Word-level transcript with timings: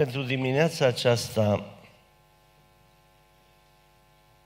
Pentru 0.00 0.22
dimineața 0.22 0.86
aceasta 0.86 1.64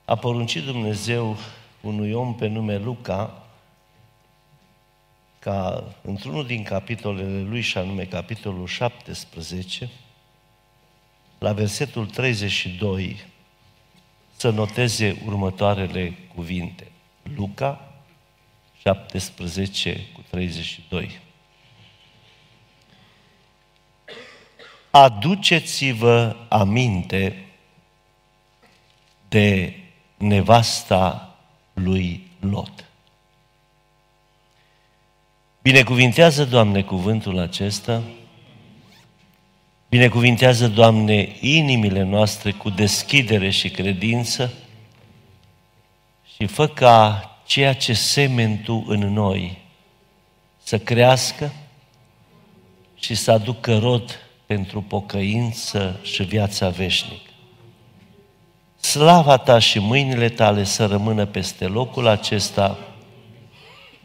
a 0.05 0.15
poruncit 0.15 0.63
Dumnezeu 0.63 1.37
unui 1.81 2.11
om 2.11 2.35
pe 2.35 2.47
nume 2.47 2.77
Luca 2.77 3.43
ca 5.39 5.83
într-unul 6.01 6.45
din 6.45 6.63
capitolele 6.63 7.41
lui, 7.41 7.61
și 7.61 7.77
anume 7.77 8.03
capitolul 8.03 8.67
17, 8.67 9.89
la 11.37 11.53
versetul 11.53 12.05
32, 12.05 13.25
să 14.35 14.49
noteze 14.49 15.21
următoarele 15.25 16.17
cuvinte. 16.35 16.91
Luca 17.35 17.93
17 18.81 20.07
cu 20.13 20.23
32. 20.29 21.19
Aduceți-vă 24.95 26.35
aminte 26.47 27.45
de 29.27 29.73
nevasta 30.17 31.35
lui 31.73 32.27
Lot. 32.39 32.85
Binecuvintează, 35.61 36.45
Doamne, 36.45 36.83
cuvântul 36.83 37.39
acesta. 37.39 38.01
Binecuvintează, 39.89 40.67
Doamne, 40.67 41.35
inimile 41.39 42.03
noastre 42.03 42.51
cu 42.51 42.69
deschidere 42.69 43.49
și 43.49 43.69
credință 43.69 44.53
și 46.35 46.45
fă 46.45 46.67
ca 46.67 47.29
ceea 47.45 47.73
ce 47.73 47.93
semeni 47.93 48.57
Tu 48.57 48.83
în 48.87 48.99
noi 48.99 49.57
să 50.63 50.79
crească 50.79 51.53
și 52.99 53.15
să 53.15 53.31
aducă 53.31 53.77
rod 53.77 54.24
pentru 54.45 54.81
pocăință 54.81 55.99
și 56.01 56.23
viața 56.23 56.69
veșnică. 56.69 57.29
Slava 58.75 59.37
Ta 59.37 59.59
și 59.59 59.79
mâinile 59.79 60.29
Tale 60.29 60.63
să 60.63 60.85
rămână 60.85 61.25
peste 61.25 61.65
locul 61.65 62.07
acesta, 62.07 62.77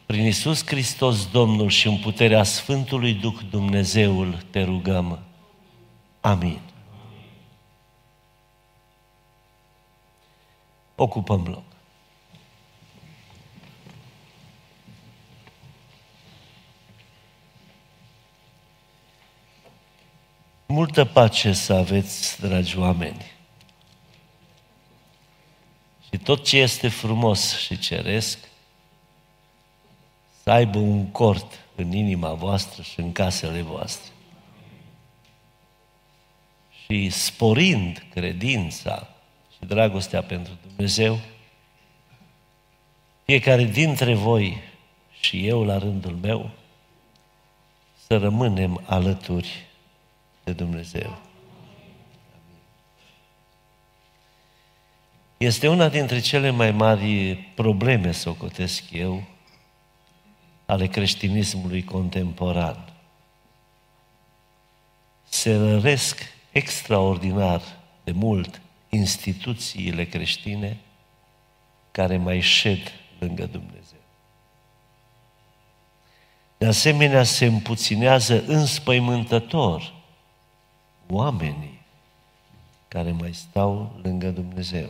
prin 0.06 0.26
Isus 0.26 0.66
Hristos 0.66 1.30
Domnul 1.30 1.68
și 1.68 1.86
în 1.86 1.96
puterea 1.96 2.42
Sfântului 2.42 3.12
Duh 3.12 3.38
Dumnezeul 3.50 4.44
te 4.50 4.62
rugăm. 4.62 5.18
Amin. 6.20 6.60
Ocupăm 10.94 11.46
loc. 11.48 11.69
Multă 20.72 21.04
pace 21.04 21.52
să 21.52 21.72
aveți, 21.72 22.40
dragi 22.40 22.78
oameni. 22.78 23.30
Și 26.04 26.18
tot 26.18 26.44
ce 26.44 26.58
este 26.58 26.88
frumos 26.88 27.58
și 27.58 27.78
ceresc, 27.78 28.38
să 30.42 30.50
aibă 30.50 30.78
un 30.78 31.06
cort 31.06 31.58
în 31.74 31.92
inima 31.92 32.32
voastră 32.32 32.82
și 32.82 33.00
în 33.00 33.12
casele 33.12 33.60
voastre. 33.60 34.12
Și 36.84 37.10
sporind 37.10 38.06
credința 38.10 39.08
și 39.52 39.66
dragostea 39.66 40.22
pentru 40.22 40.52
Dumnezeu, 40.66 41.18
fiecare 43.24 43.64
dintre 43.64 44.14
voi 44.14 44.62
și 45.20 45.46
eu 45.46 45.64
la 45.64 45.78
rândul 45.78 46.16
meu, 46.22 46.50
să 48.06 48.16
rămânem 48.16 48.82
alături 48.86 49.68
de 50.50 50.64
Dumnezeu. 50.64 51.18
Este 55.36 55.68
una 55.68 55.88
dintre 55.88 56.20
cele 56.20 56.50
mai 56.50 56.70
mari 56.70 57.34
probleme, 57.34 58.12
să 58.12 58.28
o 58.28 58.34
cotesc 58.34 58.90
eu, 58.90 59.22
ale 60.66 60.86
creștinismului 60.86 61.84
contemporan. 61.84 62.92
Se 65.28 65.56
răresc 65.56 66.20
extraordinar 66.52 67.62
de 68.04 68.12
mult 68.12 68.60
instituțiile 68.88 70.04
creștine 70.04 70.78
care 71.90 72.16
mai 72.16 72.40
șed 72.40 72.92
lângă 73.18 73.46
Dumnezeu. 73.46 73.98
De 76.58 76.66
asemenea, 76.66 77.22
se 77.22 77.44
împuținează 77.44 78.44
înspăimântător 78.46 79.99
oamenii 81.10 81.80
care 82.88 83.12
mai 83.12 83.34
stau 83.34 83.98
lângă 84.02 84.30
Dumnezeu. 84.30 84.88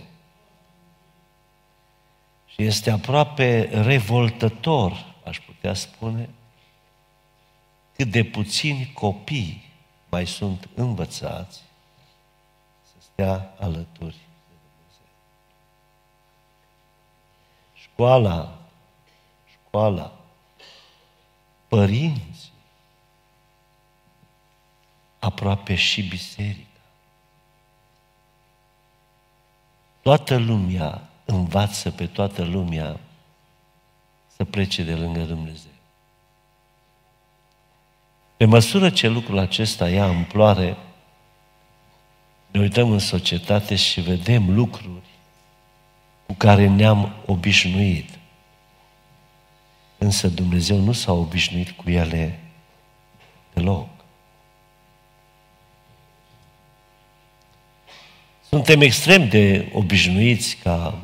Și 2.47 2.63
este 2.63 2.91
aproape 2.91 3.69
revoltător, 3.83 5.15
aș 5.25 5.41
putea 5.41 5.75
spune, 5.75 6.29
cât 7.97 8.11
de 8.11 8.25
puțini 8.25 8.93
copii 8.95 9.71
mai 10.11 10.27
sunt 10.27 10.69
învățați 10.75 11.63
să 12.83 12.95
stea 13.13 13.55
alături 13.59 14.17
de 14.49 14.55
Dumnezeu. 14.63 15.09
Școala, 17.75 18.59
școala, 19.51 20.13
părinți, 21.69 22.50
aproape 25.21 25.75
și 25.75 26.03
biserica. 26.03 26.67
Toată 30.03 30.37
lumea 30.37 31.09
învață 31.25 31.91
pe 31.91 32.07
toată 32.07 32.45
lumea 32.45 33.01
să 34.37 34.45
plece 34.45 34.83
de 34.83 34.95
lângă 34.95 35.21
Dumnezeu. 35.21 35.71
Pe 38.37 38.45
măsură 38.45 38.91
ce 38.91 39.09
lucrul 39.09 39.39
acesta 39.39 39.89
ia 39.89 40.05
amploare, 40.05 40.77
ne 42.51 42.61
uităm 42.61 42.91
în 42.91 42.99
societate 42.99 43.77
și 43.77 44.01
vedem 44.01 44.55
lucruri 44.55 45.09
cu 46.27 46.35
care 46.35 46.69
ne-am 46.69 47.13
obișnuit. 47.27 48.19
Însă 49.99 50.29
Dumnezeu 50.29 50.79
nu 50.79 50.93
s-a 50.93 51.13
obișnuit 51.13 51.71
cu 51.71 51.91
ele 51.91 52.41
deloc. 53.53 53.89
Suntem 58.51 58.81
extrem 58.81 59.29
de 59.29 59.71
obișnuiți 59.73 60.57
ca 60.57 60.99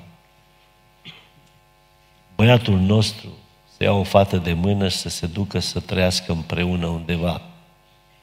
băiatul 2.34 2.78
nostru 2.78 3.28
să 3.76 3.82
ia 3.82 3.92
o 3.92 4.02
fată 4.02 4.36
de 4.36 4.52
mână 4.52 4.88
și 4.88 4.96
să 4.96 5.08
se 5.08 5.26
ducă 5.26 5.58
să 5.58 5.80
trăiască 5.80 6.32
împreună 6.32 6.86
undeva, 6.86 7.42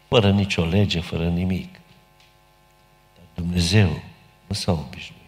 fără 0.08 0.32
nicio 0.32 0.66
lege, 0.66 1.00
fără 1.00 1.30
nimic. 1.30 1.74
Dar 3.16 3.26
Dumnezeu 3.34 4.02
nu 4.48 4.56
s-a 4.56 4.72
obișnuit. 4.72 5.22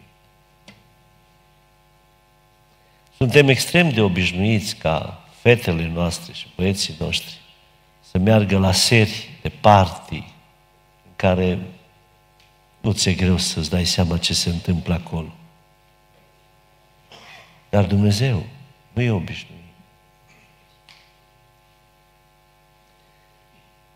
Suntem 3.16 3.48
extrem 3.48 3.90
de 3.90 4.00
obișnuiți 4.00 4.76
ca 4.76 5.24
fetele 5.40 5.86
noastre 5.86 6.32
și 6.32 6.46
băieții 6.56 6.94
noștri 6.98 7.40
să 8.00 8.18
meargă 8.18 8.58
la 8.58 8.72
seri 8.72 9.30
de 9.42 9.48
party 9.48 10.16
în 11.04 11.12
care 11.16 11.58
nu 12.86 12.92
ți-e 12.92 13.14
greu 13.14 13.36
să-ți 13.36 13.70
dai 13.70 13.84
seama 13.84 14.18
ce 14.18 14.34
se 14.34 14.48
întâmplă 14.48 14.94
acolo. 14.94 15.32
Dar 17.68 17.84
Dumnezeu 17.84 18.46
nu 18.92 19.02
e 19.02 19.10
obișnuit. 19.10 19.62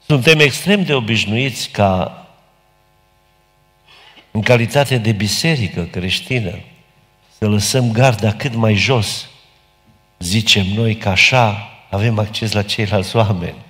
Suntem 0.07 0.39
extrem 0.39 0.85
de 0.85 0.95
obișnuiți 0.95 1.69
ca 1.69 2.27
în 4.31 4.43
calitate 4.43 4.99
de 4.99 5.13
biserică 5.13 5.85
creștină 5.85 6.59
să 7.39 7.49
lăsăm 7.49 7.93
garda 7.93 8.35
cât 8.35 8.55
mai 8.55 8.75
jos. 8.75 9.29
Zicem 10.19 10.67
noi 10.67 10.97
că 10.97 11.09
așa 11.09 11.71
avem 11.91 12.19
acces 12.19 12.53
la 12.53 12.63
ceilalți 12.63 13.17
oameni. 13.17 13.65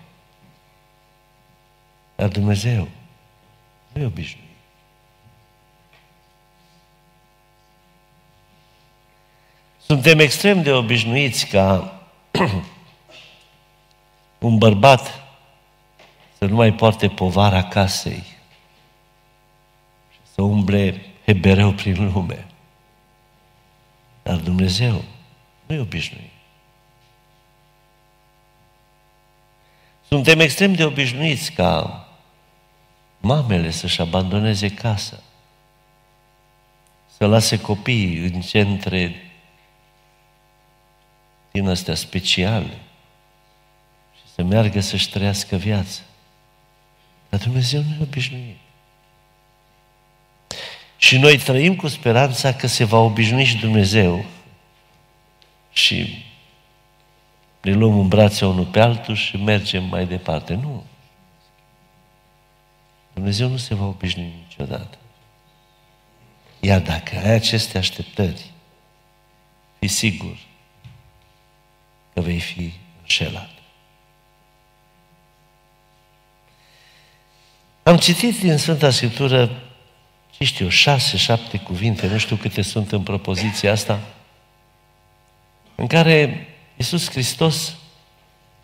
Dar 2.16 2.28
Dumnezeu 2.28 2.88
nu 3.93 4.02
e 4.02 4.05
obișnuit. 4.05 4.50
Suntem 9.90 10.19
extrem 10.19 10.62
de 10.62 10.72
obișnuiți 10.72 11.46
ca 11.46 12.00
un 14.38 14.58
bărbat 14.58 15.22
să 16.38 16.44
nu 16.44 16.54
mai 16.54 16.75
poarte 16.75 17.08
povara 17.08 17.64
casei 17.64 18.25
și 20.10 20.19
să 20.34 20.42
umble 20.42 21.06
hebereu 21.25 21.72
prin 21.72 22.12
lume. 22.12 22.46
Dar 24.22 24.37
Dumnezeu 24.37 25.04
nu 25.66 25.75
e 25.75 25.78
obișnuit. 25.78 26.31
Suntem 30.08 30.40
extrem 30.40 30.75
de 30.75 30.84
obișnuiți 30.84 31.52
ca 31.52 32.08
mamele 33.20 33.70
să-și 33.70 34.00
abandoneze 34.00 34.75
casa, 34.75 35.22
să 37.16 37.26
lase 37.26 37.60
copiii 37.60 38.16
în 38.16 38.40
centre 38.40 39.25
din 41.50 41.69
astea 41.69 41.94
speciale 41.94 42.79
și 44.14 44.23
să 44.35 44.43
meargă 44.43 44.81
să-și 44.81 45.11
trăiască 45.11 45.56
viața. 45.56 46.00
Dar 47.29 47.41
Dumnezeu 47.41 47.81
nu 47.81 47.94
e 48.00 48.02
obișnuit. 48.02 48.56
Și 50.97 51.19
noi 51.19 51.38
trăim 51.38 51.76
cu 51.76 51.88
speranța 51.88 52.55
că 52.55 52.67
se 52.67 52.85
va 52.85 52.99
obișnui 52.99 53.44
și 53.44 53.56
Dumnezeu 53.56 54.25
și 55.73 56.25
ne 57.61 57.73
luăm 57.73 57.99
în 57.99 58.08
brațe 58.08 58.47
unul 58.47 58.64
pe 58.64 58.81
altul 58.81 59.14
și 59.14 59.37
mergem 59.37 59.85
mai 59.85 60.06
departe. 60.06 60.55
Nu. 60.55 60.85
Dumnezeu 63.12 63.49
nu 63.49 63.56
se 63.56 63.75
va 63.75 63.85
obișnui 63.85 64.32
niciodată. 64.43 64.99
Iar 66.61 66.81
dacă 66.81 67.17
ai 67.17 67.31
aceste 67.31 67.79
așteptări, 67.79 68.50
fi 69.79 69.87
sigur 69.87 70.37
că 72.15 72.21
vei 72.21 72.41
fi 72.41 72.73
înșelat. 73.01 73.51
Am 77.83 77.97
citit 77.97 78.41
din 78.41 78.57
Sfânta 78.57 78.91
Scriptură, 78.91 79.51
ce 80.31 80.45
știu, 80.45 80.69
șase, 80.69 81.17
șapte 81.17 81.59
cuvinte, 81.59 82.07
nu 82.07 82.19
știu 82.19 82.37
câte 82.37 82.62
sunt 82.62 82.93
în 82.93 83.03
propoziția 83.03 83.73
asta, 83.73 84.01
în 85.75 85.87
care 85.87 86.49
Iisus 86.77 87.11
Hristos 87.11 87.77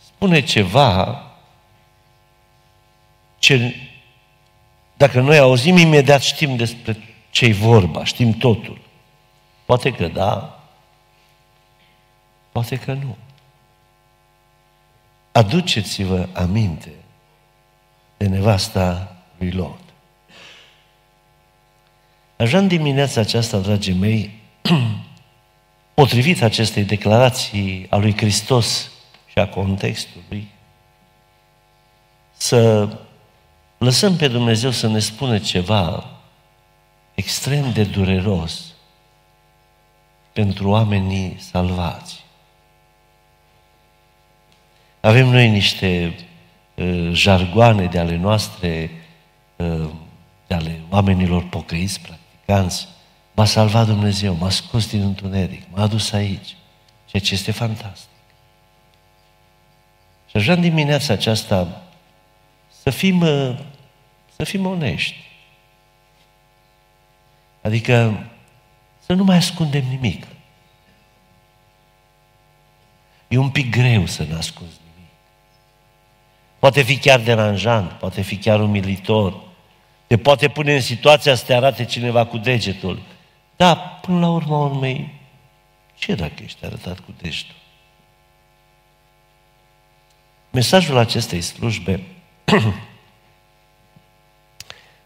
spune 0.07 0.41
ceva 0.41 1.23
ce, 3.39 3.75
dacă 4.97 5.21
noi 5.21 5.39
auzim 5.39 5.77
imediat, 5.77 6.23
știm 6.23 6.57
despre 6.57 7.17
ce-i 7.31 7.53
vorba, 7.53 8.05
știm 8.05 8.33
totul. 8.33 8.81
Poate 9.65 9.93
că 9.93 10.07
da, 10.07 10.61
poate 12.53 12.77
că 12.77 12.93
nu. 12.93 13.17
Aduceți-vă 15.37 16.29
aminte 16.33 16.93
de 18.17 18.27
nevasta 18.27 19.17
lui 19.38 19.50
Lot. 19.50 19.79
Aș 22.37 22.49
vrea 22.49 22.61
în 22.61 22.69
dimineața 22.69 23.21
aceasta, 23.21 23.59
dragii 23.59 23.93
mei, 23.93 24.41
potrivit 25.94 26.43
acestei 26.43 26.85
declarații 26.85 27.87
a 27.91 27.97
lui 27.97 28.17
Hristos 28.17 28.91
și 29.27 29.38
a 29.38 29.49
contextului, 29.49 30.49
să 32.37 32.88
lăsăm 33.79 34.17
pe 34.17 34.29
Dumnezeu 34.29 34.71
să 34.71 34.88
ne 34.88 34.99
spună 34.99 35.38
ceva 35.38 36.11
extrem 37.15 37.73
de 37.73 37.85
dureros 37.85 38.65
pentru 40.33 40.69
oamenii 40.69 41.37
salvați. 41.38 42.16
Avem 45.06 45.29
noi 45.29 45.49
niște 45.49 46.14
uh, 46.75 47.11
jargoane 47.12 47.87
de 47.87 47.99
ale 47.99 48.17
noastre, 48.17 48.91
uh, 49.56 49.91
de 50.47 50.55
ale 50.55 50.81
oamenilor 50.91 51.49
pocăiți, 51.49 52.00
practicanți, 52.00 52.88
M-a 53.37 53.44
salvat 53.44 53.87
Dumnezeu, 53.87 54.35
m-a 54.35 54.50
scos 54.50 54.88
din 54.88 55.03
întuneric, 55.03 55.62
m-a 55.70 55.82
adus 55.82 56.12
aici, 56.12 56.56
ceea 57.05 57.23
ce 57.23 57.35
este 57.35 57.53
fantastic. 57.53 58.08
Și 60.31 60.37
aș 60.37 60.43
vrea 60.43 60.55
în 60.55 60.61
dimineața 60.61 61.12
aceasta 61.12 61.82
să 62.82 62.91
fim, 62.91 63.20
uh, 63.20 63.59
să 64.37 64.44
fim 64.44 64.67
onești. 64.67 65.17
Adică 67.62 68.25
să 69.06 69.12
nu 69.12 69.25
mai 69.25 69.37
ascundem 69.37 69.85
nimic. 69.85 70.26
E 73.29 73.37
un 73.37 73.50
pic 73.50 73.70
greu 73.70 74.06
să 74.06 74.23
ne 74.23 74.35
ascunzi 74.35 74.75
nimic. 74.79 74.86
Poate 76.58 76.82
fi 76.82 76.99
chiar 76.99 77.20
deranjant, 77.20 77.91
poate 77.93 78.23
fi 78.23 78.37
chiar 78.37 78.61
umilitor, 78.61 79.41
te 80.06 80.17
poate 80.17 80.49
pune 80.49 80.75
în 80.75 80.81
situația 80.81 81.35
să 81.35 81.44
te 81.44 81.55
arate 81.55 81.85
cineva 81.85 82.26
cu 82.26 82.37
degetul. 82.38 83.03
Da, 83.56 83.76
până 83.76 84.19
la 84.19 84.29
urma 84.29 84.64
urmei, 84.64 85.14
ce 85.94 86.14
dacă 86.14 86.43
ești 86.44 86.64
arătat 86.64 87.00
cu 87.00 87.14
degetul? 87.20 87.55
Mesajul 90.50 90.97
acestei 90.97 91.41
slujbe 91.41 92.03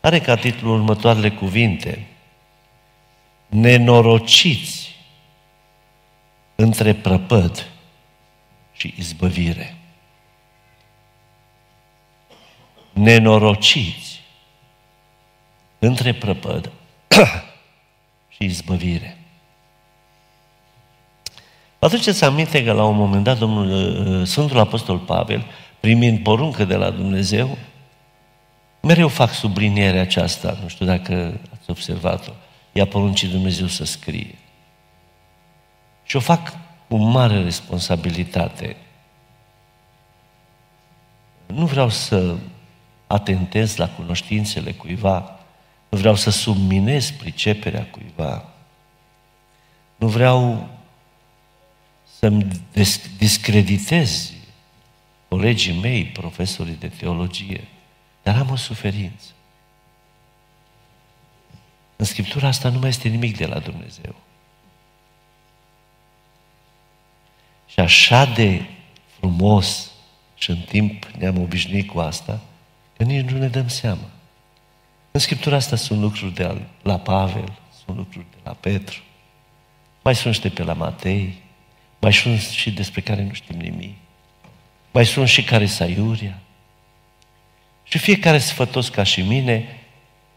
are 0.00 0.20
ca 0.20 0.34
titlul 0.34 0.74
următoarele 0.74 1.30
cuvinte. 1.30 2.06
Nenorociți 3.46 4.96
între 6.54 6.94
prăpăd 6.94 7.66
și 8.72 8.94
izbăvire. 8.98 9.79
Nenorociți 13.00 14.20
între 15.78 16.14
prăpăd 16.14 16.70
și 18.34 18.44
izbăvire. 18.44 19.18
Vă 21.78 21.86
aduceți 21.86 22.24
aminte 22.24 22.64
că 22.64 22.72
la 22.72 22.84
un 22.84 22.96
moment 22.96 23.24
dat 23.24 23.38
Domnul 23.38 23.70
uh, 23.70 24.26
Sfântul 24.26 24.58
Apostol 24.58 24.98
Pavel, 24.98 25.44
primind 25.80 26.22
poruncă 26.22 26.64
de 26.64 26.76
la 26.76 26.90
Dumnezeu, 26.90 27.58
mereu 28.80 29.08
fac 29.08 29.32
sublinierea 29.32 30.00
aceasta, 30.00 30.58
nu 30.62 30.68
știu 30.68 30.86
dacă 30.86 31.40
ați 31.52 31.70
observat-o, 31.70 32.30
i-a 32.72 32.86
poruncit 32.86 33.30
Dumnezeu 33.30 33.66
să 33.66 33.84
scrie. 33.84 34.38
Și 36.04 36.16
o 36.16 36.20
fac 36.20 36.56
cu 36.88 36.96
mare 36.96 37.42
responsabilitate. 37.42 38.76
Nu 41.46 41.66
vreau 41.66 41.88
să 41.88 42.34
atentez 43.10 43.76
la 43.76 43.88
cunoștințele 43.88 44.72
cuiva, 44.72 45.38
nu 45.88 45.98
vreau 45.98 46.14
să 46.14 46.30
subminez 46.30 47.10
priceperea 47.10 47.86
cuiva. 47.86 48.48
Nu 49.96 50.08
vreau 50.08 50.68
să-mi 52.18 52.46
discreditez 53.18 54.32
colegii 55.28 55.80
mei, 55.80 56.04
profesorii 56.04 56.74
de 56.74 56.88
teologie, 56.88 57.68
dar 58.22 58.36
am 58.36 58.50
o 58.50 58.56
suferință. 58.56 59.26
În 61.96 62.04
Scriptura 62.04 62.48
asta 62.48 62.68
nu 62.68 62.78
mai 62.78 62.88
este 62.88 63.08
nimic 63.08 63.36
de 63.36 63.46
la 63.46 63.58
Dumnezeu. 63.58 64.14
Și 67.66 67.80
așa 67.80 68.24
de 68.24 68.64
frumos 69.18 69.90
și 70.34 70.50
în 70.50 70.60
timp 70.60 71.04
ne-am 71.04 71.42
obișnuit 71.42 71.90
cu 71.90 71.98
asta, 71.98 72.40
că 73.00 73.06
nici 73.06 73.30
nu 73.30 73.38
ne 73.38 73.48
dăm 73.48 73.68
seama. 73.68 74.08
În 75.10 75.20
Scriptura 75.20 75.56
asta 75.56 75.76
sunt 75.76 76.00
lucruri 76.00 76.34
de 76.34 76.56
la 76.82 76.98
Pavel, 76.98 77.52
sunt 77.84 77.96
lucruri 77.96 78.26
de 78.30 78.36
la 78.42 78.56
Petru, 78.60 79.02
mai 80.02 80.14
sunt 80.14 80.34
și 80.34 80.40
de 80.40 80.48
pe 80.48 80.62
la 80.62 80.72
Matei, 80.72 81.42
mai 82.00 82.12
sunt 82.12 82.40
și 82.40 82.70
despre 82.70 83.00
care 83.00 83.22
nu 83.22 83.32
știm 83.32 83.58
nimic. 83.58 83.94
Mai 84.90 85.06
sunt 85.06 85.28
și 85.28 85.44
care 85.44 85.68
Iuria. 85.96 86.38
Și 87.82 87.98
fiecare 87.98 88.38
sfătos 88.38 88.88
ca 88.88 89.02
și 89.02 89.20
mine 89.22 89.80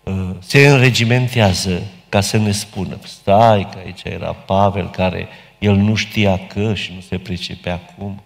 uh, 0.03 0.29
se 0.39 0.67
înregimentează 0.67 1.82
ca 2.10 2.22
să 2.22 2.38
ne 2.38 2.51
spună, 2.51 2.98
stai 3.03 3.70
că 3.72 3.77
aici 3.77 4.03
era 4.03 4.34
Pavel 4.34 4.89
care 4.89 5.27
el 5.60 5.75
nu 5.75 5.96
știa 5.96 6.48
că 6.48 6.74
și 6.74 6.93
nu 6.93 7.00
se 7.00 7.17
pricepea 7.17 7.79
cum. 7.79 8.22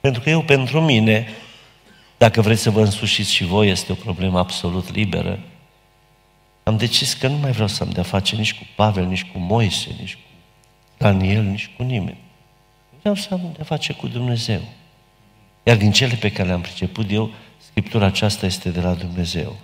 pentru 0.00 0.20
că 0.20 0.30
eu, 0.30 0.42
pentru 0.42 0.80
mine, 0.80 1.28
dacă 2.18 2.40
vreți 2.40 2.62
să 2.62 2.70
vă 2.70 2.80
însușiți 2.80 3.32
și 3.32 3.44
voi, 3.44 3.68
este 3.68 3.92
o 3.92 3.94
problemă 3.94 4.38
absolut 4.38 4.94
liberă. 4.94 5.38
Am 6.62 6.76
decis 6.76 7.14
că 7.14 7.28
nu 7.28 7.36
mai 7.36 7.52
vreau 7.52 7.68
să 7.68 7.82
am 7.82 7.90
de-a 7.90 8.02
face 8.02 8.36
nici 8.36 8.54
cu 8.54 8.66
Pavel, 8.76 9.06
nici 9.06 9.24
cu 9.24 9.38
Moise, 9.38 9.96
nici 9.98 10.14
cu 10.14 10.20
Daniel, 10.96 11.42
nici 11.42 11.70
cu 11.76 11.82
nimeni. 11.82 12.18
Vreau 13.00 13.14
să 13.14 13.28
am 13.30 13.50
de-a 13.54 13.64
face 13.64 13.92
cu 13.92 14.08
Dumnezeu. 14.08 14.60
Iar 15.62 15.76
din 15.76 15.92
cele 15.92 16.14
pe 16.14 16.32
care 16.32 16.48
le-am 16.48 16.60
priceput 16.60 17.10
eu, 17.10 17.30
Scriptura 17.58 18.06
aceasta 18.06 18.46
este 18.46 18.70
de 18.70 18.80
la 18.80 18.94
Dumnezeu. 18.94 19.56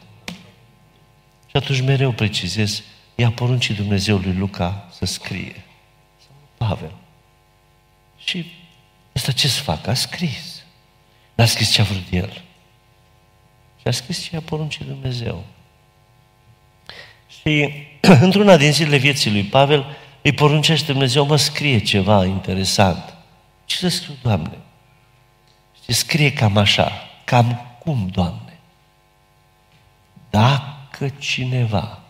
Și 1.46 1.56
atunci 1.56 1.80
mereu 1.80 2.12
precizez, 2.12 2.82
i-a 3.14 3.30
poruncit 3.30 3.76
Dumnezeu 3.76 4.16
lui 4.16 4.34
Luca 4.34 4.88
să 4.92 5.04
scrie. 5.04 5.64
Pavel. 6.56 6.92
Și 8.24 8.46
ăsta 9.16 9.32
ce 9.32 9.48
să 9.48 9.62
facă? 9.62 9.90
A 9.90 9.94
scris. 9.94 10.49
N-a 11.40 11.46
scris 11.46 11.70
ce 11.70 11.80
a 11.80 11.84
vrut 11.84 12.06
el. 12.10 12.32
Și 13.80 13.86
a 13.86 13.90
scris 13.90 14.22
ce 14.22 14.36
a 14.36 14.40
poruncit 14.40 14.86
Dumnezeu. 14.86 15.44
Și 17.40 17.72
într-una 18.26 18.56
din 18.56 18.72
zilele 18.72 18.96
vieții 18.96 19.30
lui 19.30 19.42
Pavel 19.42 19.96
îi 20.22 20.32
poruncește 20.32 20.92
Dumnezeu, 20.92 21.26
mă 21.26 21.36
scrie 21.36 21.78
ceva 21.78 22.24
interesant. 22.24 23.14
Ce 23.64 23.76
să 23.76 23.88
scriu, 23.88 24.14
Doamne? 24.22 24.58
Și 25.84 25.92
scrie 25.92 26.32
cam 26.32 26.56
așa, 26.56 26.92
cam 27.24 27.76
cum, 27.78 28.08
Doamne? 28.12 28.58
dacă 30.30 31.08
cineva 31.18 32.00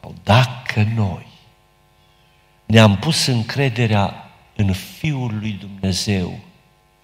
sau 0.00 0.14
dacă 0.22 0.82
noi 0.94 1.26
ne-am 2.66 2.96
pus 2.96 3.26
încrederea 3.26 4.30
în 4.56 4.72
Fiul 4.72 5.38
lui 5.38 5.52
Dumnezeu, 5.52 6.38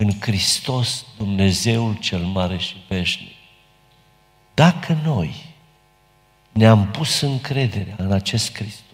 în 0.03 0.21
Hristos, 0.21 1.05
Dumnezeul 1.17 1.97
cel 1.99 2.25
mare 2.25 2.57
și 2.57 2.77
veșnic, 2.89 3.37
dacă 4.55 4.99
noi 5.05 5.55
ne-am 6.53 6.91
pus 6.91 7.21
încrederea 7.21 7.95
în 7.99 8.13
acest 8.13 8.55
Hristos 8.55 8.89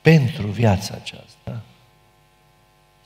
pentru 0.00 0.46
viața 0.46 0.94
aceasta, 0.94 1.62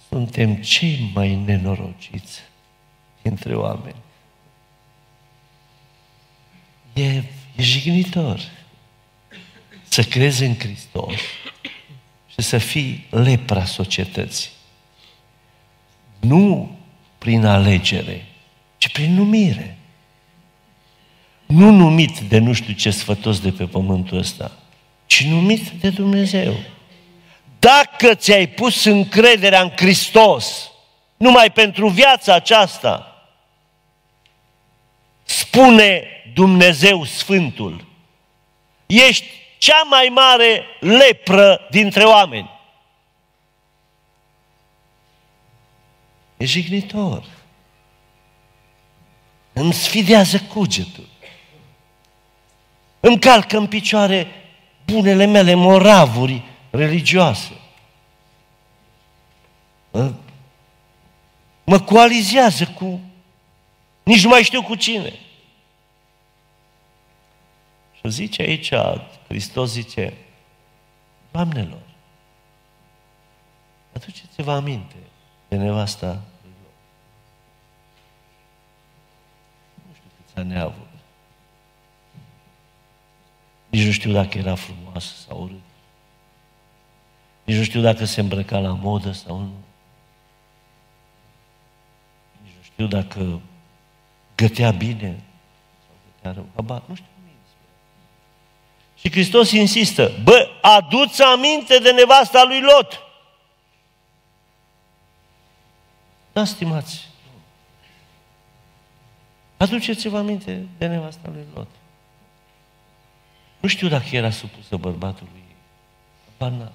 suntem 0.09 0.55
cei 0.55 1.11
mai 1.15 1.35
nenorociți 1.35 2.41
dintre 3.23 3.57
oameni. 3.57 4.03
E, 6.93 7.15
e 7.15 7.25
jignitor 7.59 8.41
să 9.89 10.03
crezi 10.03 10.45
în 10.45 10.59
Hristos 10.59 11.15
și 12.29 12.41
să 12.43 12.59
fii 12.59 13.07
lepra 13.11 13.65
societății. 13.65 14.51
Nu 16.21 16.77
prin 17.19 17.45
alegere, 17.45 18.27
ci 18.77 18.89
prin 18.89 19.15
numire. 19.15 19.79
Nu 21.47 21.71
numit 21.71 22.19
de 22.19 22.39
nu 22.39 22.53
știu 22.53 22.73
ce 22.73 22.91
sfătos 22.91 23.41
de 23.41 23.51
pe 23.51 23.65
pământul 23.67 24.19
ăsta, 24.19 24.53
ci 25.07 25.25
numit 25.25 25.69
de 25.69 25.91
Dumnezeu. 25.91 26.55
Dacă 27.59 28.15
ți-ai 28.15 28.47
pus 28.47 28.85
încrederea 28.85 29.61
în 29.63 29.71
Hristos, 29.77 30.71
numai 31.17 31.51
pentru 31.53 31.89
viața 31.89 32.35
aceasta, 32.35 33.25
spune 35.23 36.03
Dumnezeu 36.35 37.05
Sfântul, 37.05 37.85
ești 38.87 39.27
cea 39.59 39.83
mai 39.83 40.09
mare 40.13 40.65
lepră 40.81 41.67
dintre 41.71 42.03
oameni. 42.03 42.51
E 46.41 46.45
jignitor. 46.45 47.25
Îmi 49.53 49.73
sfidează 49.73 50.41
cugetul. 50.41 51.09
Îmi 53.01 53.19
calcă 53.19 53.57
în 53.57 53.67
picioare 53.67 54.27
bunele 54.85 55.25
mele 55.25 55.55
moravuri 55.55 56.43
religioase. 56.71 57.53
Mă, 59.91 60.13
mă 61.65 61.81
coalizează 61.81 62.67
cu... 62.67 63.01
Nici 64.03 64.23
nu 64.23 64.29
mai 64.29 64.43
știu 64.43 64.63
cu 64.63 64.75
cine. 64.75 65.19
Și 67.95 68.11
zice 68.11 68.43
aici, 68.43 68.73
Hristos 69.27 69.71
zice, 69.71 70.15
Doamnelor, 71.31 71.83
aduceți-vă 73.93 74.53
aminte 74.53 74.97
de 75.51 75.57
nevasta 75.57 76.07
lui 76.43 76.53
Lot. 76.63 76.73
Nu 79.87 79.95
știu 79.95 80.11
câți 80.17 80.39
ani 80.39 80.57
a 80.57 80.63
avut. 80.63 80.89
Nici 83.69 83.85
nu 83.85 83.91
știu 83.91 84.13
dacă 84.13 84.39
era 84.39 84.55
frumoasă 84.55 85.15
sau 85.27 85.43
urât. 85.43 85.61
Nici 87.45 87.57
nu 87.57 87.63
știu 87.63 87.81
dacă 87.81 88.05
se 88.05 88.21
îmbrăca 88.21 88.59
la 88.59 88.73
modă 88.73 89.13
sau 89.13 89.39
nu. 89.39 89.53
Nici 92.43 92.53
nu 92.57 92.63
știu 92.63 92.87
dacă 92.87 93.41
gătea 94.35 94.71
bine 94.71 95.21
sau 95.87 95.95
gătea 96.15 96.33
rău. 96.33 96.47
Aba, 96.55 96.83
nu 96.87 96.95
știu 96.95 97.09
Și 98.97 99.11
Hristos 99.11 99.51
insistă, 99.51 100.13
bă, 100.23 100.49
aduți 100.63 101.23
aminte 101.23 101.79
de 101.79 101.93
nevasta 101.93 102.45
lui 102.45 102.61
Lot. 102.61 103.10
Da, 106.41 106.47
stimați, 106.47 107.09
aduceți-vă 109.57 110.19
aminte 110.19 110.67
de 110.79 110.87
nevasta 110.87 111.31
lui 111.33 111.45
Lot. 111.55 111.69
Nu 113.61 113.69
știu 113.69 113.89
dacă 113.89 114.17
era 114.17 114.31
supusă 114.31 114.77
bărbatului 114.77 115.33
ei. 115.49 115.57
Banal. 116.39 116.73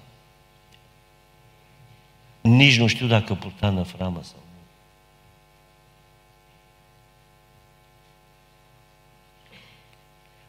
Nici 2.40 2.78
nu 2.78 2.86
știu 2.86 3.06
dacă 3.06 3.34
purta 3.34 3.70
năframă 3.70 4.22
sau 4.22 4.38
nu. 4.38 4.60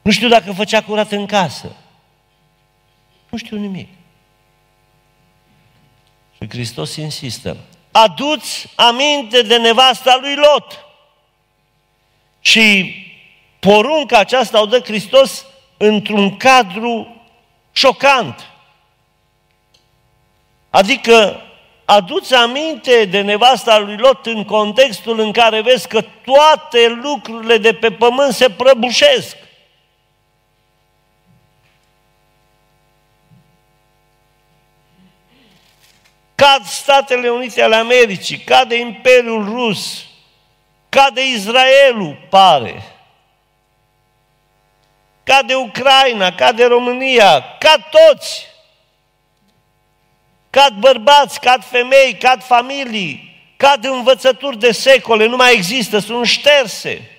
Nu 0.02 0.12
știu 0.12 0.28
dacă 0.28 0.52
făcea 0.52 0.84
curat 0.84 1.12
în 1.12 1.26
casă. 1.26 1.76
Nu 3.30 3.38
știu 3.38 3.58
nimic. 3.58 3.90
Și 6.36 6.50
Hristos 6.50 6.96
insistă. 6.96 7.58
Aduți 7.98 8.70
aminte 8.75 9.42
de 9.42 9.58
nevasta 9.58 10.18
lui 10.22 10.36
Lot. 10.36 10.86
Și 12.39 12.96
porunca 13.60 14.18
aceasta 14.18 14.62
o 14.62 14.66
dă 14.66 14.80
Hristos 14.80 15.46
într-un 15.77 16.38
cadru 16.38 17.25
șocant. 17.72 18.48
Adică 20.70 21.42
aduți 21.86 22.34
aminte 22.34 23.06
de 23.06 23.22
nevasta 23.22 23.77
lui 23.77 23.98
Lot 23.98 24.25
în 24.25 24.44
contextul 24.44 25.20
în 25.20 25.32
care 25.32 25.62
vezi 25.62 25.88
că 25.88 26.01
toate 26.01 27.00
lucrurile 27.01 27.58
de 27.58 27.74
pe 27.74 27.92
pământ 27.92 28.34
se 28.34 28.50
prăbușesc. 28.50 29.38
Cad 36.38 36.65
Statele 36.65 37.29
Unite 37.29 37.62
ale 37.62 37.75
Americii, 37.75 38.38
cade 38.38 38.75
Imperiul 38.75 39.44
Rus, 39.44 40.06
cade 40.89 41.22
Israelul, 41.22 42.27
pare. 42.29 42.84
Cade 45.24 45.56
Ucraina, 45.56 46.36
cade 46.36 46.65
România, 46.65 47.58
cad 47.60 47.89
toți. 47.89 48.48
Cad 50.50 50.74
bărbați, 50.74 51.39
cad 51.39 51.63
femei, 51.63 52.13
cad 52.13 52.44
familii, 52.44 53.41
cad 53.58 53.84
învățături 53.84 54.58
de 54.58 54.72
secole, 54.72 55.25
nu 55.25 55.36
mai 55.36 55.53
există, 55.53 56.00
sunt 56.00 56.25
șterse. 56.25 57.12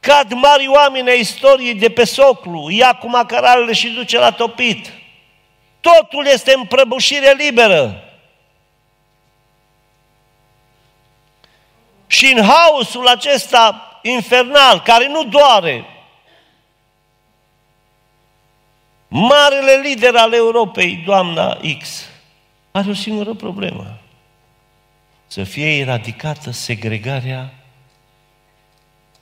Cad 0.00 0.32
mari 0.32 0.68
oameni 0.68 1.10
ai 1.10 1.20
istoriei 1.20 1.74
de 1.74 1.90
pe 1.90 2.04
soclu, 2.04 2.70
ia 2.70 2.92
cu 2.92 3.08
macaralele 3.08 3.72
și 3.72 3.88
duce 3.88 4.18
la 4.18 4.30
topit. 4.30 4.92
Totul 5.82 6.26
este 6.26 6.54
în 6.54 6.66
prăbușire 6.66 7.32
liberă. 7.32 8.04
Și 12.06 12.32
în 12.36 12.44
haosul 12.44 13.08
acesta 13.08 13.98
infernal, 14.02 14.82
care 14.82 15.08
nu 15.08 15.24
doare, 15.24 15.84
marele 19.08 19.80
lider 19.82 20.16
al 20.16 20.32
Europei, 20.32 20.96
doamna 20.96 21.60
X, 21.78 22.08
are 22.70 22.90
o 22.90 22.94
singură 22.94 23.34
problemă. 23.34 23.98
Să 25.26 25.44
fie 25.44 25.78
eradicată 25.78 26.50
segregarea 26.50 27.54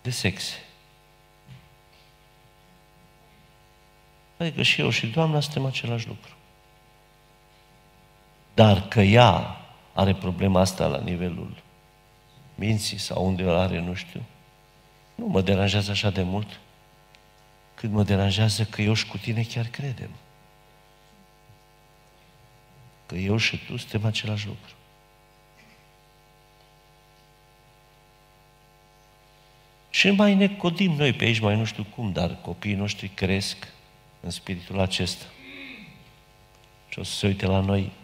de 0.03 0.11
sexe. 0.11 0.65
Adică 4.37 4.63
și 4.63 4.81
eu 4.81 4.91
și 4.91 5.07
doamna 5.07 5.41
suntem 5.41 5.67
același 5.67 6.07
lucru. 6.07 6.35
Dar 8.61 8.89
că 8.89 9.01
ea 9.01 9.61
are 9.93 10.15
problema 10.15 10.61
asta 10.61 10.87
la 10.87 11.01
nivelul 11.01 11.63
minții 12.55 12.99
sau 12.99 13.27
unde 13.27 13.45
o 13.45 13.59
are, 13.59 13.81
nu 13.81 13.95
știu, 13.95 14.23
nu 15.15 15.27
mă 15.27 15.41
deranjează 15.41 15.91
așa 15.91 16.11
de 16.11 16.23
mult 16.23 16.61
cât 17.75 17.91
mă 17.91 18.03
deranjează 18.03 18.65
că 18.65 18.83
eu 18.83 18.95
și 18.95 19.07
cu 19.07 19.19
tine 19.19 19.43
chiar 19.43 19.67
credem 19.67 20.11
că 23.07 23.15
eu 23.15 23.37
și 23.37 23.57
tu 23.67 23.77
suntem 23.77 24.05
același 24.05 24.47
lucru. 24.47 24.75
Și 29.91 30.11
mai 30.11 30.35
ne 30.35 30.49
codim 30.49 30.93
noi 30.93 31.13
pe 31.13 31.25
aici, 31.25 31.41
mai 31.41 31.57
nu 31.57 31.65
știu 31.65 31.87
cum, 31.95 32.13
dar 32.13 32.37
copiii 32.41 32.75
noștri 32.75 33.09
cresc 33.09 33.69
în 34.21 34.31
spiritul 34.31 34.81
acesta. 34.81 35.25
Și 36.89 36.99
o 36.99 37.03
să 37.03 37.13
se 37.13 37.27
uite 37.27 37.47
la 37.47 37.61
noi 37.61 37.99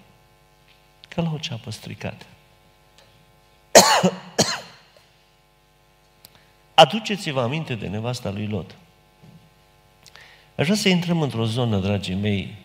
Că 1.17 1.23
la 1.23 1.33
o 1.33 1.39
ceapă 1.39 1.71
stricată. 1.71 2.27
Aduceți-vă 6.75 7.41
aminte 7.41 7.75
de 7.75 7.87
nevasta 7.87 8.31
lui 8.31 8.47
Lot. 8.47 8.75
Aș 10.57 10.65
vrea 10.65 10.77
să 10.77 10.89
intrăm 10.89 11.23
într-o 11.23 11.45
zonă, 11.45 11.79
dragii 11.79 12.15
mei, 12.15 12.57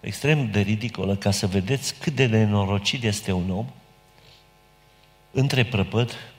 extrem 0.00 0.50
de 0.50 0.60
ridicolă, 0.60 1.16
ca 1.16 1.30
să 1.30 1.46
vedeți 1.46 1.94
cât 1.94 2.14
de 2.14 2.26
nenorocit 2.26 3.02
este 3.02 3.32
un 3.32 3.50
om 3.50 3.66
între 5.30 5.64
prăpăd 5.64 6.32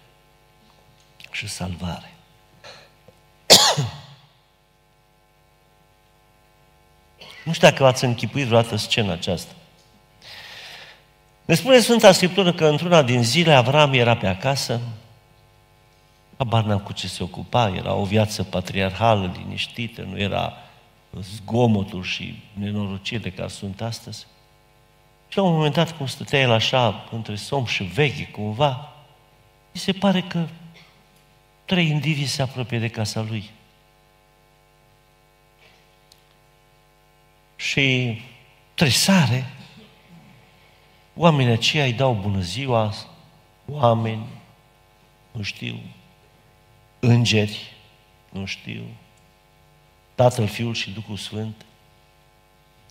și 1.31 1.47
salvare. 1.47 2.13
nu 7.45 7.53
știu 7.53 7.67
dacă 7.67 7.83
v-ați 7.83 8.03
închipuit 8.05 8.45
vreodată 8.45 8.75
scena 8.75 9.11
aceasta. 9.11 9.53
Ne 11.45 11.53
spune 11.55 11.79
Sfânta 11.79 12.11
Scriptură 12.11 12.53
că 12.53 12.65
într-una 12.65 13.01
din 13.01 13.23
zile 13.23 13.53
Avram 13.53 13.93
era 13.93 14.17
pe 14.17 14.27
acasă, 14.27 14.81
habar 16.37 16.63
n-am 16.63 16.79
cu 16.79 16.93
ce 16.93 17.07
se 17.07 17.23
ocupa, 17.23 17.69
era 17.69 17.93
o 17.93 18.03
viață 18.03 18.43
patriarhală, 18.43 19.33
liniștită, 19.37 20.01
nu 20.01 20.19
era 20.19 20.53
zgomotul 21.21 22.03
și 22.03 22.43
nenorocirile 22.53 23.29
care 23.29 23.47
sunt 23.47 23.81
astăzi. 23.81 24.25
Și 25.27 25.37
la 25.37 25.43
un 25.43 25.53
moment 25.53 25.73
dat, 25.73 25.97
cum 25.97 26.07
stătea 26.07 26.39
el 26.39 26.51
așa, 26.51 27.07
între 27.11 27.35
somn 27.35 27.65
și 27.65 27.83
veche, 27.83 28.27
cumva, 28.27 28.93
mi 29.71 29.79
se 29.79 29.91
pare 29.91 30.21
că 30.21 30.47
trei 31.65 31.87
indivizi 31.87 32.33
se 32.33 32.41
apropie 32.41 32.79
de 32.79 32.87
casa 32.87 33.21
lui. 33.21 33.49
Și 37.55 38.21
tresare, 38.73 39.45
oamenii 41.15 41.53
aceia 41.53 41.83
îi 41.83 41.93
dau 41.93 42.13
bună 42.13 42.39
ziua, 42.39 42.93
oameni, 43.65 44.25
nu 45.31 45.41
știu, 45.41 45.79
îngeri, 46.99 47.73
nu 48.29 48.45
știu, 48.45 48.83
Tatăl, 50.15 50.47
Fiul 50.47 50.73
și 50.73 50.91
Duhul 50.91 51.17
Sfânt, 51.17 51.65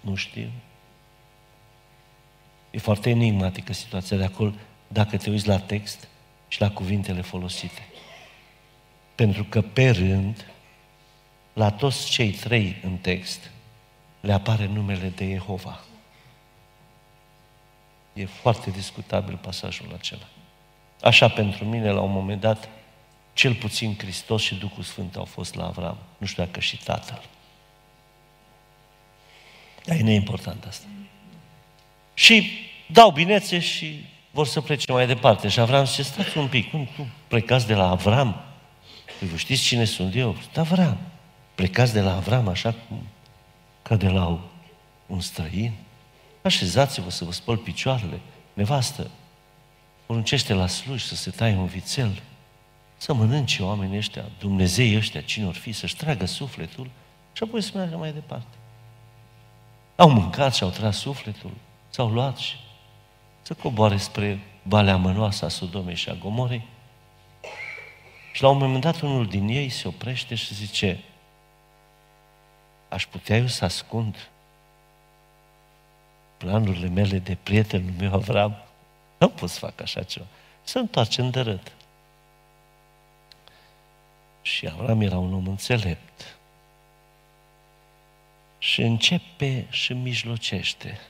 nu 0.00 0.14
știu. 0.14 0.50
E 2.70 2.78
foarte 2.78 3.10
enigmatică 3.10 3.72
situația 3.72 4.16
de 4.16 4.24
acolo, 4.24 4.52
dacă 4.88 5.16
te 5.16 5.30
uiți 5.30 5.48
la 5.48 5.58
text 5.58 6.08
și 6.48 6.60
la 6.60 6.70
cuvintele 6.70 7.20
folosite. 7.20 7.88
Pentru 9.14 9.44
că 9.44 9.62
pe 9.62 9.90
rând, 9.90 10.46
la 11.52 11.70
toți 11.70 12.10
cei 12.10 12.30
trei 12.30 12.76
în 12.82 12.96
text, 12.96 13.50
le 14.20 14.32
apare 14.32 14.66
numele 14.66 15.08
de 15.08 15.30
Jehova. 15.30 15.84
E 18.12 18.26
foarte 18.26 18.70
discutabil 18.70 19.36
pasajul 19.36 19.92
acela. 19.98 20.26
Așa 21.02 21.28
pentru 21.28 21.64
mine, 21.64 21.90
la 21.90 22.00
un 22.00 22.12
moment 22.12 22.40
dat, 22.40 22.68
cel 23.32 23.54
puțin 23.54 23.96
Hristos 23.98 24.42
și 24.42 24.54
Duhul 24.54 24.82
Sfânt 24.82 25.16
au 25.16 25.24
fost 25.24 25.54
la 25.54 25.66
Avram. 25.66 25.96
Nu 26.18 26.26
știu 26.26 26.44
dacă 26.44 26.60
și 26.60 26.76
Tatăl. 26.76 27.22
Dar 29.84 29.96
e 29.96 30.02
neimportant 30.02 30.64
asta. 30.64 30.86
Și 32.14 32.50
dau 32.86 33.10
binețe 33.10 33.58
și 33.58 34.04
vor 34.30 34.46
să 34.46 34.60
plece 34.60 34.92
mai 34.92 35.06
departe. 35.06 35.48
Și 35.48 35.60
Avram 35.60 35.84
zice, 35.84 36.02
stați 36.02 36.38
un 36.38 36.48
pic, 36.48 36.70
cum 36.70 36.88
tu 36.96 37.06
plecați 37.28 37.66
de 37.66 37.74
la 37.74 37.88
Avram? 37.88 38.44
Păi 39.18 39.28
vă 39.28 39.36
știți 39.36 39.62
cine 39.62 39.84
sunt 39.84 40.16
eu? 40.16 40.36
Sunt 40.40 40.56
Avram. 40.56 40.98
Plecați 41.54 41.92
de 41.92 42.00
la 42.00 42.16
Avram 42.16 42.48
așa 42.48 42.74
cum, 42.88 43.06
ca 43.82 43.96
de 43.96 44.08
la 44.08 44.40
un 45.06 45.20
străin? 45.20 45.72
Așezați-vă 46.42 47.11
să 47.11 47.25
vă 47.25 47.32
spăl 47.32 47.56
picioarele. 47.56 48.20
Nevastă, 48.52 49.11
poruncește 50.06 50.52
la 50.52 50.66
sluj 50.66 51.02
să 51.02 51.14
se 51.14 51.30
taie 51.30 51.54
un 51.54 51.66
vițel, 51.66 52.23
să 52.97 53.14
mănânce 53.14 53.62
oamenii 53.62 53.97
ăștia, 53.97 54.25
Dumnezei 54.38 54.97
ăștia, 54.97 55.20
cine 55.20 55.47
or 55.47 55.54
fi, 55.54 55.73
să-și 55.73 55.97
tragă 55.97 56.25
sufletul 56.25 56.90
și 57.32 57.42
apoi 57.42 57.62
să 57.62 57.70
meargă 57.75 57.97
mai 57.97 58.12
departe. 58.12 58.56
Au 59.97 60.11
mâncat 60.11 60.54
și 60.54 60.62
au 60.62 60.68
tras 60.68 60.99
sufletul, 60.99 61.52
s-au 61.88 62.09
luat 62.09 62.37
și 62.37 62.56
să 63.42 63.54
coboare 63.54 63.97
spre 63.97 64.40
Valea 64.62 64.97
Mănoasă 64.97 65.44
a 65.44 65.49
Sodomei 65.49 65.94
și 65.94 66.09
a 66.09 66.14
Gomorei. 66.14 66.66
Și 68.32 68.42
la 68.42 68.49
un 68.49 68.59
moment 68.59 68.82
dat 68.82 69.00
unul 69.00 69.26
din 69.26 69.49
ei 69.49 69.68
se 69.68 69.88
oprește 69.88 70.35
și 70.35 70.54
zice, 70.54 71.00
aș 72.88 73.06
putea 73.06 73.36
eu 73.36 73.47
să 73.47 73.64
ascund 73.64 74.30
planurile 76.40 76.88
mele 76.88 77.18
de 77.18 77.36
prietenul 77.42 77.92
meu 77.98 78.12
Avram? 78.12 78.56
Nu 79.18 79.28
pot 79.28 79.50
să 79.50 79.58
fac 79.58 79.80
așa 79.80 80.02
ceva. 80.02 80.26
Să 80.62 80.78
întoarce 80.78 81.20
în 81.20 81.30
dărât. 81.30 81.72
Și 84.42 84.68
Avram 84.68 85.00
era 85.00 85.18
un 85.18 85.34
om 85.34 85.46
înțelept. 85.46 86.36
Și 88.58 88.82
începe 88.82 89.66
și 89.70 89.92
mijlocește. 89.92 91.00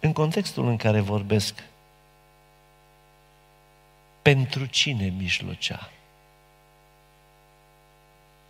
În 0.00 0.12
contextul 0.12 0.68
în 0.68 0.76
care 0.76 1.00
vorbesc, 1.00 1.64
pentru 4.22 4.66
cine 4.66 5.06
mijlocea? 5.06 5.90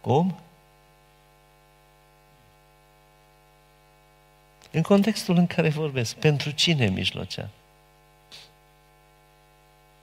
Cum? 0.00 0.38
În 4.70 4.83
contextul 4.83 5.37
în 5.37 5.46
care 5.46 5.68
vorbesc, 5.68 6.16
pentru 6.16 6.50
cine 6.50 6.87
mijlocea? 6.87 7.48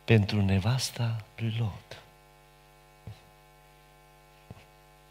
Pentru 0.04 0.42
nevasta 0.42 1.16
lui 1.36 1.56
Lot. 1.60 2.00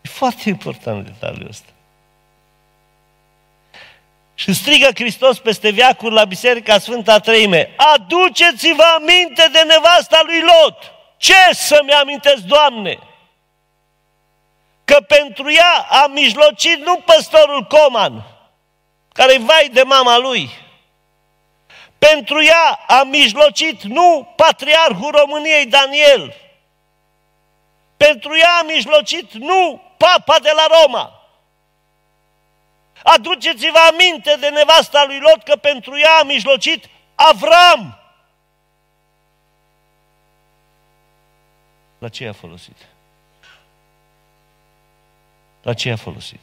E 0.00 0.08
foarte 0.08 0.48
important 0.48 1.04
detaliul 1.04 1.48
ăsta. 1.48 1.68
Și 4.34 4.52
strigă 4.52 4.88
Hristos 4.94 5.38
peste 5.38 5.70
viacuri 5.70 6.14
la 6.14 6.24
Biserica 6.24 6.78
Sfânta 6.78 7.18
Treime, 7.18 7.74
aduceți-vă 7.94 8.84
aminte 8.96 9.48
de 9.52 9.62
nevasta 9.66 10.22
lui 10.24 10.40
Lot. 10.40 10.92
Ce 11.16 11.54
să-mi 11.54 11.92
amintesc, 11.92 12.42
Doamne? 12.42 12.98
Că 14.84 15.00
pentru 15.00 15.52
ea 15.52 15.86
a 15.88 16.06
mijlocit 16.06 16.84
nu 16.84 16.96
păstorul 16.96 17.62
Coman, 17.62 18.33
care 19.14 19.38
vai 19.38 19.68
de 19.72 19.82
mama 19.82 20.16
lui. 20.18 20.50
Pentru 21.98 22.42
ea 22.42 22.80
a 22.86 23.02
mijlocit 23.02 23.82
nu 23.82 24.32
patriarhul 24.36 25.10
României 25.10 25.66
Daniel. 25.66 26.34
Pentru 27.96 28.36
ea 28.36 28.58
a 28.60 28.62
mijlocit 28.62 29.32
nu 29.32 29.82
papa 29.96 30.38
de 30.38 30.50
la 30.54 30.66
Roma. 30.80 31.12
Aduceți-vă 33.02 33.78
aminte 33.78 34.36
de 34.40 34.48
nevasta 34.48 35.04
lui 35.04 35.18
Lot 35.18 35.42
că 35.42 35.56
pentru 35.56 35.98
ea 35.98 36.18
a 36.20 36.22
mijlocit 36.22 36.88
Avram. 37.14 37.98
La 41.98 42.08
ce 42.08 42.28
a 42.28 42.32
folosit? 42.32 42.76
La 45.62 45.74
ce 45.74 45.90
a 45.90 45.96
folosit? 45.96 46.40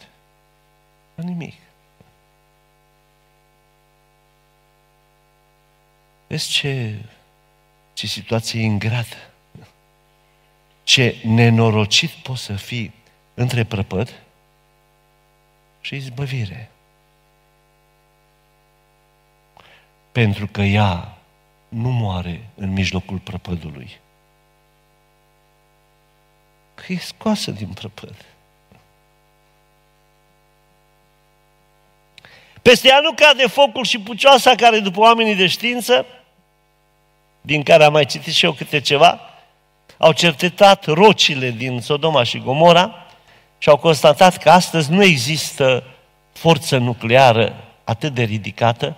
La 1.16 1.24
nimic. 1.24 1.54
Vezi 6.32 6.50
ce, 6.50 6.96
ce 7.94 8.08
situație 8.08 8.62
ingrată. 8.62 9.16
Ce 10.84 11.16
nenorocit 11.24 12.10
poți 12.10 12.44
să 12.44 12.54
fii 12.54 12.94
între 13.34 13.64
prăpăd 13.64 14.14
și 15.82 15.96
izbăvire. 15.96 16.72
Pentru 20.12 20.48
că 20.48 20.62
ea 20.62 21.18
nu 21.68 21.90
moare 21.90 22.50
în 22.56 22.72
mijlocul 22.72 23.18
prăpădului. 23.18 24.00
Că 26.76 26.94
e 26.94 26.98
scoasă 26.98 27.52
din 27.52 27.68
prăpăd. 27.68 28.26
Peste 32.62 32.88
ea 32.88 33.00
nu 33.00 33.14
cade 33.14 33.48
focul 33.48 33.86
și 33.86 34.00
pucioasa 34.00 34.56
care 34.56 34.80
după 34.80 35.00
oamenii 35.00 35.36
de 35.36 35.48
știință, 35.48 36.06
din 37.42 37.64
care 37.64 37.84
am 37.84 37.92
mai 37.92 38.06
citit 38.06 38.34
și 38.34 38.46
eu 38.46 38.52
câte 38.52 38.80
ceva, 38.80 39.20
au 39.98 40.12
cercetat 40.12 40.86
rocile 40.86 41.50
din 41.52 41.82
Sodoma 41.82 42.24
și 42.24 42.40
Gomora 42.40 42.96
și 43.58 43.70
au 43.70 43.78
constatat 43.78 44.38
că 44.38 44.50
astăzi 44.50 44.92
nu 44.92 45.04
există 45.04 45.84
forță 46.34 46.78
nucleară 46.78 47.56
atât 47.84 48.14
de 48.14 48.24
ridicată 48.24 48.96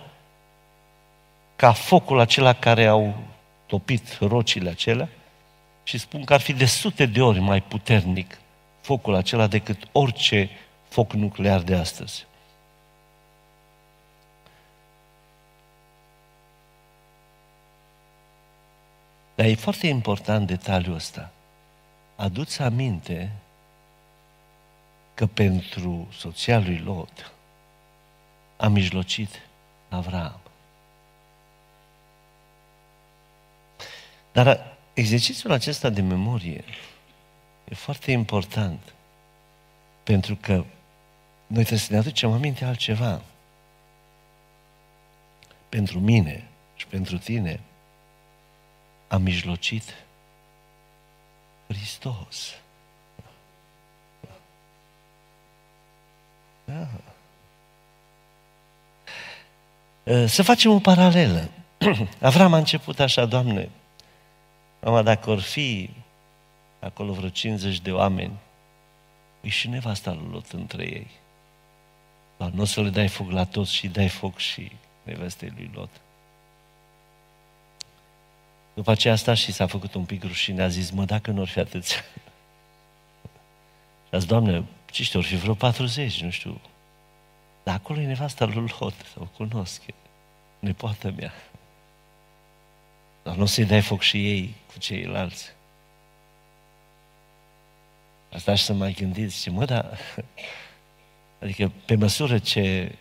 ca 1.56 1.72
focul 1.72 2.20
acela 2.20 2.52
care 2.52 2.86
au 2.86 3.14
topit 3.66 4.18
rocile 4.20 4.70
acelea 4.70 5.08
și 5.82 5.98
spun 5.98 6.24
că 6.24 6.32
ar 6.34 6.40
fi 6.40 6.52
de 6.52 6.64
sute 6.64 7.06
de 7.06 7.22
ori 7.22 7.40
mai 7.40 7.60
puternic 7.60 8.38
focul 8.80 9.14
acela 9.14 9.46
decât 9.46 9.78
orice 9.92 10.50
foc 10.88 11.12
nuclear 11.12 11.60
de 11.60 11.74
astăzi. 11.74 12.26
Dar 19.34 19.46
e 19.46 19.54
foarte 19.54 19.86
important 19.86 20.46
detaliul 20.46 20.94
ăsta. 20.94 21.30
Aduți 22.16 22.62
aminte 22.62 23.32
că 25.14 25.26
pentru 25.26 26.08
soția 26.12 26.58
lui 26.58 26.78
Lot 26.78 27.32
a 28.56 28.68
mijlocit 28.68 29.40
Avram. 29.88 30.40
Dar 34.32 34.76
exercițiul 34.92 35.52
acesta 35.52 35.88
de 35.90 36.00
memorie 36.00 36.64
e 37.64 37.74
foarte 37.74 38.10
important 38.10 38.94
pentru 40.02 40.36
că 40.36 40.52
noi 41.46 41.62
trebuie 41.62 41.78
să 41.78 41.92
ne 41.92 41.98
aducem 41.98 42.32
aminte 42.32 42.64
altceva. 42.64 43.20
Pentru 45.68 46.00
mine 46.00 46.48
și 46.74 46.86
pentru 46.86 47.18
tine 47.18 47.60
a 49.14 49.18
mijlocit 49.18 49.94
Hristos. 51.66 52.54
Da. 56.64 56.88
Să 60.26 60.42
facem 60.42 60.70
o 60.70 60.78
paralelă. 60.78 61.48
Avram 62.20 62.52
a 62.52 62.56
început 62.56 63.00
așa, 63.00 63.24
Doamne, 63.24 63.70
mama, 64.80 65.02
dacă 65.02 65.30
or 65.30 65.40
fi 65.40 65.90
acolo 66.80 67.12
vreo 67.12 67.28
50 67.28 67.80
de 67.80 67.92
oameni, 67.92 68.38
e 69.40 69.48
și 69.48 69.68
nevasta 69.68 70.12
lui 70.12 70.28
Lot 70.30 70.50
între 70.50 70.82
ei. 70.82 71.10
Dar 72.36 72.50
nu 72.50 72.62
o 72.62 72.64
să 72.64 72.80
le 72.82 72.90
dai 72.90 73.08
foc 73.08 73.30
la 73.30 73.44
toți 73.44 73.74
și 73.74 73.88
dai 73.88 74.08
foc 74.08 74.38
și 74.38 74.72
nevestei 75.02 75.52
lui 75.56 75.70
Lot. 75.74 75.90
După 78.74 78.90
aceea 78.90 79.14
a 79.14 79.16
stat 79.16 79.36
și 79.36 79.52
s-a 79.52 79.66
făcut 79.66 79.94
un 79.94 80.04
pic 80.04 80.22
rușine, 80.22 80.62
a 80.62 80.68
zis, 80.68 80.90
mă, 80.90 81.04
dacă 81.04 81.30
nu 81.30 81.40
ar 81.40 81.48
fi 81.48 81.58
atâția. 81.58 82.04
și 84.08 84.10
a 84.10 84.18
zis, 84.18 84.28
Doamne, 84.28 84.64
ce 84.90 85.02
știu, 85.02 85.18
ori 85.18 85.28
fi 85.28 85.36
vreo 85.36 85.54
40, 85.54 86.22
nu 86.22 86.30
știu. 86.30 86.60
Dar 87.62 87.74
acolo 87.74 88.00
e 88.00 88.06
nevasta 88.06 88.44
lui 88.44 88.74
Lot, 88.78 88.94
o 89.18 89.24
cunosc, 89.24 89.82
nepoată 90.58 91.14
mea. 91.16 91.32
Dar 93.22 93.36
nu 93.36 93.42
o 93.42 93.46
să-i 93.46 93.64
dai 93.64 93.80
foc 93.80 94.00
și 94.00 94.28
ei 94.28 94.54
cu 94.72 94.78
ceilalți. 94.78 95.52
Asta 98.32 98.54
și 98.54 98.64
să 98.64 98.72
mai 98.72 98.92
gândiți, 98.92 99.40
ce 99.40 99.50
mă, 99.50 99.64
dar... 99.64 99.98
Adică 101.40 101.72
pe 101.84 101.94
măsură 101.94 102.38
ce, 102.38 102.94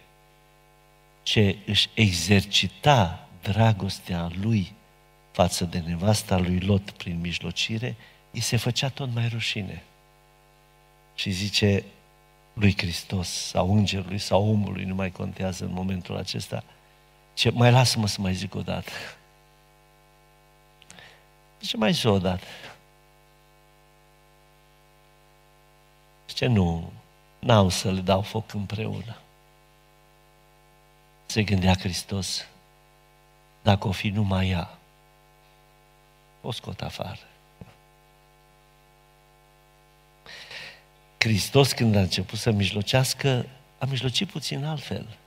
ce 1.24 1.58
își 1.66 1.90
exercita 1.94 3.28
dragostea 3.42 4.32
lui 4.42 4.74
față 5.34 5.66
de 5.66 5.80
nevasta 5.80 6.38
lui 6.38 6.60
Lot 6.60 6.92
prin 6.92 7.20
mijlocire, 7.20 7.96
îi 8.32 8.40
se 8.40 8.58
făcea 8.58 8.90
tot 8.90 9.14
mai 9.14 9.28
rușine. 9.28 9.84
Și 11.16 11.32
zice 11.32 11.84
lui 12.54 12.74
Hristos 12.78 13.30
sau 13.30 13.76
îngerului 13.76 14.18
sau 14.18 14.50
omului, 14.50 14.84
nu 14.84 14.96
mai 14.96 15.12
contează 15.12 15.66
în 15.66 15.72
momentul 15.72 16.18
acesta, 16.18 16.64
ce 17.34 17.50
mai 17.50 17.72
lasă-mă 17.72 18.08
să 18.08 18.22
mai 18.22 18.34
zic 18.34 18.56
o 18.56 18.62
dată. 18.62 18.92
Ce 21.60 21.78
mai 21.78 21.92
zi 21.92 22.06
o 22.08 22.20
dată. 22.20 22.46
Ce 26.26 26.46
nu, 26.46 26.92
n-au 27.40 27.70
să 27.70 27.92
le 27.92 28.02
dau 28.02 28.22
foc 28.22 28.54
împreună. 28.54 29.18
Se 31.26 31.44
gândea 31.44 31.76
Hristos, 31.76 32.48
dacă 33.62 33.88
o 33.88 33.92
fi 33.92 34.10
numai 34.10 34.50
ea, 34.50 34.78
o 36.44 36.52
scot 36.52 36.82
afară. 36.82 37.28
Hristos, 41.18 41.72
când 41.72 41.96
a 41.96 42.00
început 42.00 42.40
să 42.40 42.52
mijlocească, 42.52 43.46
a 43.78 43.86
mijlocit 43.86 44.30
puțin 44.30 44.66
altfel. 44.66 45.18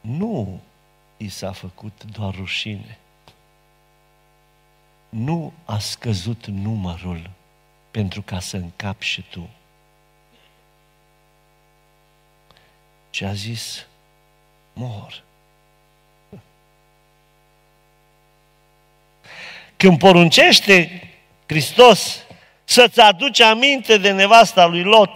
Nu 0.00 0.60
i 1.16 1.28
s-a 1.28 1.52
făcut 1.52 2.04
doar 2.04 2.34
rușine. 2.34 2.98
Nu 5.08 5.52
a 5.64 5.78
scăzut 5.78 6.46
numărul 6.46 7.30
pentru 7.90 8.22
ca 8.22 8.40
să 8.40 8.56
încapi 8.56 9.04
și 9.04 9.22
tu. 9.22 9.48
Ce 13.10 13.24
a 13.26 13.32
zis? 13.32 13.86
Mor. 14.72 15.22
Când 19.82 19.98
poruncește 19.98 21.02
Hristos 21.46 22.24
să-ți 22.64 23.00
aduci 23.00 23.40
aminte 23.40 23.96
de 23.96 24.10
nevasta 24.10 24.66
lui 24.66 24.82
Lot, 24.82 25.10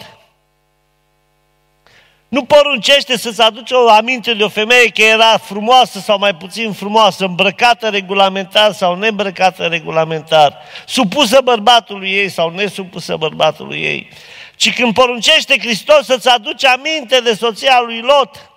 nu 2.29 2.45
poruncește 2.45 3.19
să-ți 3.19 3.43
aduci 3.43 3.71
o 3.71 3.91
aminte 3.91 4.35
de 4.35 4.45
o 4.45 4.49
femeie 4.49 4.89
că 4.89 5.03
era 5.03 5.39
frumoasă 5.39 5.99
sau 5.99 6.19
mai 6.19 6.35
puțin 6.35 6.73
frumoasă, 6.73 7.25
îmbrăcată 7.25 7.89
regulamentar 7.89 8.73
sau 8.73 8.95
neîmbrăcată 8.95 9.67
regulamentar, 9.67 10.59
supusă 10.87 11.41
bărbatului 11.45 12.11
ei 12.11 12.29
sau 12.29 12.51
nesupusă 12.51 13.17
bărbatului 13.17 13.83
ei, 13.83 14.09
ci 14.57 14.75
când 14.75 14.95
poruncește 14.95 15.59
Hristos 15.59 16.05
să-ți 16.05 16.29
aduci 16.29 16.65
aminte 16.65 17.21
de 17.21 17.35
soția 17.35 17.81
lui 17.81 18.01
Lot, 18.01 18.51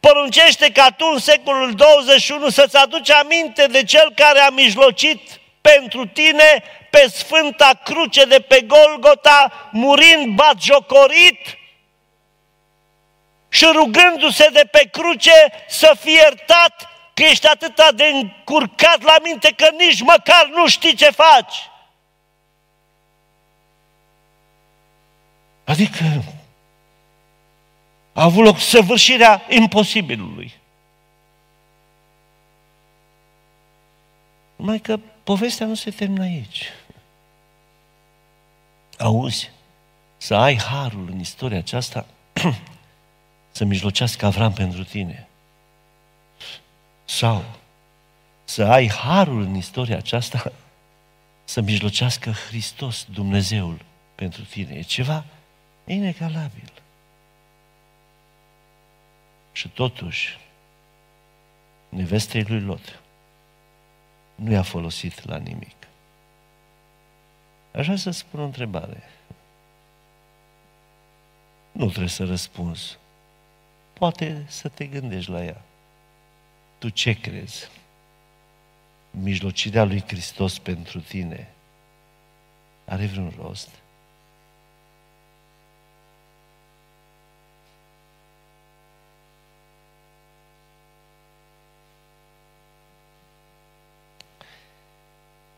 poruncește 0.00 0.70
ca 0.70 0.88
tu 0.96 1.10
în 1.12 1.18
secolul 1.18 1.72
21 1.72 2.48
să-ți 2.48 2.76
aduci 2.76 3.10
aminte 3.10 3.66
de 3.66 3.82
cel 3.82 4.12
care 4.14 4.38
a 4.38 4.50
mijlocit 4.50 5.20
pentru 5.70 6.06
tine 6.06 6.62
pe 6.90 7.08
Sfânta 7.08 7.80
Cruce 7.84 8.24
de 8.24 8.40
pe 8.40 8.60
Golgota, 8.60 9.68
murind 9.72 10.34
batjocorit, 10.34 11.58
și 13.48 13.64
rugându-se 13.72 14.48
de 14.52 14.68
pe 14.70 14.88
cruce 14.92 15.30
să 15.68 15.96
fie 16.00 16.12
iertat 16.12 16.88
că 17.14 17.22
ești 17.22 17.46
atât 17.46 17.90
de 17.94 18.04
încurcat 18.04 19.02
la 19.02 19.14
minte 19.22 19.50
că 19.50 19.68
nici 19.78 20.00
măcar 20.00 20.50
nu 20.54 20.68
știi 20.68 20.94
ce 20.94 21.10
faci. 21.10 21.70
Adică 25.64 26.04
a 28.12 28.22
avut 28.22 28.44
loc 28.44 28.58
săvârșirea 28.58 29.42
imposibilului. 29.48 30.52
Numai 34.56 34.78
că 34.78 34.98
povestea 35.24 35.66
nu 35.66 35.74
se 35.74 35.90
termină 35.90 36.22
aici. 36.22 36.64
Auzi, 38.98 39.50
să 40.16 40.34
ai 40.34 40.56
harul 40.56 41.08
în 41.10 41.18
istoria 41.18 41.58
aceasta 41.58 42.06
să 43.56 43.64
mijlocească 43.64 44.26
Avram 44.26 44.52
pentru 44.52 44.84
tine. 44.84 45.28
Sau 47.04 47.44
să 48.44 48.64
ai 48.64 48.88
harul 48.88 49.40
în 49.40 49.54
istoria 49.54 49.96
aceasta 49.96 50.52
să 51.44 51.60
mijlocească 51.60 52.30
Hristos, 52.30 53.06
Dumnezeul, 53.10 53.84
pentru 54.14 54.42
tine. 54.42 54.74
E 54.74 54.82
ceva 54.82 55.24
inegalabil. 55.84 56.72
Și 59.52 59.68
totuși, 59.68 60.38
nevestei 61.88 62.42
lui 62.42 62.60
Lot 62.60 63.03
nu 64.34 64.52
i-a 64.52 64.62
folosit 64.62 65.24
la 65.24 65.36
nimic. 65.36 65.76
Așa 67.72 67.96
să 67.96 68.10
spun 68.10 68.40
o 68.40 68.44
întrebare. 68.44 69.02
Nu 71.72 71.86
trebuie 71.88 72.08
să 72.08 72.24
răspunzi 72.24 72.98
poate 73.94 74.44
să 74.48 74.68
te 74.68 74.86
gândești 74.86 75.30
la 75.30 75.44
ea. 75.44 75.62
Tu 76.78 76.88
ce 76.88 77.12
crezi? 77.12 77.68
Mijlocirea 79.10 79.84
lui 79.84 80.04
Hristos 80.06 80.58
pentru 80.58 81.00
tine 81.00 81.48
are 82.84 83.06
vreun 83.06 83.32
rost? 83.36 83.68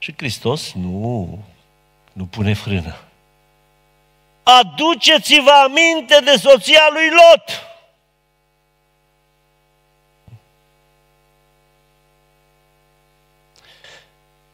Și 0.07 0.15
Hristos 0.17 0.73
nu, 0.73 1.39
nu 2.13 2.25
pune 2.25 2.55
frână. 2.55 2.97
Aduceți-vă 4.43 5.51
aminte 5.51 6.19
de 6.25 6.37
soția 6.37 6.89
lui 6.93 7.09
Lot. 7.11 7.67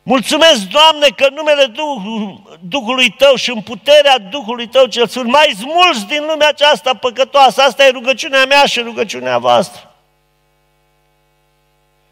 Mulțumesc, 0.03 0.67
Doamne, 0.67 1.07
că 1.17 1.25
în 1.25 1.35
numele 1.35 1.67
Duh- 1.73 2.59
Duhului 2.61 3.11
Tău 3.11 3.35
și 3.35 3.51
în 3.51 3.61
puterea 3.62 4.19
Duhului 4.19 4.69
Tău 4.69 4.87
cel 4.87 5.07
Sfânt 5.07 5.31
mai 5.31 5.55
smulți 5.59 6.07
din 6.07 6.25
lumea 6.27 6.49
aceasta 6.49 6.95
păcătoasă. 6.95 7.62
Asta 7.62 7.85
e 7.85 7.91
rugăciunea 7.91 8.45
mea 8.45 8.65
și 8.65 8.81
rugăciunea 8.81 9.38
voastră. 9.38 9.95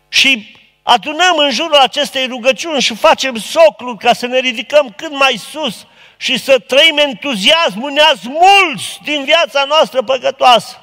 Și 0.09 0.59
adunăm 0.92 1.37
în 1.37 1.50
jurul 1.50 1.74
acestei 1.76 2.26
rugăciuni 2.26 2.81
și 2.81 2.94
facem 2.94 3.37
soclul 3.37 3.96
ca 3.96 4.12
să 4.12 4.26
ne 4.26 4.38
ridicăm 4.38 4.92
cât 4.96 5.12
mai 5.12 5.40
sus 5.50 5.87
și 6.16 6.38
să 6.38 6.59
trăim 6.59 6.98
entuziasmul 6.98 7.92
mulți 8.26 8.98
din 9.05 9.24
viața 9.24 9.64
noastră 9.64 10.03
păcătoasă. 10.03 10.76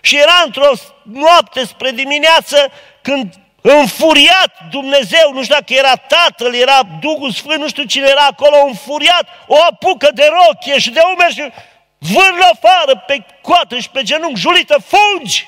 Și 0.00 0.16
era 0.16 0.42
într-o 0.44 0.70
noapte 1.02 1.64
spre 1.64 1.90
dimineață 1.90 2.70
când 3.02 3.34
înfuriat 3.60 4.54
Dumnezeu, 4.70 5.32
nu 5.32 5.42
știu 5.42 5.54
dacă 5.54 5.72
era 5.72 5.94
Tatăl, 5.94 6.54
era 6.54 6.80
Duhul 7.00 7.32
Sfânt, 7.32 7.60
nu 7.60 7.68
știu 7.68 7.84
cine 7.84 8.06
era 8.06 8.26
acolo, 8.30 8.56
înfuriat, 8.66 9.28
o 9.46 9.56
apucă 9.70 10.10
de 10.14 10.28
rochie 10.32 10.78
și 10.78 10.90
de 10.90 11.00
umeri 11.14 11.34
și 11.34 11.50
vârlă 11.98 12.50
afară 12.52 13.04
pe 13.06 13.24
coată 13.42 13.78
și 13.78 13.90
pe 13.90 14.02
genunchi, 14.02 14.40
julită, 14.40 14.76
fugi! 14.86 15.46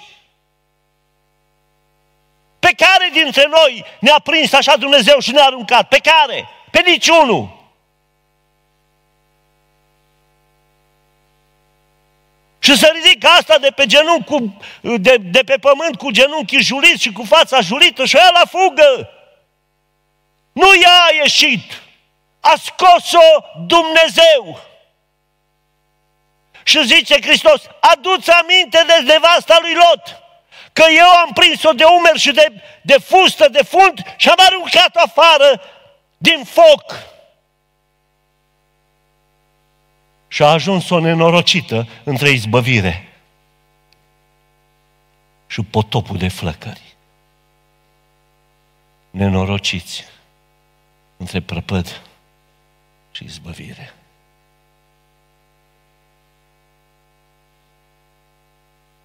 Pe 2.66 2.72
care 2.76 3.08
dintre 3.12 3.46
noi 3.50 3.84
ne-a 4.00 4.18
prins 4.18 4.52
așa 4.52 4.76
Dumnezeu 4.76 5.18
și 5.18 5.30
ne-a 5.30 5.44
aruncat? 5.44 5.88
Pe 5.88 5.98
care? 5.98 6.48
Pe 6.70 6.82
niciunul. 6.86 7.60
Și 12.58 12.76
să 12.76 12.92
ridică 12.94 13.26
asta 13.26 13.58
de 13.58 13.70
pe 13.70 13.86
genunchi, 13.86 14.24
cu, 14.24 14.56
de, 14.80 15.16
de 15.16 15.42
pe 15.42 15.56
pământ 15.56 15.96
cu 15.96 16.10
genunchii 16.10 16.62
juliți 16.62 17.02
și 17.02 17.12
cu 17.12 17.24
fața 17.24 17.60
julită 17.60 18.04
și 18.04 18.16
ea 18.16 18.30
la 18.32 18.44
fugă. 18.48 19.10
Nu 20.52 20.68
ea 20.82 21.02
a 21.08 21.14
ieșit, 21.22 21.82
a 22.40 22.54
scos-o 22.56 23.44
Dumnezeu. 23.66 24.60
Și 26.62 26.86
zice 26.86 27.20
Hristos, 27.20 27.62
aduți 27.80 28.30
aminte 28.30 28.84
de 28.86 29.12
nevasta 29.12 29.58
lui 29.60 29.74
Lot, 29.74 30.21
că 30.72 30.84
eu 30.96 31.08
am 31.08 31.32
prins-o 31.32 31.72
de 31.72 31.84
umeri 31.84 32.18
și 32.18 32.32
de, 32.32 32.62
de 32.82 32.98
fustă, 32.98 33.48
de 33.48 33.62
fund 33.62 34.14
și 34.16 34.28
am 34.28 34.38
aruncat 34.38 34.96
afară 34.96 35.60
din 36.16 36.44
foc. 36.44 37.10
Și 40.28 40.42
a 40.42 40.46
ajuns 40.46 40.90
o 40.90 40.98
nenorocită 40.98 41.88
între 42.04 42.30
izbăvire 42.30 43.12
și 45.46 45.62
potopul 45.62 46.18
de 46.18 46.28
flăcări. 46.28 46.96
Nenorociți 49.10 50.04
între 51.16 51.40
prăpăd 51.40 52.02
și 53.10 53.24
izbăvire. 53.24 53.94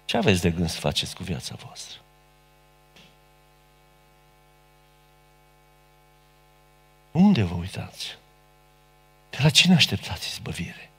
Ce 0.08 0.16
aveți 0.16 0.40
de 0.40 0.50
gând 0.50 0.68
să 0.68 0.80
faceți 0.80 1.14
cu 1.14 1.22
viața 1.22 1.54
voastră? 1.54 2.00
Unde 7.12 7.42
vă 7.42 7.54
uitați? 7.54 8.16
De 9.30 9.38
la 9.40 9.50
cine 9.50 9.74
așteptați 9.74 10.28
izbăvire? 10.28 10.90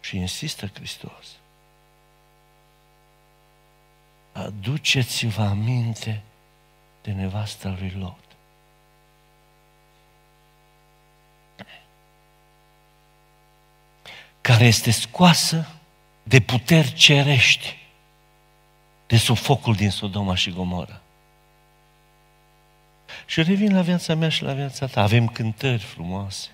Și 0.00 0.16
insistă 0.16 0.66
Hristos. 0.66 1.26
Aduceți-vă 4.32 5.42
aminte 5.42 6.22
de 7.02 7.12
nevasta 7.12 7.68
lui 7.78 7.90
Lot. 7.90 8.24
Care 14.40 14.64
este 14.64 14.90
scoasă 14.90 15.77
de 16.28 16.40
puteri 16.40 16.92
cerești 16.92 17.76
de 19.06 19.16
sub 19.16 19.36
focul 19.36 19.74
din 19.74 19.90
Sodoma 19.90 20.34
și 20.34 20.50
Gomora. 20.50 21.00
Și 23.26 23.42
revin 23.42 23.74
la 23.74 23.82
viața 23.82 24.14
mea 24.14 24.28
și 24.28 24.42
la 24.42 24.52
viața 24.52 24.86
ta. 24.86 25.02
Avem 25.02 25.28
cântări 25.28 25.82
frumoase. 25.82 26.48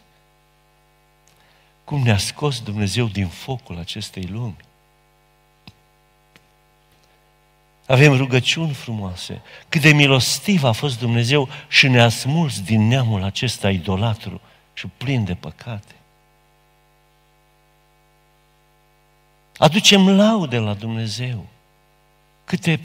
Cum 1.84 2.02
ne-a 2.02 2.18
scos 2.18 2.60
Dumnezeu 2.60 3.06
din 3.06 3.26
focul 3.26 3.78
acestei 3.78 4.22
lumi. 4.22 4.56
Avem 7.86 8.16
rugăciuni 8.16 8.72
frumoase. 8.72 9.42
Cât 9.68 9.80
de 9.80 9.92
milostiv 9.92 10.64
a 10.64 10.72
fost 10.72 10.98
Dumnezeu 10.98 11.48
și 11.68 11.88
ne-a 11.88 12.08
smuls 12.08 12.60
din 12.60 12.88
neamul 12.88 13.22
acesta 13.22 13.70
idolatru 13.70 14.40
și 14.72 14.86
plin 14.86 15.24
de 15.24 15.34
păcate. 15.34 15.94
Aducem 19.58 20.16
laude 20.16 20.58
la 20.58 20.74
Dumnezeu. 20.74 21.46
Câte, 22.44 22.80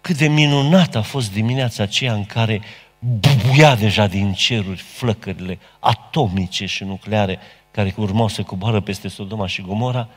cât 0.00 0.16
de 0.16 0.28
minunat 0.28 0.94
a 0.94 1.02
fost 1.02 1.32
dimineața 1.32 1.82
aceea 1.82 2.12
în 2.12 2.24
care 2.24 2.62
bubuia 2.98 3.74
deja 3.74 4.06
din 4.06 4.32
ceruri 4.32 4.80
flăcările 4.80 5.58
atomice 5.78 6.66
și 6.66 6.84
nucleare 6.84 7.38
care 7.70 7.94
urmau 7.96 8.28
să 8.28 8.42
coboară 8.42 8.80
peste 8.80 9.08
Sodoma 9.08 9.46
și 9.46 9.62
Gomora 9.62 10.08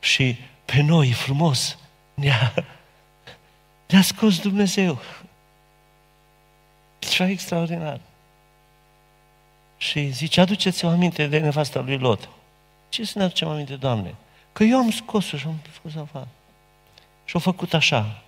și 0.00 0.36
pe 0.64 0.82
noi 0.82 1.12
frumos 1.12 1.78
ne-a, 2.14 2.54
ne-a 3.88 4.02
scos 4.02 4.38
Dumnezeu. 4.38 5.00
Ceva 6.98 7.30
extraordinar. 7.30 8.00
Și 9.76 10.10
zice, 10.10 10.40
aduceți-o 10.40 10.88
aminte 10.88 11.26
de 11.26 11.38
nevasta 11.38 11.80
lui 11.80 11.98
Lot. 11.98 12.28
Ce 12.88 13.04
să 13.04 13.18
ne 13.18 13.24
aducem 13.24 13.48
aminte, 13.48 13.76
Doamne? 13.76 14.14
Că 14.52 14.64
eu 14.64 14.78
am 14.78 14.90
scos-o 14.90 15.36
și 15.36 15.46
am 15.46 15.60
scos 15.74 15.94
afară. 15.94 16.28
Și 17.24 17.34
au 17.34 17.40
făcut 17.40 17.74
așa. 17.74 18.22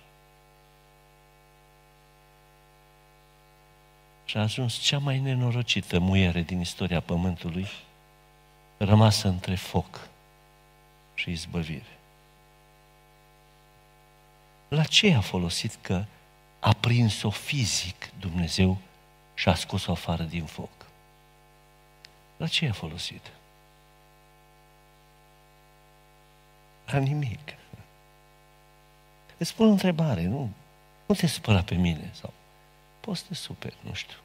Și 4.25 4.37
a 4.37 4.41
ajuns 4.41 4.73
cea 4.73 4.97
mai 4.97 5.19
nenorocită 5.19 5.99
muiere 5.99 6.41
din 6.41 6.59
istoria 6.59 6.99
Pământului, 6.99 7.67
rămasă 8.77 9.27
între 9.27 9.55
foc 9.55 10.07
și 11.13 11.31
izbăvire. 11.31 11.97
La 14.67 14.83
ce 14.83 15.13
a 15.13 15.21
folosit 15.21 15.77
că 15.81 16.05
a 16.59 16.73
prins-o 16.73 17.29
fizic 17.29 18.09
Dumnezeu 18.19 18.77
și 19.33 19.49
a 19.49 19.55
scos-o 19.55 19.91
afară 19.91 20.23
din 20.23 20.45
foc? 20.45 20.69
La 22.37 22.47
ce 22.47 22.67
a 22.67 22.73
folosit? 22.73 23.31
La 26.85 26.97
nimic. 26.97 27.55
Îți 29.37 29.49
spun 29.49 29.67
o 29.67 29.71
întrebare, 29.71 30.23
nu? 30.23 30.49
Nu 31.05 31.15
te 31.15 31.27
supăra 31.27 31.63
pe 31.63 31.75
mine 31.75 32.09
sau 32.13 32.33
poți 32.99 33.19
să 33.19 33.25
te 33.27 33.33
superi, 33.33 33.75
nu 33.81 33.93
știu. 33.93 34.17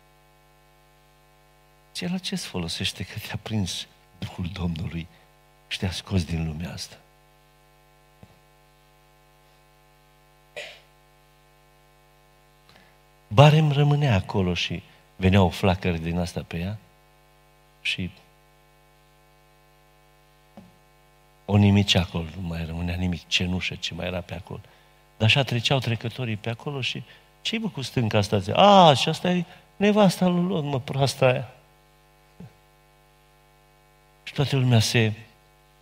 Ce 1.93 2.09
la 2.09 2.19
ce 2.19 2.35
îți 2.35 2.47
folosește 2.47 3.05
că 3.05 3.19
te-a 3.27 3.39
prins 3.43 3.87
Duhul 4.19 4.47
Domnului 4.53 5.07
și 5.69 5.79
te-a 5.79 5.91
scos 5.91 6.25
din 6.25 6.47
lumea 6.47 6.73
asta? 6.73 6.97
Barem 13.29 13.73
rămânea 13.73 14.15
acolo 14.15 14.55
și 14.55 14.83
venea 15.17 15.43
o 15.43 15.49
flacără 15.49 15.97
din 15.97 16.19
asta 16.19 16.43
pe 16.43 16.59
ea 16.59 16.79
și 17.81 18.11
o 21.51 21.57
nimici 21.57 21.95
acolo, 21.95 22.25
nu 22.41 22.47
mai 22.49 22.65
rămânea 22.67 22.95
nimic, 22.95 23.27
cenușă 23.27 23.75
ce 23.75 23.95
mai 23.95 24.07
era 24.07 24.21
pe 24.21 24.35
acolo. 24.35 24.61
Dar 25.17 25.29
așa 25.29 25.43
treceau 25.43 25.79
trecătorii 25.79 26.37
pe 26.37 26.51
acolo 26.51 26.81
și 26.81 27.03
ce-i 27.41 27.59
bă 27.59 27.69
cu 27.69 27.83
stânca 27.83 28.19
asta? 28.19 28.39
Zice, 28.39 28.53
A, 28.57 28.95
și 28.95 29.09
asta 29.09 29.31
e 29.31 29.45
nevasta 29.77 30.27
lui 30.27 30.49
Lot, 30.49 30.65
mă, 30.65 30.81
proasta 30.81 31.27
aia. 31.27 31.49
Și 34.23 34.33
toată 34.33 34.57
lumea 34.57 34.79
se, 34.79 35.13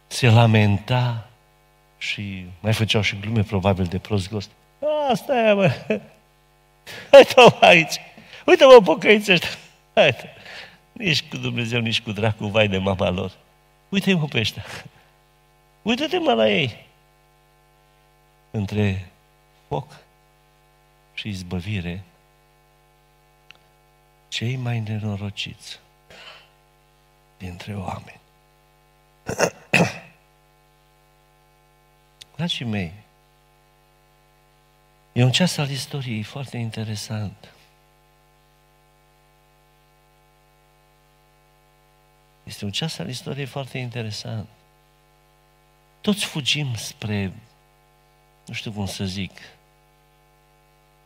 se 0.06 0.28
lamenta 0.28 1.28
și 1.98 2.46
mai 2.60 2.72
făceau 2.72 3.02
și 3.02 3.18
glume 3.20 3.42
probabil 3.42 3.84
de 3.84 3.98
prost 3.98 4.30
gost. 4.30 4.50
Asta 5.10 5.34
e, 5.34 5.52
mă. 5.52 5.72
Uite-mă 7.16 7.56
aici. 7.60 8.00
Uite-mă 8.46 8.80
pocăiți 8.84 9.32
ăștia. 9.32 9.48
Haide. 9.94 10.34
Nici 10.92 11.28
cu 11.28 11.36
Dumnezeu, 11.36 11.80
nici 11.80 12.00
cu 12.00 12.12
dracu, 12.12 12.46
vai 12.46 12.68
de 12.68 12.78
mama 12.78 13.10
lor. 13.10 13.32
Uite-mă 13.88 14.26
pe 14.26 14.38
ăștia. 14.38 14.64
Uită-te 15.86 16.18
mă 16.18 16.32
la 16.32 16.48
ei. 16.48 16.86
Între 18.50 19.10
foc 19.68 19.96
și 21.14 21.28
izbăvire, 21.28 22.02
cei 24.28 24.56
mai 24.56 24.80
nenorociți 24.80 25.80
dintre 27.38 27.76
oameni. 27.76 28.20
Dragii 32.36 32.66
mei, 32.66 32.92
e 35.12 35.24
un 35.24 35.32
ceas 35.32 35.56
al 35.56 35.70
istoriei 35.70 36.22
foarte 36.22 36.56
interesant. 36.56 37.52
Este 42.44 42.64
un 42.64 42.70
ceas 42.70 42.98
al 42.98 43.08
istoriei 43.08 43.46
foarte 43.46 43.78
interesant. 43.78 44.48
Toți 46.06 46.24
fugim 46.24 46.74
spre, 46.74 47.32
nu 48.44 48.54
știu 48.54 48.72
cum 48.72 48.86
să 48.86 49.04
zic, 49.04 49.32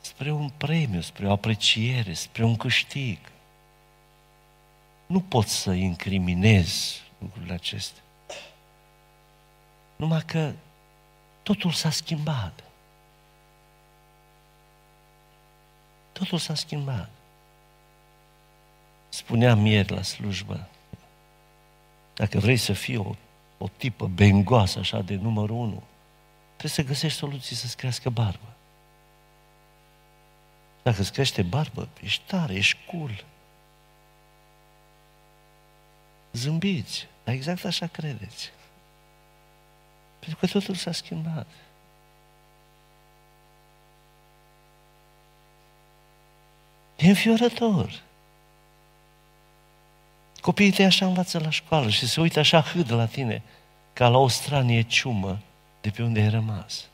spre 0.01 0.31
un 0.31 0.51
premiu, 0.57 1.01
spre 1.01 1.27
o 1.27 1.33
apreciere, 1.33 2.13
spre 2.13 2.45
un 2.45 2.57
câștig. 2.57 3.19
Nu 5.07 5.21
pot 5.21 5.47
să 5.47 5.73
incriminez 5.73 7.01
lucrurile 7.19 7.53
acestea. 7.53 8.03
Numai 9.97 10.23
că 10.27 10.53
totul 11.43 11.71
s-a 11.71 11.91
schimbat. 11.91 12.65
Totul 16.13 16.39
s-a 16.39 16.55
schimbat. 16.55 17.11
Spuneam 19.09 19.67
ieri 19.67 19.93
la 19.93 20.03
slujbă, 20.03 20.69
dacă 22.15 22.39
vrei 22.39 22.57
să 22.57 22.73
fii 22.73 22.97
o, 22.97 23.15
o 23.63 23.69
tipă 23.77 24.07
bengoasă 24.07 24.79
așa 24.79 25.01
de 25.01 25.15
numărul 25.15 25.57
unu, 25.57 25.83
trebuie 26.57 26.71
să 26.71 26.83
găsești 26.83 27.19
soluții 27.19 27.57
să-ți 27.57 27.77
crească 27.77 28.11
barbă. 28.11 28.55
Dacă 30.83 31.01
îți 31.01 31.13
crește 31.13 31.43
barbă, 31.43 31.89
ești 32.03 32.23
tare, 32.27 32.55
ești 32.55 32.79
cool. 32.87 33.25
Zâmbiți, 36.33 37.09
dar 37.25 37.35
exact 37.35 37.65
așa 37.65 37.87
credeți. 37.87 38.51
Pentru 40.19 40.39
că 40.39 40.47
totul 40.47 40.75
s-a 40.75 40.93
schimbat. 40.93 41.47
E 46.97 47.09
înfiorător. 47.09 48.03
Copiii 50.41 50.73
tăi 50.73 50.85
așa 50.85 51.07
învață 51.07 51.39
la 51.39 51.51
școală 51.51 51.89
și 51.89 52.09
se 52.09 52.21
uită 52.21 52.39
așa 52.39 52.61
hâd 52.61 52.93
la 52.93 53.07
tine, 53.07 53.43
ca 53.93 54.09
la 54.09 54.19
o 54.19 54.29
stranie 54.29 54.83
ciumă 54.83 55.39
de 55.81 55.91
pe 55.91 56.03
unde 56.03 56.21
ai 56.21 56.29
rămas. 56.29 56.89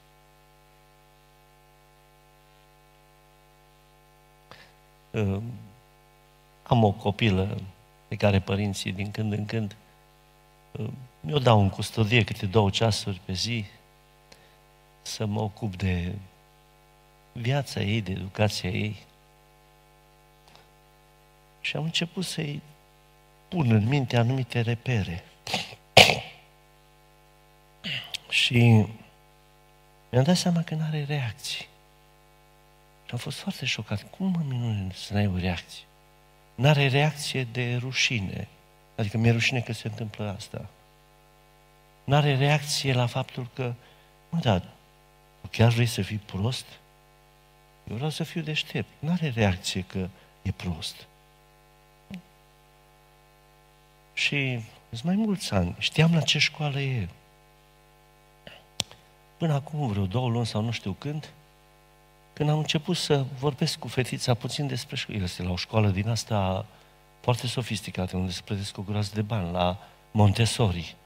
Am 6.62 6.84
o 6.84 6.90
copilă 6.90 7.60
pe 8.08 8.16
care 8.16 8.40
părinții 8.40 8.92
din 8.92 9.10
când 9.10 9.32
în 9.32 9.46
când 9.46 9.76
mi-o 11.20 11.38
dau 11.38 11.60
în 11.60 11.68
custodie 11.68 12.24
câte 12.24 12.46
două 12.46 12.70
ceasuri 12.70 13.20
pe 13.24 13.32
zi 13.32 13.64
să 15.02 15.26
mă 15.26 15.40
ocup 15.40 15.76
de 15.76 16.14
viața 17.32 17.80
ei, 17.80 18.00
de 18.00 18.12
educația 18.12 18.70
ei. 18.70 18.96
Și 21.60 21.76
am 21.76 21.82
început 21.82 22.24
să-i 22.24 22.62
pun 23.48 23.70
în 23.70 23.88
minte 23.88 24.16
anumite 24.16 24.60
repere. 24.60 25.24
Și 28.28 28.86
mi-am 30.10 30.24
dat 30.24 30.36
seama 30.36 30.62
că 30.62 30.74
nu 30.74 30.84
are 30.84 31.04
reacții. 31.04 31.66
Și 33.04 33.12
am 33.12 33.18
fost 33.18 33.38
foarte 33.38 33.66
șocat. 33.66 34.10
Cum 34.10 34.26
mă 34.26 34.40
minune 34.48 34.92
să 34.94 35.12
n-ai 35.12 35.26
o 35.26 35.36
reacție? 35.36 35.84
N-are 36.54 36.88
reacție 36.88 37.44
de 37.44 37.76
rușine. 37.76 38.48
Adică 38.96 39.18
mi-e 39.18 39.30
rușine 39.30 39.60
că 39.60 39.72
se 39.72 39.88
întâmplă 39.88 40.34
asta. 40.36 40.68
N-are 42.04 42.36
reacție 42.36 42.92
la 42.92 43.06
faptul 43.06 43.48
că, 43.54 43.74
mă, 44.28 44.38
da, 44.38 44.62
chiar 45.50 45.72
vrei 45.72 45.86
să 45.86 46.02
fii 46.02 46.16
prost? 46.16 46.66
Eu 47.90 47.96
vreau 47.96 48.10
să 48.10 48.24
fiu 48.24 48.40
deștept. 48.40 48.88
N-are 48.98 49.32
reacție 49.34 49.82
că 49.82 50.08
e 50.42 50.50
prost. 50.50 51.06
Și 54.16 54.60
sunt 54.90 55.02
mai 55.02 55.14
mulți 55.14 55.54
ani. 55.54 55.74
Știam 55.78 56.14
la 56.14 56.20
ce 56.20 56.38
școală 56.38 56.80
e. 56.80 57.08
Până 59.36 59.54
acum 59.54 59.88
vreo 59.88 60.06
două 60.06 60.28
luni 60.28 60.46
sau 60.46 60.62
nu 60.62 60.70
știu 60.70 60.92
când, 60.92 61.30
când 62.32 62.48
am 62.50 62.58
început 62.58 62.96
să 62.96 63.24
vorbesc 63.38 63.78
cu 63.78 63.88
fetița 63.88 64.34
puțin 64.34 64.66
despre 64.66 64.96
școală, 64.96 65.22
este 65.22 65.42
la 65.42 65.50
o 65.50 65.56
școală 65.56 65.88
din 65.88 66.08
asta 66.08 66.66
foarte 67.20 67.46
sofisticată, 67.46 68.16
unde 68.16 68.32
se 68.32 68.40
plătesc 68.44 68.78
o 68.78 68.82
groază 68.82 69.10
de 69.14 69.22
bani, 69.22 69.52
la 69.52 69.78
Montessori. 70.10 70.96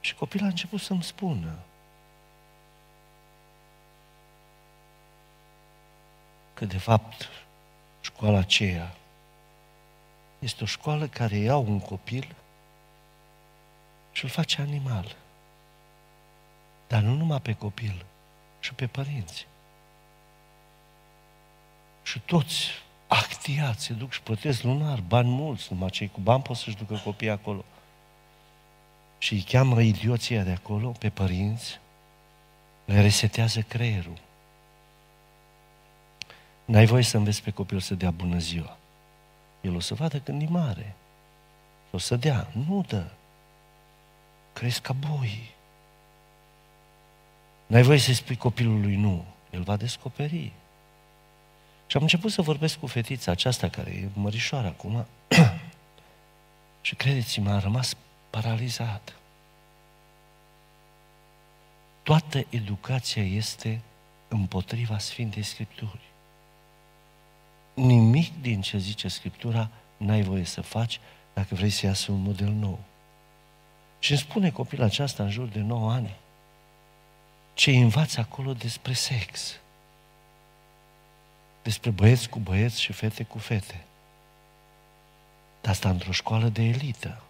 Și 0.00 0.14
copilul 0.14 0.46
a 0.46 0.50
început 0.50 0.80
să-mi 0.80 1.02
spună 1.02 1.58
că 6.54 6.64
de 6.64 6.78
fapt 6.78 7.28
școala 8.00 8.38
aceea 8.38 8.94
este 10.44 10.62
o 10.62 10.66
școală 10.66 11.06
care 11.06 11.36
iau 11.36 11.64
un 11.68 11.80
copil 11.80 12.34
și 14.12 14.24
îl 14.24 14.30
face 14.30 14.60
animal. 14.60 15.16
Dar 16.86 17.02
nu 17.02 17.14
numai 17.14 17.40
pe 17.40 17.52
copil, 17.52 18.04
și 18.60 18.74
pe 18.74 18.86
părinți. 18.86 19.46
Și 22.02 22.18
toți 22.18 22.68
actiați 23.06 23.84
se 23.84 23.92
duc 23.92 24.12
și 24.12 24.20
plătesc 24.20 24.62
lunar, 24.62 25.00
bani 25.00 25.28
mulți, 25.28 25.66
numai 25.70 25.90
cei 25.90 26.08
cu 26.08 26.20
bani 26.20 26.42
pot 26.42 26.56
să-și 26.56 26.76
ducă 26.76 27.00
copiii 27.04 27.30
acolo. 27.30 27.64
Și 29.18 29.32
îi 29.32 29.42
cheamă 29.42 29.80
idioția 29.80 30.42
de 30.42 30.50
acolo, 30.50 30.90
pe 30.90 31.08
părinți, 31.08 31.80
le 32.84 33.00
resetează 33.00 33.60
creierul. 33.60 34.18
N-ai 36.64 36.86
voie 36.86 37.02
să 37.02 37.16
înveți 37.16 37.42
pe 37.42 37.50
copil 37.50 37.80
să 37.80 37.94
dea 37.94 38.10
bună 38.10 38.38
ziua. 38.38 38.76
El 39.64 39.74
o 39.74 39.80
să 39.80 39.94
vadă 39.94 40.18
când 40.18 40.42
e 40.42 40.46
mare. 40.48 40.94
O 41.90 41.98
să 41.98 42.16
dea. 42.16 42.48
Nu 42.66 42.84
dă. 42.88 43.04
Crezi 44.52 44.80
ca 44.80 44.92
boi. 44.92 45.54
N-ai 47.66 47.82
voie 47.82 47.98
să-i 47.98 48.14
spui 48.14 48.36
copilului 48.36 48.96
nu. 48.96 49.24
El 49.50 49.62
va 49.62 49.76
descoperi. 49.76 50.52
Și 51.86 51.96
am 51.96 52.02
început 52.02 52.30
să 52.32 52.42
vorbesc 52.42 52.78
cu 52.78 52.86
fetița 52.86 53.30
aceasta, 53.30 53.68
care 53.68 53.90
e 53.90 54.08
mărișoară 54.12 54.66
acum, 54.66 55.06
și 56.80 56.94
credeți-mă, 56.94 57.50
a 57.50 57.58
rămas 57.58 57.96
paralizat. 58.30 59.16
Toată 62.02 62.46
educația 62.50 63.22
este 63.22 63.80
împotriva 64.28 64.98
Sfintei 64.98 65.42
Scripturi. 65.42 66.13
Nimic 67.74 68.40
din 68.40 68.60
ce 68.60 68.78
zice 68.78 69.08
Scriptura 69.08 69.68
n-ai 69.96 70.22
voie 70.22 70.44
să 70.44 70.60
faci 70.60 71.00
dacă 71.34 71.54
vrei 71.54 71.70
să 71.70 71.86
iasă 71.86 72.12
un 72.12 72.22
model 72.22 72.50
nou. 72.50 72.78
Și 73.98 74.10
îmi 74.10 74.20
spune 74.20 74.50
copilul 74.50 74.84
aceasta 74.84 75.22
în 75.22 75.30
jur 75.30 75.46
de 75.46 75.60
9 75.60 75.92
ani 75.92 76.16
ce 77.54 77.70
învață 77.70 78.20
acolo 78.20 78.52
despre 78.52 78.92
sex. 78.92 79.56
Despre 81.62 81.90
băieți 81.90 82.28
cu 82.28 82.38
băieți 82.38 82.80
și 82.80 82.92
fete 82.92 83.22
cu 83.24 83.38
fete. 83.38 83.84
Dar 85.60 85.72
asta 85.72 85.88
într-o 85.88 86.12
școală 86.12 86.48
de 86.48 86.62
elită. 86.62 87.22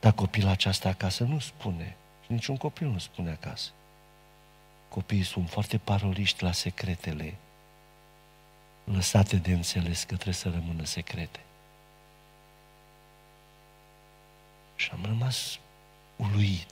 Dar 0.00 0.12
copilul 0.12 0.50
aceasta 0.50 0.88
acasă 0.88 1.24
nu 1.24 1.38
spune. 1.38 1.96
Și 2.24 2.32
niciun 2.32 2.56
copil 2.56 2.86
nu 2.88 2.98
spune 2.98 3.30
acasă. 3.30 3.70
Copiii 4.88 5.22
sunt 5.22 5.50
foarte 5.50 5.78
paroliști 5.78 6.42
la 6.42 6.52
secretele 6.52 7.34
lăsate 8.84 9.36
de 9.36 9.52
înțeles 9.52 10.00
că 10.00 10.14
trebuie 10.14 10.34
să 10.34 10.48
rămână 10.48 10.84
secrete. 10.84 11.40
Și 14.76 14.90
am 14.92 15.04
rămas 15.04 15.58
uluit. 16.16 16.70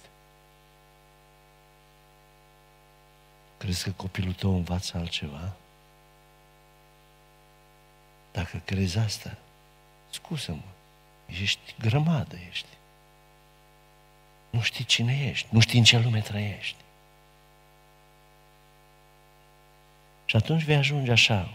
Crezi 3.57 3.85
că 3.85 3.91
copilul 3.91 4.33
tău 4.33 4.55
învață 4.55 4.97
altceva? 4.97 5.53
Dacă 8.33 8.63
crezi 8.65 8.99
asta, 8.99 9.37
scuză-mă, 10.11 10.71
ești 11.27 11.75
grămadă, 11.79 12.37
ești. 12.49 12.67
Nu 14.51 14.61
știi 14.61 14.85
cine 14.85 15.29
ești, 15.29 15.47
nu 15.51 15.61
știi 15.61 15.79
în 15.79 15.85
ce 15.85 15.99
lume 15.99 16.21
trăiești. 16.21 16.84
Și 20.35 20.41
atunci 20.41 20.63
vei 20.63 20.77
ajunge 20.77 21.11
așa, 21.11 21.49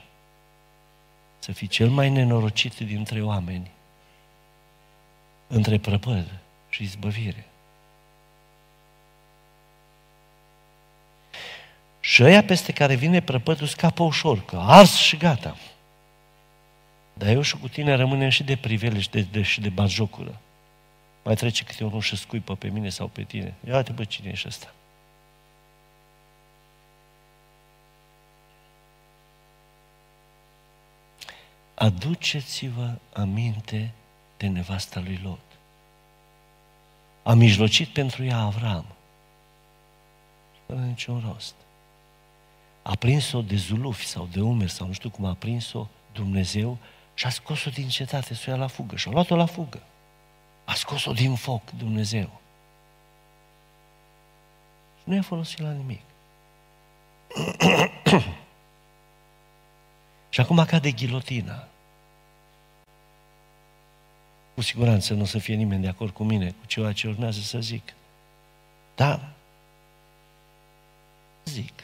să 1.39 1.51
fii 1.51 1.67
cel 1.67 1.89
mai 1.89 2.09
nenorocit 2.09 2.77
dintre 2.77 3.21
oameni, 3.21 3.71
între 5.47 5.77
prăpăd 5.77 6.25
și 6.69 6.83
izbăvire. 6.83 7.45
Și 11.99 12.23
ăia 12.23 12.43
peste 12.43 12.71
care 12.71 12.95
vine 12.95 13.21
prăpădul 13.21 13.67
scapă 13.67 14.03
ușor, 14.03 14.45
că 14.45 14.55
ars 14.55 14.95
și 14.95 15.17
gata. 15.17 15.57
Dar 17.13 17.29
eu 17.29 17.41
și 17.41 17.57
cu 17.57 17.67
tine 17.67 17.95
rămânem 17.95 18.29
și 18.29 18.43
de 18.43 18.55
privele 18.55 18.99
și 18.99 19.09
de, 19.09 19.21
de, 19.21 19.41
și 19.41 19.61
de 19.61 19.69
bazjocură. 19.69 20.39
Mai 21.23 21.35
trece 21.35 21.63
câte 21.63 21.83
unul 21.83 22.01
și 22.01 22.15
scuipă 22.15 22.55
pe 22.55 22.67
mine 22.67 22.89
sau 22.89 23.07
pe 23.07 23.23
tine. 23.23 23.53
Ia 23.67 23.81
te 23.81 23.91
bă, 23.91 24.03
cine 24.03 24.29
ești 24.29 24.47
ăsta? 24.47 24.73
Aduceți-vă 31.79 32.97
aminte 33.13 33.91
de 34.37 34.47
nevasta 34.47 34.99
lui 34.99 35.19
Lot. 35.23 35.39
A 37.23 37.33
mijlocit 37.33 37.87
pentru 37.87 38.23
ea 38.23 38.37
Avram. 38.37 38.85
Fără 40.65 40.79
niciun 40.79 41.23
rost 41.27 41.55
a 42.81 42.95
prins-o 42.95 43.41
de 43.41 43.55
zulufi 43.55 44.05
sau 44.05 44.27
de 44.31 44.41
umeri 44.41 44.71
sau 44.71 44.87
nu 44.87 44.93
știu 44.93 45.09
cum 45.09 45.25
a 45.25 45.33
prins-o 45.33 45.87
Dumnezeu 46.11 46.77
și 47.13 47.25
a 47.25 47.29
scos-o 47.29 47.69
din 47.69 47.87
cetate 47.87 48.33
să 48.33 48.43
o 48.47 48.51
ia 48.51 48.57
la 48.57 48.67
fugă 48.67 48.95
și 48.95 49.07
a 49.07 49.11
luat-o 49.11 49.35
la 49.35 49.45
fugă. 49.45 49.81
A 50.65 50.73
scos-o 50.73 51.11
din 51.11 51.35
foc 51.35 51.71
Dumnezeu. 51.71 52.39
Și 54.97 55.03
nu 55.03 55.15
i-a 55.15 55.21
folosit 55.21 55.59
la 55.59 55.71
nimic. 55.71 56.01
și 60.39 60.45
acum 60.45 60.65
cade 60.65 60.91
ghilotina. 60.91 61.67
Cu 64.53 64.61
siguranță 64.61 65.13
nu 65.13 65.21
o 65.21 65.25
să 65.25 65.37
fie 65.37 65.55
nimeni 65.55 65.81
de 65.81 65.87
acord 65.87 66.13
cu 66.13 66.23
mine, 66.23 66.49
cu 66.59 66.65
ceea 66.65 66.91
ce 66.91 67.07
urmează 67.07 67.39
să 67.39 67.59
zic. 67.59 67.93
Da, 68.95 69.29
zic. 71.45 71.83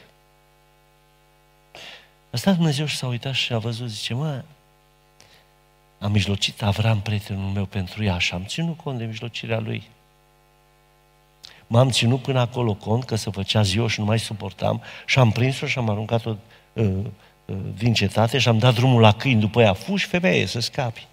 A 2.30 2.36
stat 2.36 2.54
Dumnezeu 2.54 2.86
și 2.86 2.96
s-a 2.96 3.06
uitat 3.06 3.34
și 3.34 3.52
a 3.52 3.58
văzut, 3.58 3.88
zice, 3.88 4.14
mă, 4.14 4.44
am 5.98 6.12
mijlocit 6.12 6.62
Avram, 6.62 7.00
prietenul 7.00 7.50
meu, 7.50 7.64
pentru 7.64 8.04
ea 8.04 8.18
și 8.18 8.34
am 8.34 8.44
ținut 8.44 8.76
cont 8.76 8.98
de 8.98 9.04
mijlocirea 9.04 9.58
lui. 9.58 9.88
M-am 11.66 11.90
ținut 11.90 12.22
până 12.22 12.40
acolo 12.40 12.74
cont 12.74 13.04
că 13.04 13.14
se 13.16 13.30
făcea 13.30 13.62
ziua 13.62 13.88
și 13.88 14.00
nu 14.00 14.06
mai 14.06 14.18
suportam 14.18 14.82
și 15.06 15.18
am 15.18 15.30
prins-o 15.30 15.66
și 15.66 15.78
am 15.78 15.88
aruncat-o 15.88 16.36
uh, 16.72 16.84
uh, 16.84 17.06
din 17.74 17.94
cetate 17.94 18.38
și 18.38 18.48
am 18.48 18.58
dat 18.58 18.74
drumul 18.74 19.00
la 19.00 19.12
câini 19.12 19.40
după 19.40 19.60
ea. 19.60 19.72
Fugi, 19.72 20.04
femeie, 20.06 20.46
să 20.46 20.60
scapi. 20.60 21.06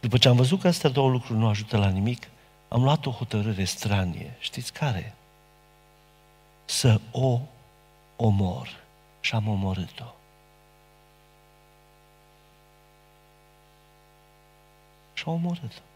După 0.00 0.18
ce 0.18 0.28
am 0.28 0.36
văzut 0.36 0.60
că 0.60 0.68
astea 0.68 0.90
două 0.90 1.10
lucruri 1.10 1.38
nu 1.38 1.48
ajută 1.48 1.76
la 1.76 1.88
nimic, 1.88 2.28
am 2.68 2.82
luat 2.82 3.06
o 3.06 3.10
hotărâre 3.10 3.64
stranie. 3.64 4.36
Știți 4.38 4.72
care? 4.72 5.14
Să 6.64 7.00
o 7.10 7.40
omor. 8.16 8.76
Și 9.20 9.34
am 9.34 9.48
omorât-o. 9.48 10.14
Și 15.14 15.24
am 15.26 15.32
omorât-o. 15.32 15.87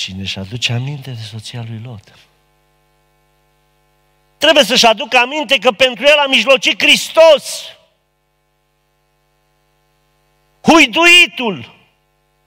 Cine 0.00 0.20
își 0.20 0.38
aduce 0.38 0.72
aminte 0.72 1.10
de 1.10 1.22
soția 1.30 1.64
lui 1.68 1.80
Lot? 1.84 2.14
Trebuie 4.38 4.64
să-și 4.64 4.86
aducă 4.86 5.18
aminte 5.18 5.58
că 5.58 5.70
pentru 5.70 6.04
el 6.04 6.18
a 6.18 6.26
mijlocit 6.26 6.82
Hristos. 6.82 7.62
Huiduitul, 10.62 11.74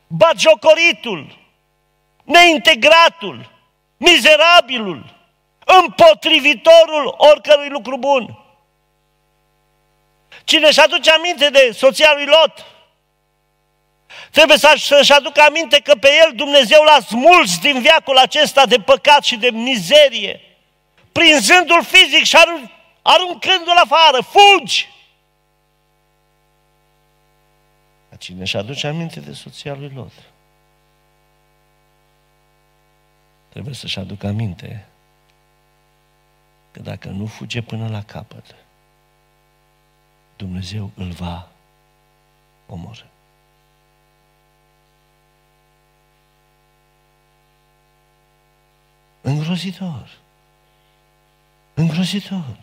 bagiocoritul, 0.08 1.38
neintegratul, 2.24 3.52
mizerabilul, 3.98 5.16
împotrivitorul 5.82 7.16
oricărui 7.18 7.70
lucru 7.70 7.98
bun. 7.98 8.38
Cine 10.44 10.68
își 10.68 10.80
aduce 10.80 11.12
aminte 11.12 11.50
de 11.50 11.72
soția 11.74 12.14
lui 12.14 12.26
Lot, 12.26 12.73
trebuie 14.32 14.58
să-și 14.58 15.14
aducă 15.14 15.42
aminte 15.42 15.80
că 15.80 15.96
pe 15.96 16.10
el 16.26 16.36
Dumnezeu 16.36 16.84
l-a 16.84 17.00
smuls 17.00 17.60
din 17.60 17.82
viacul 17.82 18.18
acesta 18.18 18.66
de 18.66 18.78
păcat 18.78 19.24
și 19.24 19.36
de 19.36 19.50
mizerie, 19.50 20.40
prinzându-l 21.12 21.84
fizic 21.84 22.24
și 22.24 22.38
aruncându-l 23.02 23.78
afară, 23.84 24.22
fugi! 24.22 24.92
Cine 28.24 28.42
își 28.42 28.58
aduce 28.58 28.88
aminte 28.88 29.20
de 29.20 29.34
soția 29.34 29.74
lui 29.74 29.92
Lot, 29.96 30.12
trebuie 33.50 33.74
să-și 33.74 34.00
aducă 34.00 34.28
aminte 34.28 34.86
că 36.72 36.80
dacă 36.80 37.08
nu 37.08 37.26
fuge 37.26 37.62
până 37.62 37.90
la 37.90 38.04
capăt, 38.04 38.56
Dumnezeu 40.36 40.92
îl 40.96 41.10
va 41.10 41.48
omorâ. 42.68 43.13
Îngrozitor. 49.26 50.18
Îngrozitor. 51.74 52.58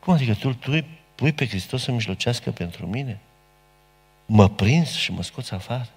Cum 0.00 0.12
adică 0.12 0.34
tu, 0.34 0.54
tu 0.54 0.84
pui 1.14 1.32
pe 1.32 1.46
Hristos 1.46 1.82
să 1.82 1.90
mijlocească 1.90 2.50
pentru 2.50 2.86
mine? 2.86 3.20
Mă 4.26 4.48
prins 4.48 4.92
și 4.92 5.12
mă 5.12 5.22
scoți 5.22 5.54
afară? 5.54 5.88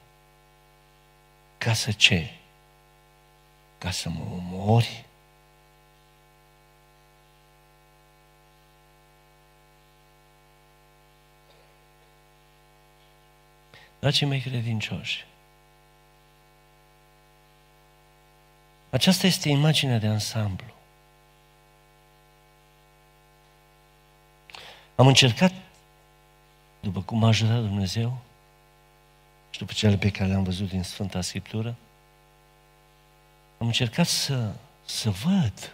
Ca 1.58 1.74
să 1.74 1.92
ce? 1.92 2.30
Ca 3.78 3.92
să 3.92 4.10
mă 4.10 4.24
omori? 4.34 5.06
Dragii 14.00 14.28
mei 14.28 14.40
credincioși, 14.40 15.26
aceasta 18.92 19.28
este 19.28 19.50
imaginea 19.50 19.98
de 19.98 20.08
ansamblu. 20.08 20.74
Am 24.96 25.08
încercat, 25.08 25.54
după 26.80 27.02
cum 27.02 27.20
m-a 27.20 27.28
ajutat 27.28 27.62
Dumnezeu, 27.62 28.18
și 29.50 29.60
după 29.60 29.74
cele 29.74 29.98
pe 29.98 30.12
care 30.12 30.30
le-am 30.30 30.44
văzut 30.44 30.70
din 30.70 30.84
Sfânta 30.84 31.22
Scriptură, 31.22 31.76
am 33.58 33.68
încercat 33.68 34.08
să, 34.08 34.54
să 34.86 35.10
văd, 35.10 35.74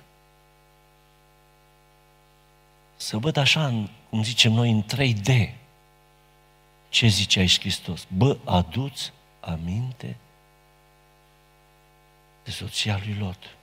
să 2.95 3.17
văd 3.17 3.37
așa, 3.37 3.89
cum 4.09 4.23
zicem 4.23 4.51
noi, 4.51 4.71
în 4.71 4.83
3D, 4.83 5.53
ce 6.89 7.07
zice 7.07 7.39
aici 7.39 7.59
Hristos? 7.59 8.07
Bă, 8.09 8.37
aduți 8.43 9.11
aminte 9.39 10.17
de 12.47 12.53
soția 12.53 12.99
lui 13.03 13.15
Lot. 13.19 13.55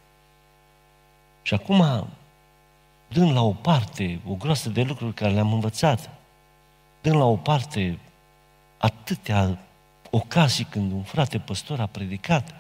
Și 1.43 1.55
acum, 1.55 2.09
dând 3.09 3.32
la 3.32 3.43
o 3.43 3.53
parte 3.53 4.20
o 4.26 4.35
groasă 4.35 4.68
de 4.68 4.82
lucruri 4.82 5.14
care 5.14 5.32
le-am 5.32 5.53
învățat, 5.53 6.11
dând 7.01 7.16
la 7.16 7.24
o 7.24 7.37
parte 7.37 7.99
atâtea 8.78 9.59
ocazii 10.11 10.64
când 10.64 10.93
un 10.93 11.03
frate 11.03 11.39
păstor 11.39 11.80
a 11.80 11.87
predicat 11.87 12.55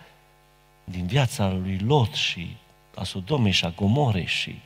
din 0.84 1.06
viața 1.06 1.48
lui 1.48 1.78
Lot 1.78 2.12
și 2.12 2.56
a 2.94 3.04
Sodomei 3.04 3.52
și 3.52 3.64
a 3.64 3.70
Gomorei 3.70 4.26
și 4.26 4.60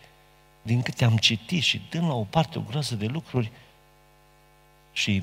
din 0.62 0.82
câte 0.82 1.04
am 1.04 1.16
citit 1.16 1.62
și 1.62 1.82
dând 1.90 2.06
la 2.06 2.14
o 2.14 2.24
parte 2.24 2.58
o 2.58 2.62
groază 2.62 2.94
de 2.94 3.06
lucruri 3.06 3.50
și 4.92 5.22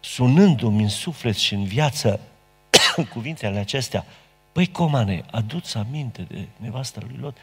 sunându-mi 0.00 0.82
în 0.82 0.88
suflet 0.88 1.36
și 1.36 1.54
în 1.54 1.64
viață 1.64 2.20
cuvintele 3.12 3.58
acestea, 3.58 4.06
păi 4.52 4.66
comane, 4.66 5.24
aduți 5.30 5.76
aminte 5.76 6.22
de 6.22 6.48
nevasta 6.56 7.00
lui 7.06 7.16
Lot, 7.16 7.36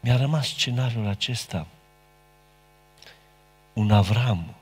mi-a 0.00 0.16
rămas 0.16 0.48
scenariul 0.48 1.06
acesta. 1.06 1.66
Un 3.72 3.90
Avram 3.90 4.54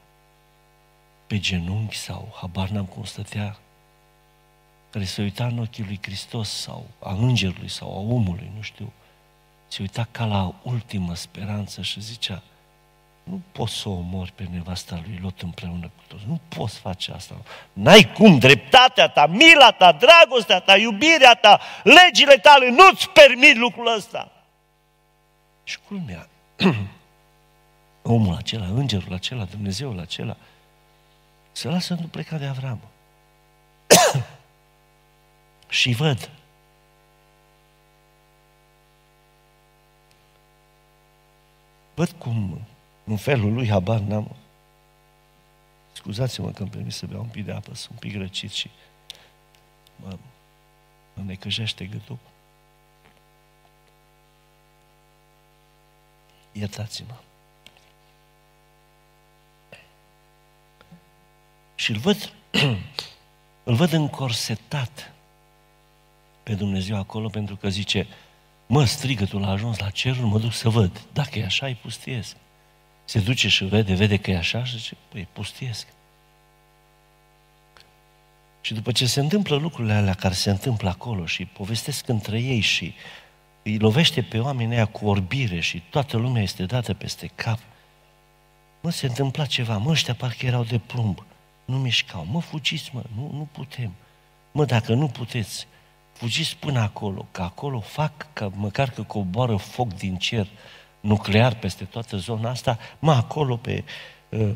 pe 1.26 1.38
genunchi 1.38 1.96
sau 1.96 2.34
habar 2.34 2.68
n-am 2.68 2.84
cum 2.84 3.04
stătea, 3.04 3.58
care 4.90 5.04
se 5.04 5.22
uita 5.22 5.46
în 5.46 5.58
ochii 5.58 5.84
lui 5.84 5.98
Hristos 6.02 6.48
sau 6.48 6.86
a 6.98 7.12
îngerului 7.12 7.68
sau 7.68 7.92
a 7.92 7.98
omului, 7.98 8.50
nu 8.54 8.62
știu, 8.62 8.92
se 9.68 9.82
uita 9.82 10.08
ca 10.10 10.24
la 10.24 10.54
ultimă 10.62 11.14
speranță 11.14 11.82
și 11.82 12.00
zicea, 12.00 12.42
nu 13.30 13.40
poți 13.52 13.74
să 13.74 13.88
o 13.88 13.92
omori 13.92 14.32
pe 14.32 14.46
nevasta 14.50 15.00
lui 15.06 15.18
Lot 15.22 15.40
împreună 15.40 15.90
cu 15.96 16.02
toți. 16.06 16.22
Nu 16.26 16.40
poți 16.48 16.78
face 16.78 17.12
asta. 17.12 17.34
N-ai 17.72 18.12
cum, 18.12 18.38
dreptatea 18.38 19.08
ta, 19.08 19.26
mila 19.26 19.70
ta, 19.70 19.92
dragostea 19.92 20.60
ta, 20.60 20.76
iubirea 20.76 21.34
ta, 21.34 21.60
legile 21.82 22.36
tale 22.36 22.70
nu-ți 22.70 23.08
permit 23.08 23.56
lucrul 23.56 23.94
ăsta. 23.96 24.32
Și 25.64 25.78
culmea, 25.88 26.28
omul 28.02 28.34
acela, 28.34 28.64
îngerul 28.64 29.14
acela, 29.14 29.44
Dumnezeul 29.44 30.00
acela, 30.00 30.36
se 31.52 31.68
lasă 31.68 31.96
nu 32.00 32.06
pleca 32.06 32.36
de 32.36 32.46
Avram. 32.46 32.80
și 35.68 35.92
văd 35.92 36.30
văd 41.94 42.10
cum 42.18 42.60
în 43.08 43.16
felul 43.16 43.52
lui, 43.52 43.68
habar 43.68 43.98
n-am. 43.98 44.36
Scuzați-mă 45.92 46.50
că 46.50 46.62
îmi 46.62 46.70
permis 46.70 46.96
să 46.96 47.06
beau 47.06 47.20
un 47.20 47.28
pic 47.28 47.44
de 47.44 47.52
apă, 47.52 47.74
sunt 47.74 47.90
un 47.90 47.96
pic 47.96 48.16
răcit 48.16 48.50
și 48.50 48.70
mă, 49.96 50.18
mă 51.14 51.22
necăjește 51.22 51.84
gâtul. 51.84 52.18
Iertați-mă. 56.52 57.14
Și 61.74 61.90
îl 61.90 61.98
văd, 61.98 62.32
îl 63.64 63.74
văd 63.74 63.92
încorsetat 63.92 65.12
pe 66.42 66.54
Dumnezeu 66.54 66.96
acolo 66.96 67.28
pentru 67.28 67.56
că 67.56 67.68
zice, 67.68 68.06
mă, 68.66 68.84
strigătul 68.84 69.44
a 69.44 69.50
ajuns 69.50 69.78
la 69.78 69.90
cerul, 69.90 70.26
mă 70.26 70.38
duc 70.38 70.52
să 70.52 70.68
văd. 70.68 71.06
Dacă 71.12 71.38
e 71.38 71.44
așa, 71.44 71.66
îi 71.66 71.74
pustiesc 71.74 72.36
se 73.08 73.18
duce 73.18 73.48
și 73.48 73.64
vede, 73.64 73.94
vede 73.94 74.16
că 74.16 74.30
e 74.30 74.36
așa 74.36 74.64
și 74.64 74.76
zice, 74.76 74.96
păi, 75.08 75.28
pustiesc. 75.32 75.86
Și 78.60 78.74
după 78.74 78.92
ce 78.92 79.06
se 79.06 79.20
întâmplă 79.20 79.56
lucrurile 79.56 79.94
alea 79.94 80.14
care 80.14 80.34
se 80.34 80.50
întâmplă 80.50 80.88
acolo 80.88 81.26
și 81.26 81.44
povestesc 81.44 82.08
între 82.08 82.40
ei 82.40 82.60
și 82.60 82.94
îi 83.62 83.78
lovește 83.78 84.22
pe 84.22 84.38
oamenii 84.38 84.74
aia 84.74 84.86
cu 84.86 85.06
orbire 85.06 85.60
și 85.60 85.82
toată 85.90 86.16
lumea 86.16 86.42
este 86.42 86.64
dată 86.64 86.94
peste 86.94 87.30
cap, 87.34 87.58
mă, 88.80 88.90
se 88.90 89.06
întâmpla 89.06 89.46
ceva, 89.46 89.76
mă, 89.76 89.90
ăștia 89.90 90.14
parcă 90.14 90.46
erau 90.46 90.64
de 90.64 90.78
plumb, 90.78 91.24
nu 91.64 91.78
mișcau, 91.78 92.26
mă, 92.30 92.40
fugiți, 92.40 92.90
mă, 92.92 93.02
nu, 93.14 93.30
nu 93.32 93.48
putem. 93.52 93.92
Mă, 94.52 94.64
dacă 94.64 94.94
nu 94.94 95.08
puteți, 95.08 95.66
fugiți 96.12 96.56
până 96.56 96.80
acolo, 96.80 97.26
că 97.30 97.42
acolo 97.42 97.80
fac, 97.80 98.32
că 98.32 98.50
măcar 98.54 98.90
că 98.90 99.02
coboară 99.02 99.56
foc 99.56 99.94
din 99.94 100.16
cer 100.16 100.48
nuclear 101.00 101.54
peste 101.54 101.84
toată 101.84 102.16
zona 102.16 102.50
asta, 102.50 102.78
mă, 102.98 103.12
acolo 103.12 103.56
pe 103.56 103.84
uh, 104.28 104.50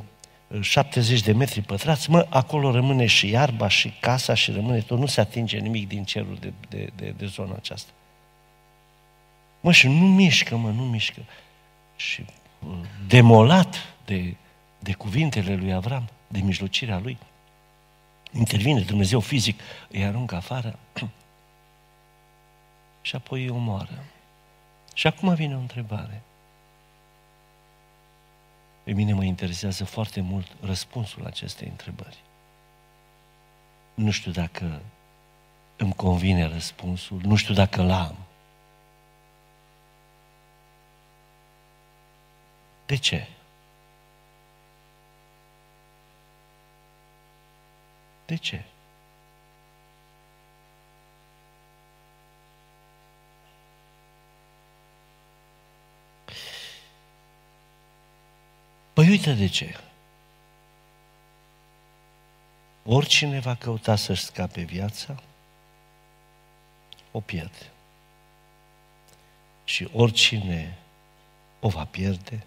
70 0.61 1.23
de 1.23 1.33
metri 1.33 1.61
pătrați, 1.61 2.11
mă, 2.11 2.27
acolo 2.29 2.71
rămâne 2.71 3.07
și 3.07 3.29
iarba 3.29 3.69
și 3.69 3.89
casa 4.01 4.35
și 4.35 4.51
rămâne 4.51 4.81
tot, 4.81 4.99
nu 4.99 5.07
se 5.07 5.21
atinge 5.21 5.59
nimic 5.59 5.89
din 5.89 6.05
cerul 6.05 6.37
de, 6.41 6.53
de, 6.69 6.89
de, 6.97 7.15
de 7.17 7.27
zona 7.27 7.55
aceasta. 7.55 7.91
Mă, 9.61 9.73
și 9.73 9.89
nu 9.89 10.07
mișcă, 10.07 10.57
mă, 10.57 10.71
nu 10.71 10.83
mișcă. 10.83 11.21
Și 11.97 12.25
uh, 12.67 12.73
demolat 13.07 13.77
de, 14.05 14.35
de 14.79 14.93
cuvintele 14.93 15.55
lui 15.55 15.73
Avram, 15.73 16.09
de 16.29 16.41
mijlocirea 16.41 16.99
lui, 16.99 17.19
intervine 18.33 18.81
Dumnezeu 18.81 19.21
fizic, 19.21 19.61
îi 19.89 20.05
aruncă 20.05 20.35
afară 20.35 20.79
și 23.01 23.17
apoi 23.17 23.43
îi 23.43 23.51
omoară. 23.51 24.05
Și 24.95 25.07
acum 25.07 25.35
vine 25.35 25.55
o 25.55 25.59
întrebare. 25.59 26.23
Pe 28.83 28.93
mine 28.93 29.13
mă 29.13 29.25
interesează 29.25 29.85
foarte 29.85 30.21
mult 30.21 30.47
răspunsul 30.61 31.27
acestei 31.27 31.69
întrebări. 31.69 32.19
Nu 33.95 34.11
știu 34.11 34.31
dacă 34.31 34.83
îmi 35.77 35.95
convine 35.95 36.47
răspunsul, 36.47 37.21
nu 37.23 37.37
știu 37.37 37.55
dacă 37.55 37.83
l-am. 37.83 38.17
De 42.87 42.97
ce? 42.97 43.29
De 48.27 48.37
ce? 48.37 48.65
Păi 59.13 59.21
uite 59.21 59.41
de 59.41 59.49
ce. 59.49 59.77
Oricine 62.85 63.41
va 63.41 63.55
căuta 63.55 63.97
să-și 63.97 64.23
scape 64.23 64.63
viața, 64.63 65.23
o 67.11 67.21
pierde. 67.21 67.71
Și 69.65 69.89
oricine 69.93 70.79
o 71.61 71.69
va 71.69 71.85
pierde, 71.85 72.45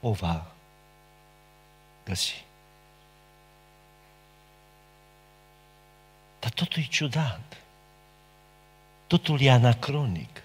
o 0.00 0.12
va 0.12 0.46
găsi. 2.04 2.44
Dar 6.38 6.50
totul 6.50 6.82
e 6.82 6.86
ciudat. 6.86 7.56
Totul 9.06 9.40
e 9.40 9.50
anacronic. 9.50 10.42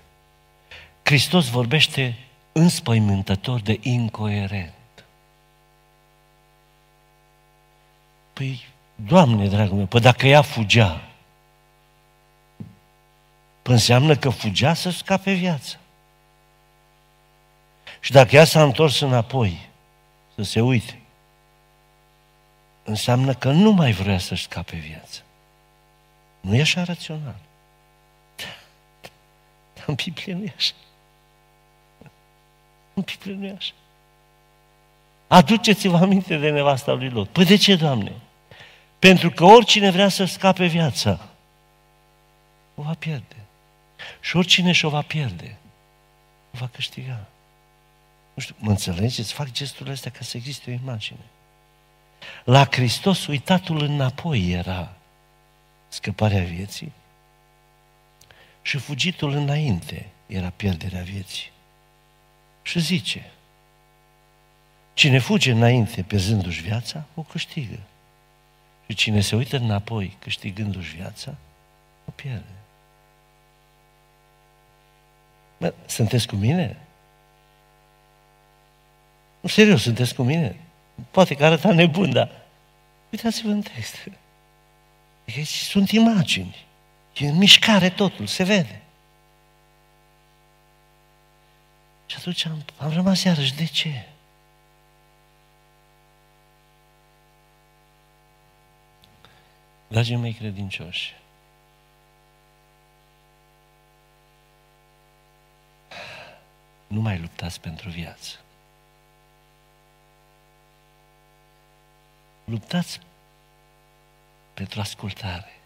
Hristos 1.03 1.49
vorbește 1.49 2.17
înspăimântător 2.53 3.61
de 3.61 3.79
incoerent. 3.81 4.73
Păi, 8.33 8.73
Doamne, 8.95 9.47
dragul 9.47 9.77
meu, 9.77 9.85
păi 9.85 9.99
dacă 9.99 10.27
ea 10.27 10.41
fugea, 10.41 11.01
păi 13.61 13.73
înseamnă 13.73 14.15
că 14.15 14.29
fugea 14.29 14.73
să 14.73 14.89
scape 14.89 15.33
viața. 15.33 15.77
Și 17.99 18.11
dacă 18.11 18.35
ea 18.35 18.45
s-a 18.45 18.63
întors 18.63 18.99
înapoi, 18.99 19.69
să 20.35 20.43
se 20.43 20.61
uite, 20.61 21.01
înseamnă 22.83 23.33
că 23.33 23.51
nu 23.51 23.71
mai 23.71 23.91
vrea 23.91 24.19
să-și 24.19 24.43
scape 24.43 24.75
viața. 24.75 25.19
Nu 26.39 26.55
e 26.55 26.61
așa 26.61 26.83
rațional. 26.83 27.35
Dar 29.73 29.83
în 29.85 29.93
Biblie 29.93 30.33
nu 30.33 30.43
e 30.43 30.53
așa. 30.55 30.73
În 32.93 33.03
Biblie 33.05 33.35
nu 33.35 33.45
e 33.45 33.55
așa. 33.57 33.73
Aduceți-vă 35.27 35.97
aminte 35.97 36.37
de 36.37 36.49
nevasta 36.49 36.93
lui 36.93 37.09
Lot. 37.09 37.29
Păi 37.29 37.45
de 37.45 37.55
ce, 37.55 37.75
Doamne? 37.75 38.11
Pentru 38.99 39.29
că 39.29 39.43
oricine 39.43 39.89
vrea 39.89 40.09
să 40.09 40.25
scape 40.25 40.65
viața, 40.65 41.19
o 42.75 42.81
va 42.81 42.95
pierde. 42.99 43.35
Și 44.19 44.37
oricine 44.37 44.71
și-o 44.71 44.89
va 44.89 45.01
pierde, 45.01 45.57
o 46.53 46.57
va 46.57 46.67
câștiga. 46.67 47.25
Nu 48.33 48.41
știu, 48.41 48.55
mă 48.57 48.69
înțelegeți? 48.69 49.33
Fac 49.33 49.51
gesturile 49.51 49.93
astea 49.93 50.11
ca 50.11 50.19
să 50.21 50.37
existe 50.37 50.69
o 50.69 50.73
imagine. 50.73 51.19
La 52.43 52.65
Hristos, 52.71 53.27
uitatul 53.27 53.81
înapoi 53.81 54.51
era 54.51 54.93
scăparea 55.87 56.43
vieții 56.43 56.91
și 58.61 58.77
fugitul 58.77 59.31
înainte 59.31 60.09
era 60.27 60.49
pierderea 60.55 61.01
vieții. 61.01 61.51
Și 62.63 62.79
zice, 62.79 63.31
cine 64.93 65.19
fuge 65.19 65.51
înainte 65.51 66.01
pierzându-și 66.01 66.61
viața, 66.61 67.03
o 67.13 67.21
câștigă. 67.21 67.79
Și 68.87 68.95
cine 68.95 69.21
se 69.21 69.35
uită 69.35 69.57
înapoi 69.57 70.17
câștigându-și 70.19 70.95
viața, 70.95 71.35
o 72.05 72.11
pierde. 72.11 72.43
Bă, 75.57 75.73
sunteți 75.85 76.27
cu 76.27 76.35
mine? 76.35 76.77
Nu, 79.39 79.49
serios, 79.49 79.81
sunteți 79.81 80.15
cu 80.15 80.23
mine? 80.23 80.55
Poate 81.11 81.35
că 81.35 81.45
arăta 81.45 81.73
nebun, 81.73 82.11
dar 82.11 82.31
uitați-vă 83.09 83.49
în 83.49 83.61
text. 83.61 84.09
Deci 85.25 85.47
sunt 85.47 85.89
imagini. 85.91 86.65
E 87.13 87.27
în 87.27 87.37
mișcare 87.37 87.89
totul, 87.89 88.27
se 88.27 88.43
vede. 88.43 88.82
Și 92.05 92.15
atunci 92.17 92.45
am, 92.45 92.65
am 92.77 92.93
rămas 92.93 93.23
iarăși, 93.23 93.55
de 93.55 93.65
ce? 93.65 94.07
Dragii 99.87 100.15
mei 100.15 100.33
credincioși, 100.33 101.13
nu 106.87 107.01
mai 107.01 107.19
luptați 107.19 107.59
pentru 107.59 107.89
viață. 107.89 108.37
Luptați 112.45 112.99
pentru 114.53 114.79
ascultare. 114.79 115.59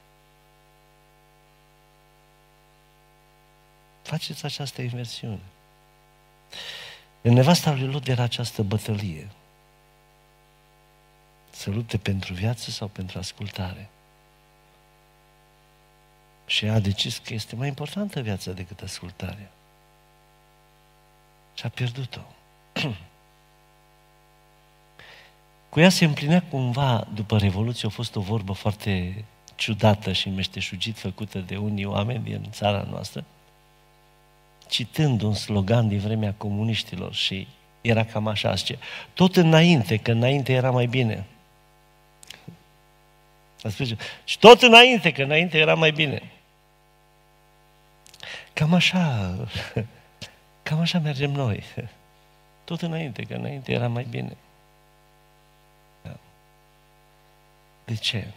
Faceți 4.02 4.46
această 4.46 4.82
inversiune. 4.82 5.42
În 7.22 7.34
nevasta 7.34 7.74
lui 7.74 7.88
Lot 7.88 8.08
era 8.08 8.24
această 8.24 8.62
bătălie. 8.62 9.28
Să 11.50 11.70
lupte 11.70 11.98
pentru 11.98 12.34
viață 12.34 12.70
sau 12.70 12.88
pentru 12.88 13.18
ascultare. 13.18 13.90
Și 16.46 16.66
ea 16.66 16.74
a 16.74 16.80
decis 16.80 17.18
că 17.18 17.34
este 17.34 17.56
mai 17.56 17.68
importantă 17.68 18.22
viața 18.22 18.52
decât 18.52 18.82
ascultarea. 18.82 19.52
Și 21.54 21.66
a 21.66 21.70
pierdut-o. 21.70 22.22
Cu 25.70 25.80
ea 25.80 25.90
se 25.90 26.06
împlinea 26.06 26.42
cumva, 26.42 27.08
după 27.14 27.38
Revoluție, 27.38 27.88
a 27.88 27.92
fost 27.92 28.16
o 28.16 28.22
vorbă 28.22 28.54
foarte 28.54 29.24
ciudată 29.56 30.12
și 30.12 30.30
meșteșugit 30.30 30.98
făcută 30.98 31.40
de 31.40 31.58
unii 31.58 31.86
oameni 31.86 32.24
din 32.24 32.48
țara 32.52 32.88
noastră, 32.90 33.24
citând 34.70 35.22
un 35.22 35.34
slogan 35.34 35.88
din 35.88 36.00
vremea 36.00 36.34
comuniștilor 36.38 37.14
și 37.14 37.48
era 37.82 38.06
cam 38.06 38.28
așa, 38.28 38.54
zice, 38.54 38.78
tot 39.14 39.36
înainte, 39.36 39.98
că 39.98 40.12
înainte 40.12 40.54
era 40.54 40.72
mai 40.72 40.86
bine. 40.86 41.26
Și 44.24 44.40
tot 44.40 44.62
înainte, 44.62 45.12
că 45.12 45.24
înainte 45.24 45.58
era 45.58 45.74
mai 45.74 45.92
bine. 45.92 46.22
Cam 48.54 48.74
așa, 48.74 49.36
cam 50.64 50.80
așa 50.80 51.00
mergem 51.00 51.32
noi. 51.32 51.64
Tot 52.64 52.82
înainte, 52.82 53.24
că 53.24 53.34
înainte 53.34 53.72
era 53.72 53.88
mai 53.88 54.08
bine. 54.10 54.38
Da. 56.04 56.18
De 57.86 57.96
ce? 57.96 58.28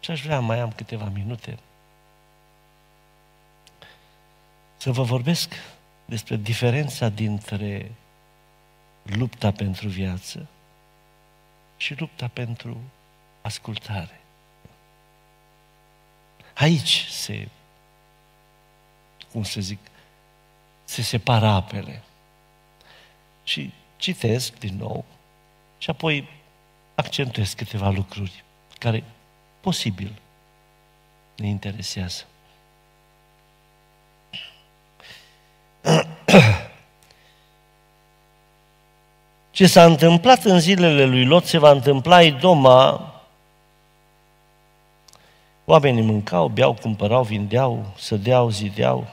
Și 0.00 0.10
aș 0.10 0.22
vrea, 0.22 0.40
mai 0.40 0.58
am 0.58 0.72
câteva 0.72 1.10
minute, 1.14 1.58
să 4.82 4.92
vă 4.92 5.02
vorbesc 5.02 5.52
despre 6.04 6.36
diferența 6.36 7.08
dintre 7.08 7.92
lupta 9.02 9.50
pentru 9.50 9.88
viață 9.88 10.46
și 11.76 11.94
lupta 11.98 12.28
pentru 12.28 12.80
ascultare. 13.40 14.20
Aici 16.54 17.06
se, 17.10 17.48
cum 19.32 19.42
să 19.42 19.60
zic, 19.60 19.78
se 20.84 21.02
separă 21.02 21.46
apele. 21.46 22.02
Și 23.44 23.72
citesc 23.96 24.58
din 24.58 24.76
nou 24.76 25.04
și 25.78 25.90
apoi 25.90 26.28
accentuez 26.94 27.52
câteva 27.52 27.88
lucruri 27.88 28.44
care 28.78 29.04
posibil 29.60 30.20
ne 31.36 31.46
interesează. 31.46 32.26
Ce 39.50 39.66
s-a 39.66 39.84
întâmplat 39.84 40.44
în 40.44 40.60
zilele 40.60 41.04
lui 41.04 41.24
Lot 41.24 41.44
se 41.44 41.58
va 41.58 41.70
întâmpla 41.70 42.22
Idoma. 42.22 43.06
Oamenii 45.64 46.02
mâncau, 46.02 46.48
beau, 46.48 46.74
cumpărau, 46.74 47.22
vindeau, 47.22 47.86
sădeau, 47.98 48.50
zideau. 48.50 49.06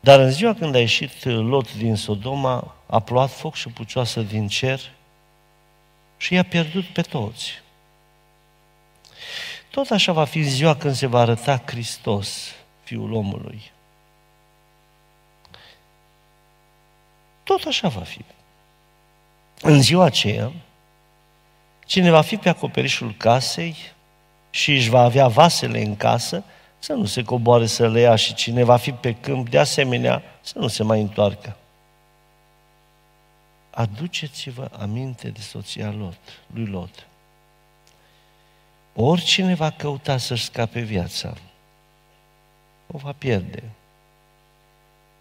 Dar 0.00 0.20
în 0.20 0.30
ziua 0.30 0.54
când 0.54 0.74
a 0.74 0.78
ieșit 0.78 1.24
Lot 1.24 1.76
din 1.76 1.96
Sodoma, 1.96 2.74
a 2.86 3.00
plouat 3.00 3.30
foc 3.30 3.54
și 3.54 3.68
pucioasă 3.68 4.20
din 4.20 4.48
cer 4.48 4.80
și 6.16 6.34
i-a 6.34 6.42
pierdut 6.42 6.84
pe 6.84 7.02
toți. 7.02 7.62
Tot 9.70 9.90
așa 9.90 10.12
va 10.12 10.24
fi 10.24 10.42
ziua 10.42 10.76
când 10.76 10.94
se 10.94 11.06
va 11.06 11.20
arăta 11.20 11.62
Hristos, 11.66 12.54
Fiul 12.82 13.12
omului. 13.12 13.72
Tot 17.50 17.64
așa 17.64 17.88
va 17.88 18.00
fi. 18.00 18.24
În 19.60 19.82
ziua 19.82 20.04
aceea, 20.04 20.52
cine 21.86 22.10
va 22.10 22.20
fi 22.20 22.36
pe 22.36 22.48
acoperișul 22.48 23.14
casei 23.14 23.76
și 24.50 24.72
își 24.72 24.88
va 24.88 25.00
avea 25.00 25.28
vasele 25.28 25.82
în 25.82 25.96
casă, 25.96 26.44
să 26.78 26.92
nu 26.92 27.04
se 27.04 27.22
coboare 27.22 27.66
să 27.66 27.88
le 27.88 28.00
ia 28.00 28.16
și 28.16 28.34
cine 28.34 28.64
va 28.64 28.76
fi 28.76 28.92
pe 28.92 29.14
câmp, 29.14 29.48
de 29.48 29.58
asemenea, 29.58 30.22
să 30.40 30.58
nu 30.58 30.68
se 30.68 30.82
mai 30.82 31.00
întoarcă. 31.00 31.56
Aduceți-vă 33.70 34.70
aminte 34.78 35.28
de 35.28 35.40
soția 35.40 35.90
Lot, 35.90 36.18
lui 36.54 36.66
Lot. 36.66 37.06
Oricine 38.94 39.54
va 39.54 39.70
căuta 39.70 40.16
să-și 40.16 40.44
scape 40.44 40.80
viața, 40.80 41.34
o 42.86 42.98
va 42.98 43.12
pierde. 43.12 43.62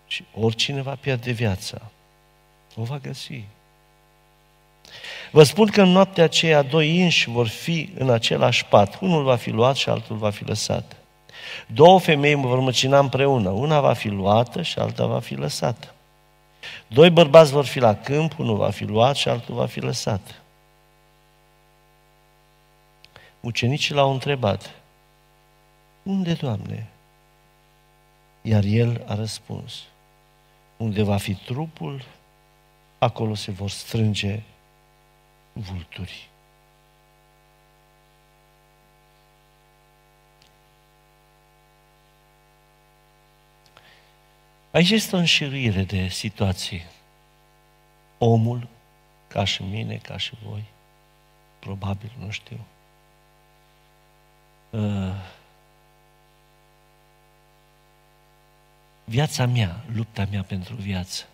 Și 0.07 0.23
oricine 0.33 0.81
va 0.81 0.95
pierde 0.95 1.31
viața, 1.31 1.81
o 2.79 2.83
va 2.83 2.97
găsi. 2.97 3.43
Vă 5.31 5.43
spun 5.43 5.67
că 5.67 5.81
în 5.81 5.89
noaptea 5.89 6.23
aceea 6.23 6.61
doi 6.61 6.97
inși 6.97 7.29
vor 7.29 7.47
fi 7.47 7.89
în 7.97 8.09
același 8.09 8.65
pat. 8.65 8.97
Unul 9.01 9.23
va 9.23 9.35
fi 9.35 9.49
luat 9.49 9.75
și 9.75 9.89
altul 9.89 10.15
va 10.15 10.29
fi 10.29 10.43
lăsat. 10.43 10.95
Două 11.67 11.99
femei 11.99 12.35
vor 12.35 12.59
măcina 12.59 12.99
împreună. 12.99 13.49
Una 13.49 13.79
va 13.79 13.93
fi 13.93 14.07
luată 14.07 14.61
și 14.61 14.79
alta 14.79 15.05
va 15.05 15.19
fi 15.19 15.35
lăsată. 15.35 15.93
Doi 16.87 17.09
bărbați 17.09 17.51
vor 17.51 17.65
fi 17.65 17.79
la 17.79 17.95
câmp, 17.95 18.39
unul 18.39 18.57
va 18.57 18.69
fi 18.69 18.83
luat 18.83 19.15
și 19.15 19.29
altul 19.29 19.55
va 19.55 19.65
fi 19.65 19.79
lăsat. 19.79 20.41
Ucenicii 23.39 23.95
l-au 23.95 24.11
întrebat, 24.11 24.71
unde, 26.03 26.33
Doamne? 26.33 26.87
Iar 28.41 28.63
el 28.63 29.03
a 29.07 29.15
răspuns, 29.15 29.83
unde 30.77 31.03
va 31.03 31.17
fi 31.17 31.33
trupul, 31.33 32.03
acolo 32.99 33.35
se 33.35 33.51
vor 33.51 33.69
strânge 33.69 34.41
vulturi. 35.53 36.29
Aici 44.71 44.89
este 44.89 45.15
o 45.15 45.19
înșiruire 45.19 45.83
de 45.83 46.07
situații. 46.07 46.85
Omul, 48.17 48.67
ca 49.27 49.43
și 49.43 49.63
mine, 49.63 49.95
ca 49.95 50.17
și 50.17 50.33
voi, 50.43 50.63
probabil, 51.59 52.11
nu 52.19 52.29
știu, 52.29 52.59
uh, 54.69 55.15
viața 59.03 59.45
mea, 59.45 59.83
lupta 59.93 60.27
mea 60.31 60.43
pentru 60.43 60.75
viață, 60.75 61.25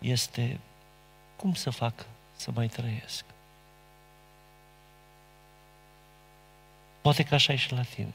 este 0.00 0.60
cum 1.36 1.54
să 1.54 1.70
fac 1.70 2.06
să 2.36 2.50
mai 2.50 2.68
trăiesc. 2.68 3.24
Poate 7.00 7.22
că 7.22 7.34
așa 7.34 7.52
e 7.52 7.56
și 7.56 7.72
la 7.72 7.82
tine. 7.82 8.14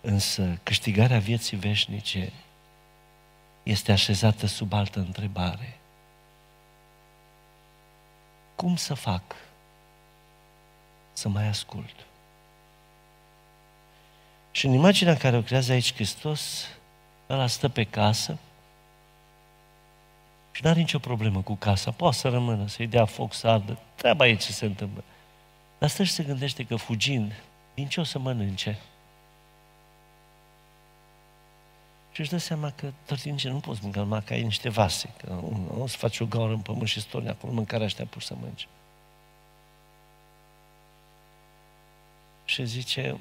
Însă 0.00 0.58
câștigarea 0.62 1.18
vieții 1.18 1.56
veșnice 1.56 2.32
este 3.62 3.92
așezată 3.92 4.46
sub 4.46 4.72
altă 4.72 4.98
întrebare. 4.98 5.78
Cum 8.54 8.76
să 8.76 8.94
fac 8.94 9.22
să 11.12 11.28
mai 11.28 11.46
ascult? 11.46 11.94
Și 14.50 14.66
în 14.66 14.72
imaginea 14.72 15.16
care 15.16 15.36
o 15.36 15.42
creează 15.42 15.72
aici 15.72 15.94
Hristos, 15.94 16.66
ăla 17.28 17.46
stă 17.46 17.68
pe 17.68 17.84
casă, 17.84 18.38
și 20.60 20.66
nu 20.66 20.72
are 20.72 20.80
nicio 20.80 20.98
problemă 20.98 21.42
cu 21.42 21.54
casa. 21.54 21.90
Poate 21.90 22.16
să 22.16 22.28
rămână, 22.28 22.66
să-i 22.66 22.86
dea 22.86 23.04
foc, 23.04 23.34
să 23.34 23.48
ardă. 23.48 23.78
Treaba 23.94 24.26
e 24.26 24.34
ce 24.34 24.52
se 24.52 24.64
întâmplă. 24.64 25.04
Dar 25.78 25.88
stă 25.88 26.02
și 26.02 26.12
se 26.12 26.22
gândește 26.22 26.64
că 26.64 26.76
fugind, 26.76 27.32
din 27.74 27.88
ce 27.88 28.00
o 28.00 28.02
să 28.04 28.18
mănânce? 28.18 28.78
Și 32.12 32.20
își 32.20 32.30
dă 32.30 32.36
seama 32.36 32.70
că 32.70 32.92
doar 33.06 33.20
din 33.20 33.36
ce 33.36 33.48
nu 33.48 33.58
poți 33.58 33.80
mânca, 33.82 34.00
numai 34.00 34.22
că 34.22 34.32
ai 34.32 34.42
niște 34.42 34.68
vase. 34.68 35.10
Că 35.16 35.26
nu 35.32 35.82
o 35.82 35.86
să 35.86 35.96
faci 35.96 36.20
o 36.20 36.26
gaură 36.26 36.52
în 36.52 36.60
pământ 36.60 36.88
și 36.88 37.00
storni 37.00 37.28
acolo 37.28 37.52
mâncarea 37.52 37.86
ăștia 37.86 38.04
pur 38.04 38.22
să 38.22 38.34
mănânci. 38.34 38.68
Și 42.44 42.66
zice, 42.66 43.20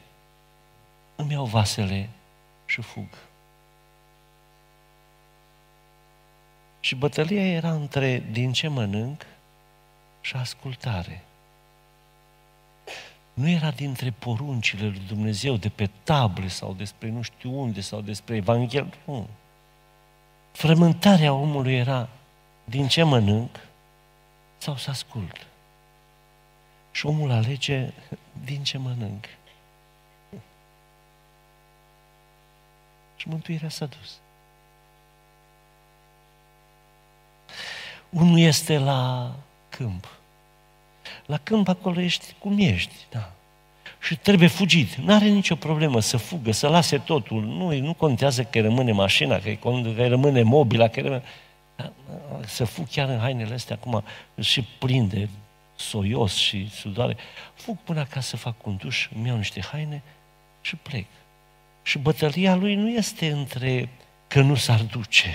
îmi 1.15 1.31
iau 1.31 1.45
vasele 1.45 2.09
și 2.65 2.81
fug. 2.81 3.28
Și 6.89 6.95
bătălia 6.95 7.45
era 7.45 7.71
între 7.71 8.23
din 8.31 8.51
ce 8.51 8.67
mănânc 8.67 9.25
și 10.21 10.35
ascultare. 10.35 11.23
Nu 13.33 13.49
era 13.49 13.71
dintre 13.71 14.11
poruncile 14.11 14.87
lui 14.87 15.01
Dumnezeu 15.07 15.55
de 15.55 15.69
pe 15.69 15.89
table 16.03 16.47
sau 16.47 16.73
despre 16.73 17.09
nu 17.09 17.21
știu 17.21 17.59
unde 17.59 17.81
sau 17.81 18.01
despre 18.01 18.35
Evanghelie. 18.35 18.93
Nu. 19.05 19.27
Frământarea 20.51 21.33
omului 21.33 21.75
era 21.75 22.09
din 22.63 22.87
ce 22.87 23.03
mănânc 23.03 23.59
sau 24.57 24.75
să 24.75 24.89
ascult. 24.89 25.47
Și 26.91 27.05
omul 27.05 27.31
alege 27.31 27.93
din 28.43 28.63
ce 28.63 28.77
mănânc. 28.77 29.25
Și 33.15 33.27
mântuirea 33.27 33.69
s-a 33.69 33.85
dus. 33.85 34.19
Unul 38.09 38.39
este 38.39 38.77
la 38.77 39.31
câmp. 39.69 40.07
La 41.25 41.37
câmp 41.37 41.67
acolo 41.67 42.01
ești 42.01 42.35
cum 42.39 42.57
ești, 42.57 42.95
da. 43.11 43.31
Și 43.99 44.15
trebuie 44.15 44.47
fugit. 44.47 44.95
Nu 44.95 45.13
are 45.13 45.25
nicio 45.25 45.55
problemă 45.55 45.99
să 45.99 46.17
fugă, 46.17 46.51
să 46.51 46.67
lase 46.67 46.97
totul. 46.97 47.43
Nu, 47.43 47.79
nu 47.79 47.93
contează 47.93 48.43
că 48.43 48.61
rămâne 48.61 48.91
mașina, 48.91 49.39
că, 49.39 49.51
că 49.95 50.07
rămâne 50.07 50.41
mobila, 50.41 50.87
că 50.87 51.01
rămâne... 51.01 51.23
Să 52.45 52.65
fug 52.65 52.87
chiar 52.87 53.09
în 53.09 53.19
hainele 53.19 53.53
astea, 53.53 53.75
acum 53.81 54.03
și 54.39 54.61
prinde 54.79 55.29
soios 55.75 56.35
și 56.35 56.69
sudoare. 56.71 57.17
Fug 57.53 57.77
până 57.83 57.99
acasă, 57.99 58.37
fac 58.37 58.65
un 58.65 58.75
duș, 58.75 59.09
îmi 59.15 59.27
iau 59.27 59.37
niște 59.37 59.61
haine 59.71 60.01
și 60.61 60.75
plec. 60.75 61.05
Și 61.83 61.97
bătălia 61.97 62.55
lui 62.55 62.75
nu 62.75 62.89
este 62.89 63.31
între 63.31 63.89
că 64.27 64.41
nu 64.41 64.55
s-ar 64.55 64.81
duce, 64.81 65.29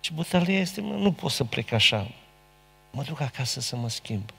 și 0.00 0.12
bătălia 0.12 0.58
este, 0.58 0.80
mă, 0.80 0.94
nu 0.94 1.12
pot 1.12 1.30
să 1.30 1.44
plec 1.44 1.72
așa. 1.72 2.10
Mă 2.90 3.02
duc 3.02 3.20
acasă 3.20 3.60
să 3.60 3.76
mă 3.76 3.88
schimb. 3.88 4.30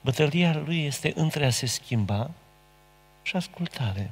Bătălia 0.00 0.56
lui 0.56 0.84
este 0.84 1.12
între 1.14 1.46
a 1.46 1.50
se 1.50 1.66
schimba 1.66 2.30
și 3.22 3.36
ascultare. 3.36 4.10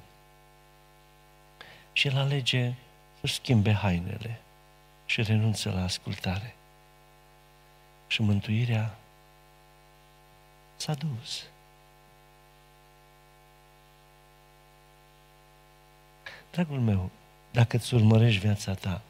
Și 1.93 2.07
el 2.07 2.16
alege 2.16 2.72
să 3.20 3.26
schimbe 3.26 3.72
hainele 3.72 4.41
și 5.07 5.22
renunță 5.22 5.70
la 5.70 5.83
ascultare. 5.83 6.55
Și 8.07 8.22
mântuirea 8.22 8.95
s-a 10.76 10.95
dus. 10.95 11.43
Dragul 16.51 16.81
meu, 16.81 17.11
dacă 17.51 17.76
îți 17.76 17.95
urmărești 17.95 18.41
viața 18.41 18.74
ta, 18.74 19.03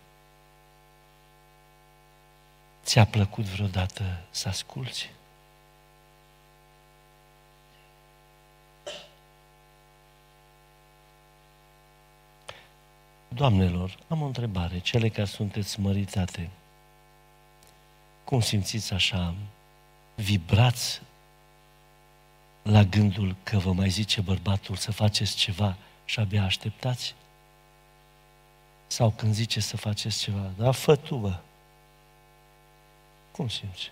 Ți-a 2.84 3.04
plăcut 3.04 3.44
vreodată 3.44 4.20
să 4.30 4.48
asculți? 4.48 5.10
Doamnelor, 13.28 13.98
am 14.08 14.22
o 14.22 14.26
întrebare. 14.26 14.78
Cele 14.78 15.08
care 15.08 15.26
sunteți 15.26 15.80
măritate, 15.80 16.50
cum 18.24 18.40
simțiți 18.40 18.92
așa? 18.92 19.34
Vibrați 20.14 21.00
la 22.62 22.82
gândul 22.82 23.36
că 23.42 23.58
vă 23.58 23.72
mai 23.72 23.88
zice 23.88 24.20
bărbatul 24.20 24.76
să 24.76 24.92
faceți 24.92 25.36
ceva 25.36 25.76
și 26.04 26.20
abia 26.20 26.44
așteptați? 26.44 27.14
Sau 28.86 29.10
când 29.10 29.34
zice 29.34 29.60
să 29.60 29.76
faceți 29.76 30.18
ceva, 30.18 30.50
da, 30.56 30.70
fă 30.70 30.96
tu, 30.96 31.16
bă. 31.16 31.38
Cum 33.32 33.48
simți? 33.48 33.90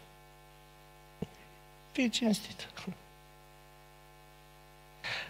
Fii 1.92 2.10
cinstit. 2.10 2.68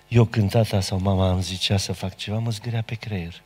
Eu 0.08 0.24
când 0.24 0.50
tata 0.50 0.80
sau 0.80 0.98
mama 0.98 1.30
îmi 1.30 1.42
zicea 1.42 1.76
să 1.76 1.92
fac 1.92 2.16
ceva, 2.16 2.38
mă 2.38 2.50
zgârea 2.50 2.82
pe 2.82 2.94
creier. 2.94 3.42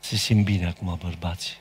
Se 0.00 0.16
simt 0.16 0.44
bine 0.44 0.66
acum 0.66 0.98
bărbații. 1.02 1.56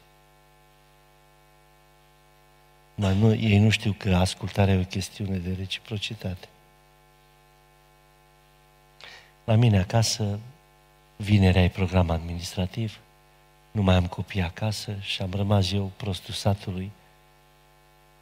Dar 2.95 3.11
nu, 3.11 3.33
ei 3.33 3.57
nu 3.57 3.69
știu 3.69 3.93
că 3.93 4.15
ascultarea 4.15 4.73
e 4.73 4.79
o 4.79 4.83
chestiune 4.83 5.37
de 5.37 5.53
reciprocitate. 5.53 6.47
La 9.43 9.55
mine 9.55 9.79
acasă, 9.79 10.39
vinerea 11.15 11.63
e 11.63 11.69
program 11.69 12.09
administrativ, 12.09 12.99
nu 13.71 13.81
mai 13.81 13.95
am 13.95 14.07
copii 14.07 14.41
acasă 14.41 14.95
și 14.99 15.21
am 15.21 15.33
rămas 15.33 15.71
eu 15.71 15.91
prostul 15.97 16.33
satului 16.33 16.91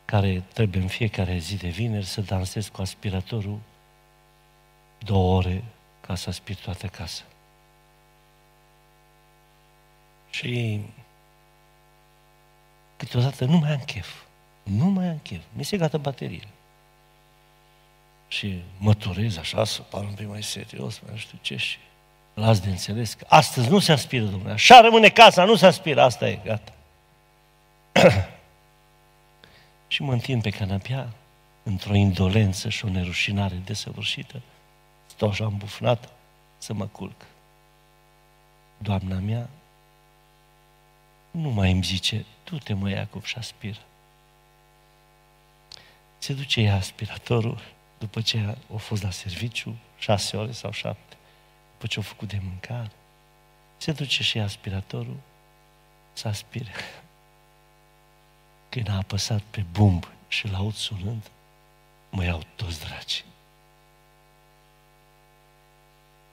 care 0.05 0.43
trebuie 0.53 0.81
în 0.81 0.87
fiecare 0.87 1.37
zi 1.37 1.55
de 1.55 1.67
vineri 1.67 2.05
să 2.05 2.21
dansez 2.21 2.67
cu 2.67 2.81
aspiratorul 2.81 3.59
două 4.97 5.37
ore 5.37 5.63
ca 6.01 6.15
să 6.15 6.29
aspir 6.29 6.55
toată 6.55 6.87
casa. 6.87 7.23
Și 10.29 10.81
câteodată 12.97 13.45
nu 13.45 13.57
mai 13.57 13.71
am 13.71 13.81
chef. 13.85 14.23
Nu 14.63 14.85
mai 14.85 15.07
am 15.07 15.17
chef. 15.17 15.43
Mi 15.53 15.63
se 15.63 15.77
gata 15.77 15.97
bateria. 15.97 16.47
Și 18.29 18.61
mă 18.77 18.93
turez 18.93 19.37
așa 19.37 19.63
să 19.63 19.81
par 19.81 20.03
un 20.03 20.13
pic 20.13 20.27
mai 20.27 20.43
serios, 20.43 20.99
mai 20.99 21.11
nu 21.11 21.17
știu 21.17 21.37
ce 21.41 21.55
și 21.55 21.77
las 22.33 22.59
de 22.59 22.69
înțeles 22.69 23.13
că 23.13 23.25
astăzi 23.29 23.69
nu 23.69 23.79
se 23.79 23.91
aspiră, 23.91 24.25
domnule. 24.25 24.51
Așa 24.51 24.81
rămâne 24.81 25.09
casa, 25.09 25.43
nu 25.43 25.55
se 25.55 25.65
aspiră, 25.65 26.01
asta 26.01 26.29
e, 26.29 26.39
gata. 26.43 26.73
și 29.87 30.01
mă 30.01 30.11
întind 30.11 30.41
pe 30.41 30.49
canapea, 30.49 31.09
într-o 31.63 31.95
indolență 31.95 32.69
și 32.69 32.85
o 32.85 32.89
nerușinare 32.89 33.55
desăvârșită, 33.65 34.41
stau 35.05 35.29
așa 35.29 35.45
îmbufnat 35.45 36.09
să 36.57 36.73
mă 36.73 36.85
culc. 36.85 37.25
Doamna 38.77 39.15
mea 39.15 39.49
nu 41.31 41.49
mai 41.49 41.71
îmi 41.71 41.83
zice, 41.83 42.25
tu 42.43 42.57
te 42.57 42.73
mă 42.73 42.89
Iacob 42.89 43.23
și 43.23 43.37
aspiră. 43.37 43.79
Se 46.17 46.33
duce 46.33 46.61
ea 46.61 46.75
aspiratorul 46.75 47.61
după 47.99 48.21
ce 48.21 48.55
a 48.73 48.77
fost 48.77 49.03
la 49.03 49.11
serviciu, 49.11 49.75
șase 49.97 50.37
ore 50.37 50.51
sau 50.51 50.71
șapte, 50.71 51.17
după 51.71 51.87
ce 51.87 51.99
a 51.99 52.01
făcut 52.01 52.27
de 52.27 52.39
mâncare. 52.43 52.91
Se 53.77 53.91
duce 53.91 54.23
și 54.23 54.39
aspiratorul 54.39 55.17
să 56.13 56.27
aspire. 56.27 56.71
Când 58.69 58.89
a 58.89 58.95
apăsat 58.95 59.41
pe 59.41 59.65
bumb 59.71 60.07
și 60.27 60.47
l-aud 60.47 60.73
sunând, 60.73 61.31
mă 62.09 62.23
iau 62.23 62.41
toți 62.55 62.79
dragi. 62.79 63.25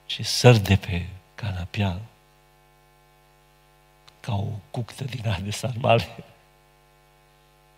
Și 0.07 0.23
săr 0.23 0.57
de 0.57 0.77
pe 0.77 1.07
canapea 1.35 2.01
ca 4.21 4.35
o 4.35 4.49
cuctă 4.71 5.05
din 5.05 5.29
aia 5.29 5.41
de 5.41 5.51
sarmale 5.51 6.25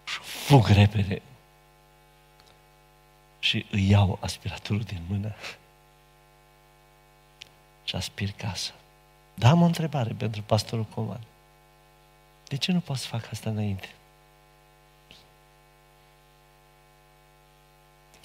și 0.05 0.18
fug 0.20 0.66
repede 0.66 1.22
și 3.39 3.66
îi 3.70 3.89
iau 3.89 4.18
aspiratorul 4.20 4.82
din 4.82 5.03
mână 5.09 5.34
și 7.84 7.97
aspir 7.97 8.30
casa. 8.30 8.72
Da, 9.34 9.49
am 9.49 9.62
o 9.62 9.64
întrebare 9.64 10.12
pentru 10.12 10.43
pastorul 10.43 10.84
Coman. 10.84 11.20
De 12.49 12.57
ce 12.57 12.72
nu 12.72 12.80
pot 12.80 12.97
să 12.97 13.07
fac 13.07 13.28
asta 13.30 13.51
înainte? 13.51 13.89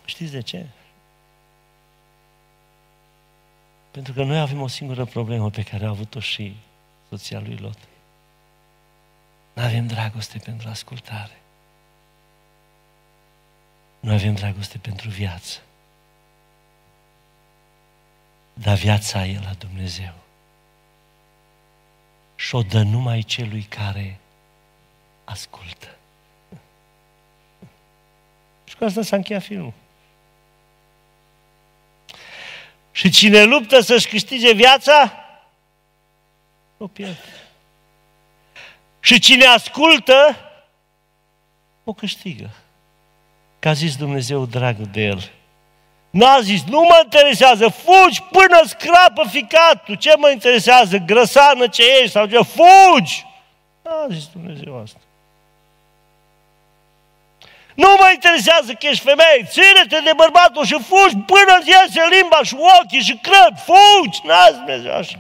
Știți 0.05 0.32
de 0.32 0.41
ce? 0.41 0.66
Pentru 3.91 4.14
că 4.14 4.24
noi 4.24 4.39
avem 4.39 4.61
o 4.61 4.68
singură 4.68 5.05
problemă 5.05 5.49
pe 5.49 5.64
care 5.64 5.86
a 5.86 5.89
avut-o 5.89 6.20
și 6.20 6.55
soția 7.09 7.39
lui 7.39 7.55
Lot. 7.55 7.78
Nu 9.53 9.64
avem 9.64 9.88
dragoste 9.88 10.38
pentru 10.38 10.70
ascultare. 10.70 11.43
Nu 14.04 14.14
avem 14.14 14.34
dragoste 14.34 14.78
pentru 14.78 15.10
viață. 15.10 15.60
Dar 18.54 18.78
viața 18.78 19.26
e 19.26 19.39
la 19.43 19.54
Dumnezeu. 19.58 20.14
Și 22.36 22.56
o 22.56 22.62
dă 22.62 22.82
numai 22.82 23.22
celui 23.22 23.62
care 23.62 24.20
ascultă. 25.24 25.95
Și 28.64 28.76
cu 28.76 28.84
asta 28.84 29.01
s-a 29.01 29.16
încheiat 29.16 29.43
filmul. 29.43 29.74
Și 32.91 33.10
cine 33.10 33.43
luptă 33.43 33.80
să-și 33.80 34.08
câștige 34.08 34.54
viața, 34.54 35.14
o 36.78 36.88
pierde. 36.88 37.20
Și 38.99 39.20
cine 39.20 39.45
ascultă, 39.45 40.38
o 41.84 41.93
câștigă. 41.93 42.49
Că 43.64 43.70
a 43.70 43.74
zis 43.74 43.95
Dumnezeu 43.95 44.45
dragul 44.45 44.88
de 44.91 45.01
el. 45.01 45.32
N-a 46.09 46.39
zis, 46.41 46.64
nu 46.64 46.80
mă 46.80 46.99
interesează, 47.03 47.68
fugi 47.68 48.22
până 48.22 48.61
scrapă 48.66 49.24
ficatul. 49.30 49.95
Ce 49.95 50.14
mă 50.18 50.30
interesează, 50.30 50.97
grăsană 50.97 51.68
ce 51.68 51.84
ești 52.01 52.09
sau 52.09 52.26
ce, 52.26 52.39
fugi! 52.41 53.26
N-a 53.84 54.07
zis 54.11 54.28
Dumnezeu 54.28 54.82
asta. 54.82 54.99
Nu 57.74 57.88
mă 57.99 58.09
interesează 58.14 58.74
că 58.74 58.88
ești 58.88 59.03
femeie, 59.03 59.43
ține-te 59.45 59.99
de 60.03 60.14
bărbatul 60.16 60.66
și 60.66 60.78
fugi 60.82 61.16
până 61.16 61.57
îți 61.59 61.70
iese 61.70 62.01
limba 62.16 62.39
și 62.43 62.55
ochii 62.80 63.07
și 63.07 63.20
crăp, 63.22 63.55
fugi! 63.57 64.22
N-a 64.26 64.47
zis 64.49 64.57
Dumnezeu 64.57 64.93
așa. 64.93 65.20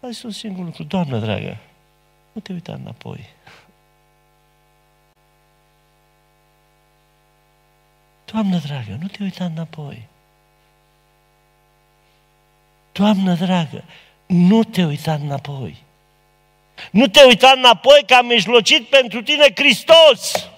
A 0.00 0.06
zis 0.08 0.22
un 0.22 0.30
singur 0.30 0.64
lucru, 0.64 0.82
Doamnă 0.82 1.18
dragă, 1.18 1.56
nu 2.32 2.40
te 2.40 2.52
uita 2.52 2.72
înapoi. 2.72 3.28
Doamnă 8.32 8.58
dragă, 8.66 8.98
nu 9.00 9.06
te 9.06 9.22
uita 9.22 9.44
înapoi. 9.44 10.08
Doamnă 12.92 13.34
dragă, 13.34 13.84
nu 14.26 14.64
te 14.64 14.84
uita 14.84 15.12
înapoi. 15.12 15.82
Nu 16.90 17.06
te 17.06 17.22
uita 17.24 17.52
înapoi 17.56 18.04
că 18.06 18.14
am 18.14 18.26
mijlocit 18.26 18.88
pentru 18.88 19.22
tine 19.22 19.46
Hristos. 19.54 20.50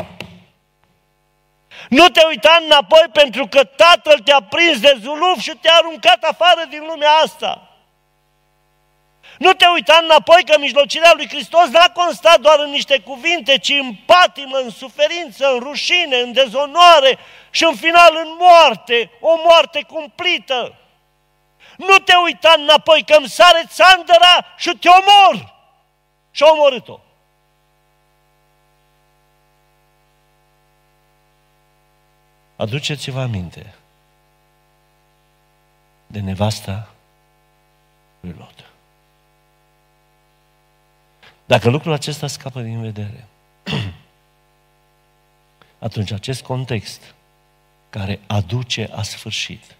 Nu 1.88 2.08
te 2.08 2.20
uita 2.28 2.58
înapoi 2.64 3.06
pentru 3.12 3.46
că 3.46 3.64
Tatăl 3.64 4.18
te-a 4.18 4.40
prins 4.40 4.80
de 4.80 4.98
zuluf 5.00 5.38
și 5.38 5.52
te-a 5.60 5.74
aruncat 5.78 6.22
afară 6.22 6.66
din 6.70 6.82
lumea 6.86 7.10
asta. 7.10 7.73
Nu 9.38 9.52
te 9.52 9.66
uita 9.66 10.00
înapoi 10.02 10.42
că 10.44 10.58
mijlocirea 10.58 11.12
lui 11.14 11.28
Hristos 11.28 11.68
n-a 11.68 11.88
constat 11.88 12.40
doar 12.40 12.58
în 12.58 12.70
niște 12.70 12.98
cuvinte, 12.98 13.58
ci 13.58 13.68
în 13.68 13.94
patimă, 14.06 14.56
în 14.56 14.70
suferință, 14.70 15.52
în 15.52 15.58
rușine, 15.58 16.16
în 16.16 16.32
dezonoare 16.32 17.18
și 17.50 17.64
în 17.64 17.74
final 17.74 18.12
în 18.24 18.36
moarte, 18.38 19.10
o 19.20 19.34
moarte 19.44 19.82
cumplită. 19.82 20.78
Nu 21.76 21.98
te 21.98 22.14
uita 22.24 22.54
înapoi 22.58 23.04
că 23.06 23.14
îmi 23.14 23.28
sare 23.28 23.64
țandăra 23.66 24.54
și 24.56 24.70
te 24.70 24.88
omor. 24.88 25.54
Și 26.30 26.42
a 26.42 26.50
omorât-o. 26.50 26.98
Aduceți-vă 32.56 33.20
aminte 33.20 33.74
de 36.06 36.20
nevasta 36.20 36.88
lui 38.20 38.34
Lot. 38.38 38.63
Dacă 41.46 41.70
lucrul 41.70 41.92
acesta 41.92 42.26
scapă 42.26 42.62
din 42.62 42.80
vedere, 42.80 43.26
atunci 45.78 46.10
acest 46.10 46.42
context 46.42 47.14
care 47.90 48.20
aduce 48.26 48.88
a 48.92 49.02
sfârșit, 49.02 49.76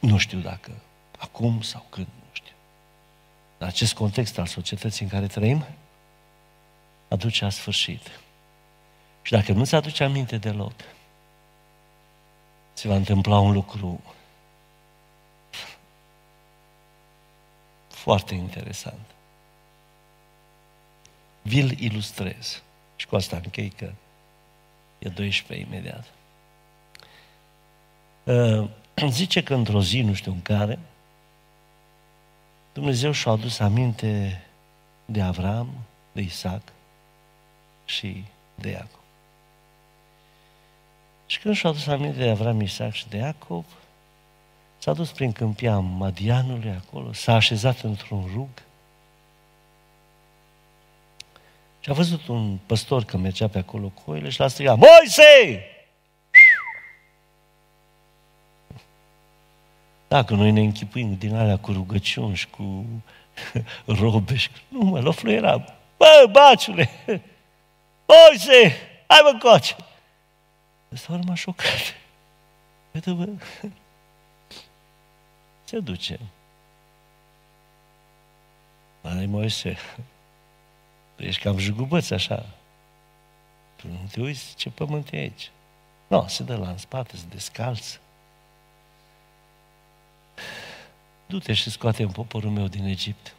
nu 0.00 0.18
știu 0.18 0.38
dacă 0.38 0.70
acum 1.18 1.60
sau 1.60 1.86
când, 1.88 2.06
nu 2.06 2.28
știu. 2.32 2.54
Dar 3.58 3.68
acest 3.68 3.94
context 3.94 4.38
al 4.38 4.46
societății 4.46 5.04
în 5.04 5.10
care 5.10 5.26
trăim 5.26 5.64
aduce 7.08 7.44
a 7.44 7.50
sfârșit. 7.50 8.10
Și 9.22 9.32
dacă 9.32 9.52
nu-ți 9.52 9.74
aduce 9.74 10.04
aminte 10.04 10.36
de 10.36 10.50
Lot, 10.50 10.84
se 12.72 12.88
va 12.88 12.94
întâmpla 12.94 13.38
un 13.38 13.52
lucru 13.52 14.00
foarte 18.04 18.34
interesant. 18.34 19.17
Vi-l 21.48 21.80
ilustrez. 21.80 22.62
Și 22.96 23.06
cu 23.06 23.16
asta 23.16 23.36
închei 23.36 23.68
că 23.68 23.90
e 24.98 25.08
12 25.08 25.66
imediat. 25.66 26.04
Uh, 28.24 28.68
zice 29.10 29.42
că 29.42 29.54
într-o 29.54 29.82
zi, 29.82 30.00
nu 30.00 30.14
știu 30.14 30.32
în 30.32 30.42
care, 30.42 30.78
Dumnezeu 32.72 33.12
și-a 33.12 33.32
adus 33.32 33.58
aminte 33.58 34.42
de 35.04 35.20
Avram, 35.20 35.68
de 36.12 36.20
Isaac 36.20 36.62
și 37.84 38.24
de 38.54 38.68
Iacob. 38.68 39.00
Și 41.26 41.38
când 41.40 41.54
și-a 41.54 41.70
adus 41.70 41.86
aminte 41.86 42.18
de 42.18 42.30
Avram, 42.30 42.60
Isaac 42.60 42.92
și 42.92 43.08
de 43.08 43.16
Iacob, 43.16 43.64
s-a 44.78 44.92
dus 44.92 45.10
prin 45.10 45.32
câmpia 45.32 45.78
Madianului 45.78 46.70
acolo, 46.70 47.12
s-a 47.12 47.34
așezat 47.34 47.80
într-un 47.80 48.30
rug 48.34 48.48
și 51.88 51.94
a 51.94 51.96
văzut 51.96 52.26
un 52.26 52.58
păstor 52.66 53.04
că 53.04 53.16
mergea 53.16 53.48
pe 53.48 53.58
acolo 53.58 53.88
cu 53.88 54.10
oile 54.10 54.28
și 54.28 54.40
l-a 54.40 54.48
strigat, 54.48 54.76
Moise! 54.76 55.64
Dacă 60.08 60.34
noi 60.34 60.50
ne 60.50 60.60
închipuim 60.60 61.14
din 61.14 61.34
alea 61.34 61.58
cu 61.58 61.72
rugăciuni 61.72 62.34
și 62.34 62.48
cu 62.48 62.86
robe 64.00 64.36
și 64.36 64.50
nu 64.68 64.78
mă, 64.78 65.00
l-o 65.00 65.12
fluiera. 65.12 65.58
Bă, 65.96 66.28
baciule! 66.30 66.90
Moise! 68.06 68.76
Hai 69.06 69.20
mă 69.22 69.38
coace! 69.38 69.76
Ăsta 70.92 71.12
urma 71.12 71.34
șocat. 71.34 71.94
Uite, 72.92 73.10
bă, 73.10 73.28
se 75.64 75.78
duce. 75.78 76.20
Ai 79.02 79.26
Moise, 79.26 79.76
tu 79.96 80.17
ești 81.18 81.42
cam 81.42 81.58
jugubăț 81.58 82.10
așa. 82.10 82.46
Tu 83.76 83.86
nu 83.88 83.98
te 84.10 84.20
uiți 84.20 84.54
ce 84.54 84.70
pământ 84.70 85.12
e 85.12 85.16
aici. 85.16 85.50
Nu, 86.06 86.16
no, 86.16 86.26
se 86.26 86.42
dă 86.42 86.56
la 86.56 86.68
în 86.68 86.78
spate, 86.78 87.16
se 87.16 87.24
descalță. 87.28 87.98
Du-te 91.26 91.52
și 91.52 91.70
scoate 91.70 92.02
în 92.02 92.10
poporul 92.10 92.50
meu 92.50 92.66
din 92.66 92.84
Egipt. 92.84 93.34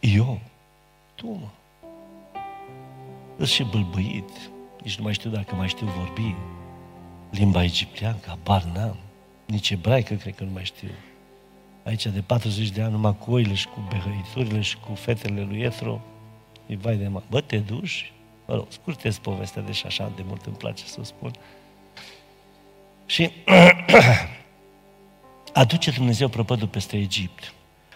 Eu? 0.00 0.40
Tu, 1.14 1.26
mă. 1.26 1.48
Îs 3.36 3.50
și 3.50 3.64
bâlbâit. 3.64 4.30
Nici 4.82 4.96
nu 4.96 5.02
mai 5.02 5.12
știu 5.12 5.30
dacă 5.30 5.54
mai 5.54 5.68
știu 5.68 5.86
vorbi 5.86 6.34
limba 7.30 7.62
egipteană, 7.62 8.38
bar 8.42 8.62
n-am. 8.62 8.96
Nici 9.46 9.70
ebraică 9.70 10.14
cred 10.14 10.34
că 10.34 10.44
nu 10.44 10.50
mai 10.50 10.64
știu. 10.64 10.90
Aici 11.86 12.06
de 12.06 12.20
40 12.20 12.70
de 12.70 12.82
ani 12.82 12.92
numai 12.92 13.16
cu 13.18 13.32
oile 13.32 13.54
și 13.54 13.66
cu 13.66 13.86
behăiturile 13.88 14.60
și 14.60 14.76
cu 14.76 14.94
fetele 14.94 15.42
lui 15.42 15.60
Etro. 15.60 16.00
E 16.66 16.76
vai 16.76 16.96
de 16.96 17.08
mă. 17.08 17.22
Bă, 17.30 17.40
te 17.40 17.58
duci? 17.58 18.12
Mă 18.46 18.54
rog, 18.54 18.66
scurtez 18.68 19.18
povestea, 19.18 19.62
deși 19.62 19.86
așa 19.86 20.12
de 20.16 20.22
mult 20.26 20.46
îmi 20.46 20.56
place 20.56 20.84
să 20.84 20.96
o 21.00 21.02
spun. 21.02 21.30
Și 23.06 23.30
aduce 25.52 25.90
Dumnezeu 25.90 26.28
prăpădul 26.28 26.68
peste 26.68 26.96
Egipt. 26.96 27.52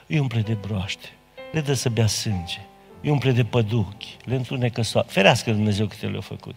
Îi 0.07 0.19
umple 0.19 0.41
de 0.41 0.55
broaște, 0.55 1.09
le 1.53 1.61
dă 1.61 1.75
să 1.75 1.89
bea 1.89 2.07
sânge, 2.07 2.61
îi 3.01 3.11
umple 3.11 3.33
de 3.33 3.45
păduchi, 3.45 4.17
le 4.25 4.35
întunecă 4.35 4.83
soare. 4.83 5.07
Ferească 5.11 5.53
Dumnezeu 5.53 5.87
câte 5.87 6.07
le-a 6.07 6.21
făcut. 6.21 6.55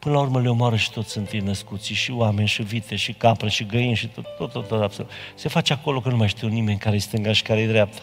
Până 0.00 0.14
la 0.14 0.20
urmă 0.20 0.40
le 0.40 0.48
omoară 0.48 0.76
și 0.76 0.90
toți 0.90 1.10
sunt 1.10 1.30
născuți, 1.30 1.92
și 1.92 2.10
oameni, 2.10 2.48
și 2.48 2.62
vite, 2.62 2.96
și 2.96 3.12
capră, 3.12 3.48
și 3.48 3.66
găini, 3.66 3.94
și 3.94 4.06
tot, 4.08 4.24
tot, 4.36 4.52
tot, 4.52 4.68
tot 4.68 4.82
absolut. 4.82 5.10
Se 5.34 5.48
face 5.48 5.72
acolo 5.72 6.00
că 6.00 6.08
nu 6.08 6.16
mai 6.16 6.28
știu 6.28 6.48
nimeni 6.48 6.78
care 6.78 6.96
e 6.96 6.98
stânga 6.98 7.32
și 7.32 7.42
care 7.42 7.60
e 7.60 7.66
dreapta. 7.66 8.02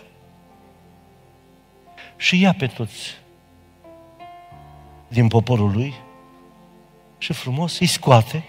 Și 2.17 2.41
ia 2.41 2.53
pe 2.53 2.67
toți 2.67 3.17
din 5.07 5.27
poporul 5.27 5.71
lui 5.71 5.93
și 7.17 7.33
frumos 7.33 7.79
îi 7.79 7.85
scoate 7.85 8.45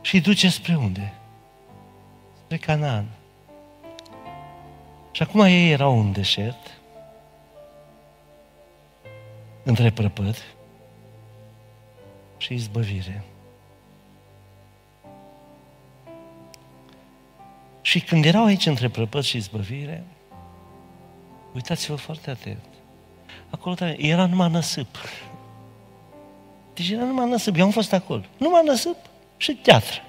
și 0.00 0.14
îi 0.14 0.20
duce 0.20 0.48
spre 0.48 0.74
unde? 0.74 1.12
Spre 2.44 2.56
Canaan. 2.56 3.06
Și 5.12 5.22
acum 5.22 5.40
ei 5.40 5.70
erau 5.70 6.00
în 6.00 6.12
deșert, 6.12 6.70
între 9.62 9.90
prăpăd 9.90 10.55
și 12.36 12.54
izbăvire. 12.54 13.24
Și 17.80 18.00
când 18.00 18.24
erau 18.24 18.44
aici 18.44 18.66
între 18.66 18.88
prăpăd 18.88 19.24
și 19.24 19.36
izbăvire, 19.36 20.04
uitați-vă 21.54 21.94
foarte 21.94 22.30
atent. 22.30 22.64
Acolo 23.50 23.74
era 23.96 24.26
numai 24.26 24.50
năsâp. 24.50 24.96
Deci 26.74 26.90
era 26.90 27.04
numai 27.04 27.28
năsâp. 27.28 27.56
Eu 27.56 27.64
am 27.64 27.70
fost 27.70 27.92
acolo. 27.92 28.22
Numai 28.36 28.62
năsâp 28.64 28.96
și 29.36 29.52
teatră. 29.52 30.00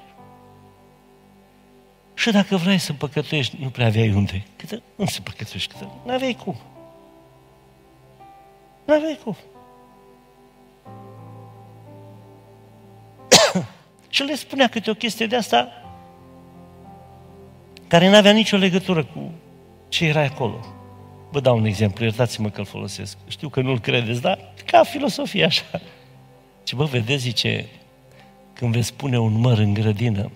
Și 2.14 2.32
dacă 2.32 2.56
vrei 2.56 2.78
să 2.78 2.94
păcătuiești, 2.94 3.58
nu 3.62 3.70
prea 3.70 3.86
aveai 3.86 4.14
unde. 4.14 4.46
Câte, 4.56 4.82
nu 4.96 5.06
se 5.06 5.22
păcătuiești, 5.22 5.74
câte, 5.74 5.90
nu 6.06 6.14
aveai 6.14 6.38
cum. 6.44 6.56
Nu 8.86 8.94
aveai 8.94 9.20
cum. 9.24 9.36
Și 14.10 14.24
le 14.24 14.36
spunea 14.36 14.68
câte 14.68 14.90
o 14.90 14.94
chestie 14.94 15.26
de 15.26 15.36
asta 15.36 15.68
care 17.88 18.10
nu 18.10 18.16
avea 18.16 18.32
nicio 18.32 18.58
legătură 18.58 19.04
cu 19.04 19.32
ce 19.90 20.06
era 20.06 20.22
acolo. 20.22 20.60
Vă 21.32 21.40
dau 21.40 21.58
un 21.58 21.66
exemplu, 21.66 22.04
iertați-mă 22.04 22.50
că 22.50 22.60
îl 22.60 22.66
folosesc. 22.66 23.18
Știu 23.28 23.50
că 23.50 23.62
nu-l 23.62 23.80
credeți, 23.80 24.22
dar 24.22 24.40
ca 24.66 24.84
filosofie 24.84 25.46
așa. 25.46 25.82
Ce 26.64 26.76
bă, 26.76 26.84
vedeți, 26.84 27.22
zice, 27.22 27.66
când 28.54 28.74
veți 28.74 28.94
pune 28.94 29.20
un 29.20 29.34
măr 29.34 29.58
în 29.58 29.74
grădină, 29.74 30.32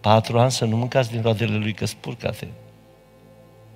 patru 0.00 0.38
ani 0.38 0.50
să 0.50 0.64
nu 0.64 0.76
mâncați 0.76 1.10
din 1.10 1.22
roadele 1.22 1.56
lui 1.56 1.72
că 1.72 1.86
spurcate. 1.86 2.48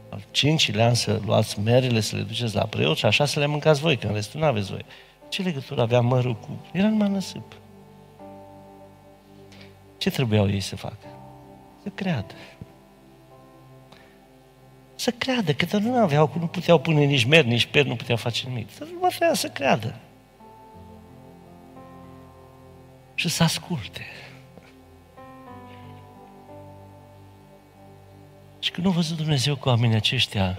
Al 0.09 0.23
cincilea 0.31 0.87
ani 0.87 0.97
să 0.97 1.21
luați 1.25 1.61
merele, 1.61 2.01
să 2.01 2.17
le 2.17 2.23
duceți 2.23 2.55
la 2.55 2.65
preot 2.65 2.97
și 2.97 3.07
așa 3.07 3.25
să 3.25 3.39
le 3.39 3.47
mâncați 3.47 3.81
voi, 3.81 3.97
că 3.97 4.07
în 4.07 4.15
restul 4.15 4.41
nu 4.41 4.47
aveți 4.47 4.71
voi. 4.71 4.85
Ce 5.29 5.43
legătură 5.43 5.81
avea 5.81 6.01
mărul 6.01 6.35
cu... 6.35 6.49
Era 6.73 6.89
numai 6.89 7.09
năsâp. 7.09 7.53
Ce 9.99 10.11
trebuiau 10.11 10.51
ei 10.51 10.61
să 10.61 10.77
facă? 10.77 11.07
Să 11.83 11.89
creadă. 11.89 12.35
Să 14.95 15.11
creadă, 15.11 15.53
că 15.53 15.77
nu 15.77 15.97
aveau, 15.97 16.31
nu 16.39 16.47
puteau 16.47 16.79
pune 16.79 17.05
nici 17.05 17.25
mer, 17.25 17.45
nici 17.45 17.67
per, 17.67 17.85
nu 17.85 17.97
puteau 17.97 18.17
face 18.17 18.47
nimic. 18.47 18.71
Să 18.71 18.87
nu 19.01 19.09
trebuia 19.09 19.35
să 19.35 19.49
creadă. 19.49 19.95
Și 23.15 23.29
să 23.29 23.43
asculte. 23.43 24.07
Și 28.59 28.71
când 28.71 28.87
nu 28.87 28.93
a 28.93 28.95
văzut 28.95 29.17
Dumnezeu 29.17 29.57
cu 29.57 29.69
oamenii 29.69 29.97
aceștia 29.97 30.59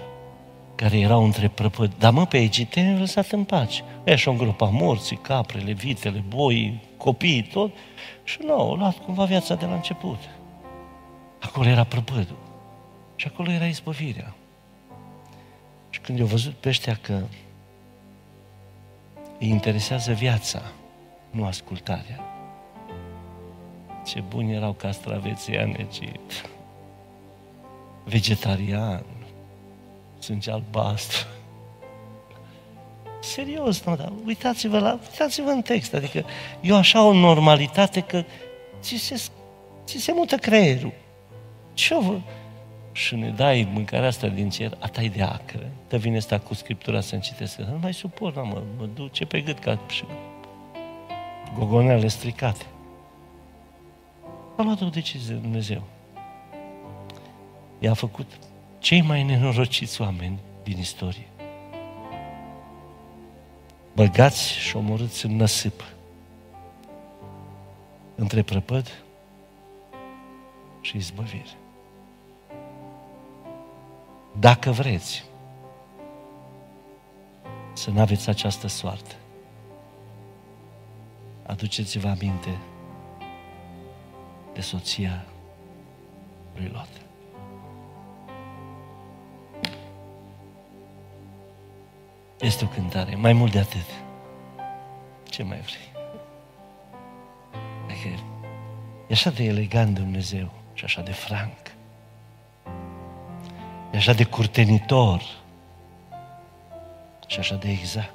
care 0.77 0.99
erau 0.99 1.23
între 1.23 1.47
prăpăd, 1.47 1.93
dar 1.97 2.11
mă, 2.11 2.25
pe 2.25 2.37
egipteni 2.37 2.95
i 2.95 2.99
lăsat 2.99 3.31
în 3.31 3.43
pace. 3.43 3.83
Ea 4.03 4.15
și-au 4.15 4.33
îngropat 4.33 4.71
morții, 4.71 5.17
caprele, 5.17 5.71
vitele, 5.71 6.23
boi, 6.27 6.81
copiii, 6.97 7.43
tot. 7.43 7.71
Și 8.23 8.37
nu, 8.41 8.53
au 8.53 8.73
luat 8.73 8.97
cumva 8.97 9.25
viața 9.25 9.55
de 9.55 9.65
la 9.65 9.73
început. 9.73 10.19
Acolo 11.41 11.67
era 11.67 11.83
prăpădul. 11.83 12.37
Și 13.15 13.27
acolo 13.27 13.51
era 13.51 13.65
izbăvirea. 13.65 14.33
Și 15.89 15.99
când 15.99 16.17
i-au 16.17 16.27
văzut 16.27 16.53
pe 16.53 16.69
ăștia 16.69 16.97
că 17.01 17.21
îi 19.39 19.47
interesează 19.47 20.11
viața, 20.11 20.61
nu 21.31 21.45
ascultarea. 21.45 22.19
Ce 24.05 24.23
buni 24.29 24.53
erau 24.53 24.73
castraveții 24.73 25.55
în 25.55 25.75
Egipt 25.77 26.49
vegetarian, 28.03 29.03
sânge 30.19 30.51
albastru. 30.51 31.27
Serios, 33.21 33.83
nu, 33.83 33.95
dar 33.95 34.11
uitați-vă, 34.25 34.79
la, 34.79 34.99
uitați-vă 35.11 35.49
în 35.49 35.61
text, 35.61 35.93
adică 35.93 36.25
eu 36.61 36.75
așa 36.75 37.03
o 37.03 37.13
normalitate 37.13 38.01
că 38.01 38.23
ți 38.81 38.95
se, 38.95 39.21
ți 39.85 39.97
se 39.97 40.11
mută 40.15 40.35
creierul. 40.35 40.93
Ce 41.73 41.95
vă? 41.95 42.19
Și 42.91 43.15
ne 43.15 43.29
dai 43.29 43.69
mâncarea 43.73 44.07
asta 44.07 44.27
din 44.27 44.49
cer, 44.49 44.77
a 44.79 44.87
ta 44.87 45.01
de 45.01 45.21
acră. 45.21 45.69
Te 45.87 45.97
vine 45.97 46.17
asta 46.17 46.39
cu 46.39 46.53
Scriptura 46.53 47.01
să-mi 47.01 47.21
citesc. 47.21 47.57
Nu 47.57 47.77
mai 47.81 47.93
suport, 47.93 48.35
mă, 48.35 48.61
mă 48.77 48.85
duce 48.93 49.25
pe 49.25 49.41
gât 49.41 49.59
ca 49.59 49.79
și 49.89 50.03
gogonele 51.57 52.07
stricate. 52.07 52.65
Am 54.57 54.65
luat 54.65 54.81
o 54.81 54.85
decizie 54.85 55.33
de 55.33 55.39
Dumnezeu 55.41 55.83
i-a 57.79 57.93
făcut 57.93 58.25
cei 58.79 59.01
mai 59.01 59.23
nenorociți 59.23 60.01
oameni 60.01 60.39
din 60.63 60.77
istorie. 60.77 61.27
Băgați 63.95 64.53
și 64.53 64.75
omorâți 64.75 65.25
în 65.25 65.35
năsip. 65.35 65.83
între 68.15 68.41
prăpăd 68.41 69.03
și 70.81 70.97
izbăvire. 70.97 71.57
Dacă 74.39 74.71
vreți 74.71 75.25
să 77.73 77.89
nu 77.89 77.99
aveți 77.99 78.29
această 78.29 78.67
soartă, 78.67 79.15
aduceți-vă 81.45 82.07
aminte 82.07 82.57
de 84.53 84.61
soția 84.61 85.25
lui 86.55 86.71
Lot. 86.73 87.06
Este 92.39 92.65
o 92.65 92.67
cântare, 92.67 93.15
mai 93.15 93.33
mult 93.33 93.51
de 93.51 93.59
atât. 93.59 93.85
Ce 95.23 95.43
mai 95.43 95.59
vrei? 95.59 96.03
Adică 97.85 98.23
e 99.07 99.13
așa 99.13 99.29
de 99.29 99.43
elegant 99.43 99.95
Dumnezeu 99.95 100.49
și 100.73 100.83
așa 100.83 101.01
de 101.01 101.11
franc. 101.11 101.57
E 103.91 103.97
așa 103.97 104.13
de 104.13 104.23
curtenitor 104.23 105.21
și 107.27 107.39
așa 107.39 107.55
de 107.55 107.69
exact. 107.69 108.13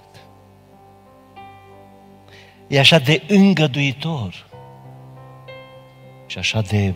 E 2.66 2.78
așa 2.78 2.98
de 2.98 3.22
îngăduitor 3.28 4.46
și 6.26 6.38
așa 6.38 6.60
de 6.60 6.94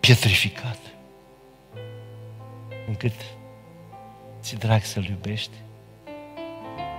pietrificat, 0.00 0.78
încât 2.86 3.14
ți 4.40 4.56
drag 4.56 4.82
să-L 4.82 5.04
iubești 5.04 5.54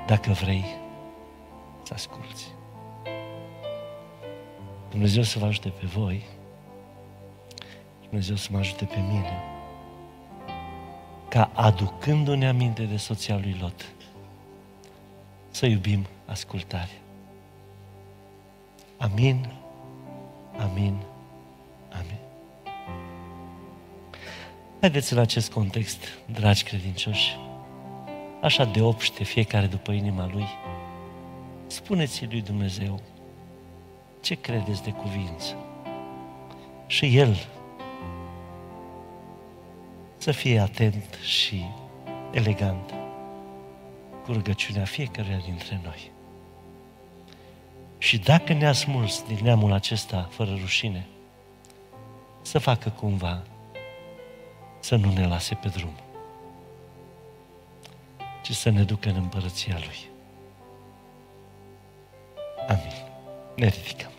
dacă 0.07 0.31
vrei 0.31 0.65
să 1.83 1.93
asculți. 1.93 2.47
Dumnezeu 4.89 5.23
să 5.23 5.39
vă 5.39 5.45
ajute 5.45 5.69
pe 5.69 5.85
voi, 5.85 6.23
Dumnezeu 8.01 8.35
să 8.35 8.47
mă 8.51 8.57
ajute 8.57 8.85
pe 8.85 8.99
mine, 8.99 9.43
ca 11.29 11.51
aducându-ne 11.53 12.47
aminte 12.47 12.83
de 12.83 12.97
soția 12.97 13.37
lui 13.37 13.57
Lot, 13.61 13.85
să 15.51 15.65
iubim 15.65 16.05
ascultarea. 16.25 17.01
Amin, 18.97 19.49
amin, 20.57 20.97
amin. 21.91 22.19
Haideți 24.79 25.13
în 25.13 25.19
acest 25.19 25.51
context, 25.51 26.03
dragi 26.25 26.63
credincioși, 26.63 27.37
așa 28.41 28.65
de 28.65 28.81
obște 28.81 29.23
fiecare 29.23 29.65
după 29.65 29.91
inima 29.91 30.29
lui, 30.31 30.47
spuneți 31.67 32.25
lui 32.25 32.41
Dumnezeu 32.41 32.99
ce 34.21 34.35
credeți 34.35 34.83
de 34.83 34.91
cuvință. 34.91 35.55
Și 36.87 37.17
El 37.17 37.47
să 40.17 40.31
fie 40.31 40.59
atent 40.59 41.17
și 41.23 41.65
elegant 42.31 42.93
cu 44.25 44.31
rugăciunea 44.31 44.85
fiecăruia 44.85 45.37
dintre 45.45 45.79
noi. 45.83 46.11
Și 47.97 48.17
dacă 48.17 48.53
ne-a 48.53 48.73
smuls 48.73 49.23
din 49.27 49.37
neamul 49.41 49.71
acesta 49.71 50.27
fără 50.31 50.57
rușine, 50.61 51.07
să 52.41 52.59
facă 52.59 52.89
cumva 52.89 53.43
să 54.79 54.95
nu 54.95 55.11
ne 55.11 55.27
lase 55.27 55.55
pe 55.55 55.67
drum, 55.67 55.93
ci 58.47 58.55
să 58.55 58.69
ne 58.69 58.83
ducă 58.83 59.09
în 59.09 59.15
împărăția 59.15 59.77
Lui. 59.77 60.09
Amin. 62.67 62.93
Ne 63.55 63.67
ridicăm. 63.67 64.11